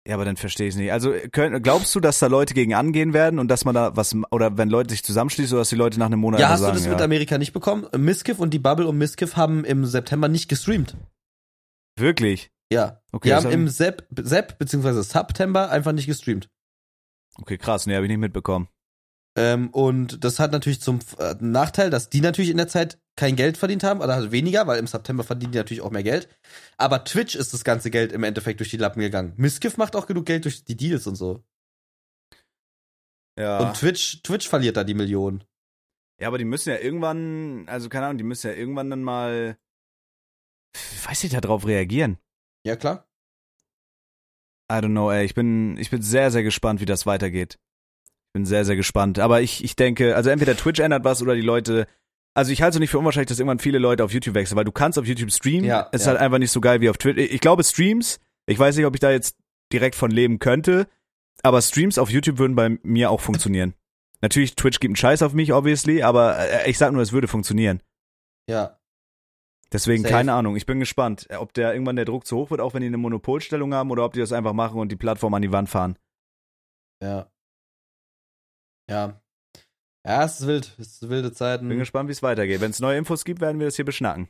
[0.06, 0.91] Ja, aber dann verstehe ich es nicht.
[0.91, 4.16] Also könnt, glaubst du, dass da Leute gegen angehen werden und dass man da was
[4.32, 6.74] oder wenn Leute sich zusammenschließen oder dass die Leute nach einem Monat Ja, hast sagen,
[6.74, 6.91] du das ja.
[6.91, 7.88] mit Amerika nicht bekommen?
[7.95, 10.97] Miskiff und die Bubble um Miskiff haben im September nicht gestreamt.
[11.97, 12.52] Wirklich?
[12.72, 13.02] Ja.
[13.12, 15.02] Okay, die haben hab im Sep, Sep bzw.
[15.02, 16.50] September einfach nicht gestreamt.
[17.38, 18.68] Okay, krass, nee, habe ich nicht mitbekommen.
[19.38, 23.36] Ähm, und das hat natürlich zum äh, Nachteil, dass die natürlich in der Zeit kein
[23.36, 26.30] Geld verdient haben, oder halt weniger, weil im September verdienen die natürlich auch mehr Geld.
[26.78, 29.34] Aber Twitch ist das ganze Geld im Endeffekt durch die Lappen gegangen.
[29.36, 31.43] Miskiff macht auch genug Geld durch die Deals und so.
[33.38, 33.59] Ja.
[33.59, 35.43] Und Twitch, Twitch verliert da die Millionen.
[36.22, 39.57] ja, aber die müssen ja irgendwann, also keine Ahnung, die müssen ja irgendwann dann mal,
[41.05, 42.20] weiß ich, darauf reagieren.
[42.65, 43.05] Ja, klar.
[44.72, 45.26] I don't know, ey.
[45.26, 47.59] Ich bin, ich bin sehr, sehr gespannt, wie das weitergeht.
[48.28, 49.20] Ich bin sehr, sehr gespannt.
[49.20, 51.88] Aber ich, ich denke, also entweder Twitch ändert was oder die Leute.
[52.40, 54.64] Also ich halte es nicht für unwahrscheinlich, dass irgendwann viele Leute auf YouTube wechseln, weil
[54.64, 55.66] du kannst auf YouTube streamen.
[55.66, 56.14] Ja, ist ja.
[56.14, 57.18] halt einfach nicht so geil wie auf Twitch.
[57.18, 59.36] Ich glaube Streams, ich weiß nicht, ob ich da jetzt
[59.74, 60.88] direkt von leben könnte,
[61.44, 63.74] aber Streams auf YouTube würden bei mir auch funktionieren.
[64.22, 67.28] Natürlich, Twitch gibt einen Scheiß auf mich, obviously, aber äh, ich sag nur, es würde
[67.28, 67.84] funktionieren.
[68.50, 68.80] Ja.
[69.74, 70.14] Deswegen Safe.
[70.14, 70.56] keine Ahnung.
[70.56, 72.98] Ich bin gespannt, ob der irgendwann der Druck zu hoch wird, auch wenn die eine
[72.98, 76.00] Monopolstellung haben, oder ob die das einfach machen und die Plattform an die Wand fahren.
[77.04, 77.30] Ja.
[78.90, 79.20] Ja.
[80.06, 80.76] Ja, es ist wild.
[80.80, 81.68] Es ist wilde Zeiten.
[81.68, 82.62] Bin gespannt, wie es weitergeht.
[82.62, 84.30] Wenn es neue Infos gibt, werden wir das hier beschnacken.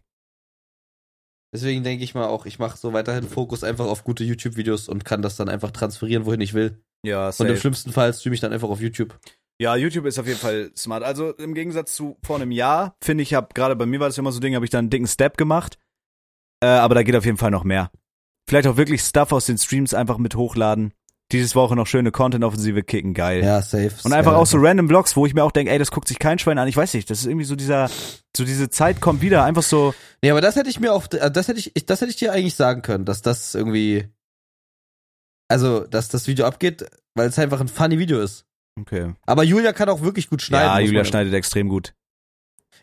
[1.53, 5.03] Deswegen denke ich mal auch, ich mache so weiterhin Fokus einfach auf gute YouTube-Videos und
[5.03, 6.83] kann das dann einfach transferieren, wohin ich will.
[7.03, 7.57] Ja, Und im safe.
[7.57, 9.17] schlimmsten Fall streame ich dann einfach auf YouTube.
[9.61, 11.03] Ja, YouTube ist auf jeden Fall smart.
[11.03, 14.17] Also im Gegensatz zu vor einem Jahr, finde ich, habe gerade bei mir war das
[14.17, 15.79] immer so ein Ding, habe ich da einen dicken Step gemacht.
[16.63, 17.91] Äh, aber da geht auf jeden Fall noch mehr.
[18.47, 20.93] Vielleicht auch wirklich Stuff aus den Streams einfach mit hochladen.
[21.31, 23.43] Dieses Woche noch schöne Content-Offensive kicken, geil.
[23.43, 23.91] Ja, safe.
[24.03, 26.17] Und einfach auch so random Vlogs, wo ich mir auch denke, ey, das guckt sich
[26.17, 26.67] kein Schwein an.
[26.67, 27.87] Ich weiß nicht, das ist irgendwie so dieser,
[28.35, 29.93] so diese Zeit kommt wieder, einfach so.
[30.23, 32.31] Nee, aber das hätte ich mir auch, äh, das hätte ich, das hätte ich dir
[32.33, 34.07] eigentlich sagen können, dass das irgendwie,
[35.47, 38.45] also, dass das Video abgeht, weil es einfach ein funny Video ist.
[38.79, 39.13] Okay.
[39.25, 40.67] Aber Julia kann auch wirklich gut schneiden.
[40.67, 41.93] ja, Julia schneidet extrem gut.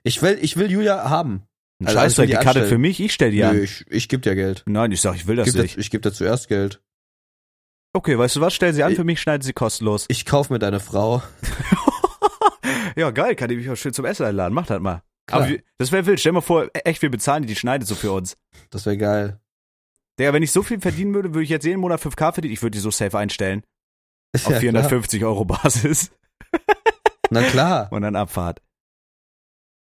[0.04, 1.42] Ich will, ich will Julia haben.
[1.80, 3.62] Ein Also, Scheißdreck, die die Karte für mich, ich stell die Nö, an.
[3.62, 4.62] ich, ich geb dir Geld.
[4.66, 5.76] Nein, ich sag, ich will das geb, nicht.
[5.76, 6.80] dir, ich geb dir zuerst Geld.
[7.96, 8.52] Okay, weißt du was?
[8.54, 10.04] Stell sie an, Ich- für mich schneidet sie kostenlos.
[10.08, 11.22] Ich kauf mir deine Frau.
[12.96, 14.54] Ja, geil, kann die mich auch schön zum Essen einladen.
[14.54, 15.02] Mach das mal.
[15.26, 15.42] Klar.
[15.44, 16.18] Aber das wäre wild.
[16.18, 18.38] Stell mal vor, echt, wir bezahlen die, die schneidet so für uns.
[18.70, 19.38] Das wäre geil.
[20.18, 22.54] Digga, wenn ich so viel verdienen würde, würde ich jetzt jeden Monat 5K verdienen.
[22.54, 23.64] Ich würde die so safe einstellen.
[24.34, 26.10] Auf ja 450 Euro Basis.
[26.50, 26.62] Klar.
[27.30, 27.88] Na klar.
[27.92, 28.62] Und dann Abfahrt.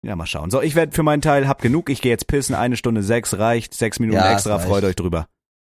[0.04, 0.50] Ja, mal schauen.
[0.50, 1.90] So, ich werde für meinen Teil, hab genug.
[1.90, 2.56] Ich gehe jetzt pissen.
[2.56, 3.74] Eine Stunde sechs reicht.
[3.74, 4.56] Sechs Minuten Ja, extra.
[4.56, 4.68] reicht.
[4.68, 5.28] Freut euch drüber.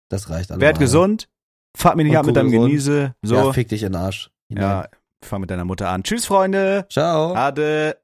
[0.09, 0.61] Das reicht alles.
[0.61, 1.27] Werd gesund.
[1.75, 2.69] Fahrt mich nicht Und ab mit deinem kugelrund.
[2.69, 3.13] Geniese.
[3.23, 3.53] Ja, So.
[3.53, 4.29] fick dich in den Arsch.
[4.49, 4.87] Ja,
[5.23, 6.03] fahr mit deiner Mutter an.
[6.03, 6.85] Tschüss, Freunde.
[6.89, 7.33] Ciao.
[7.33, 7.97] Ade.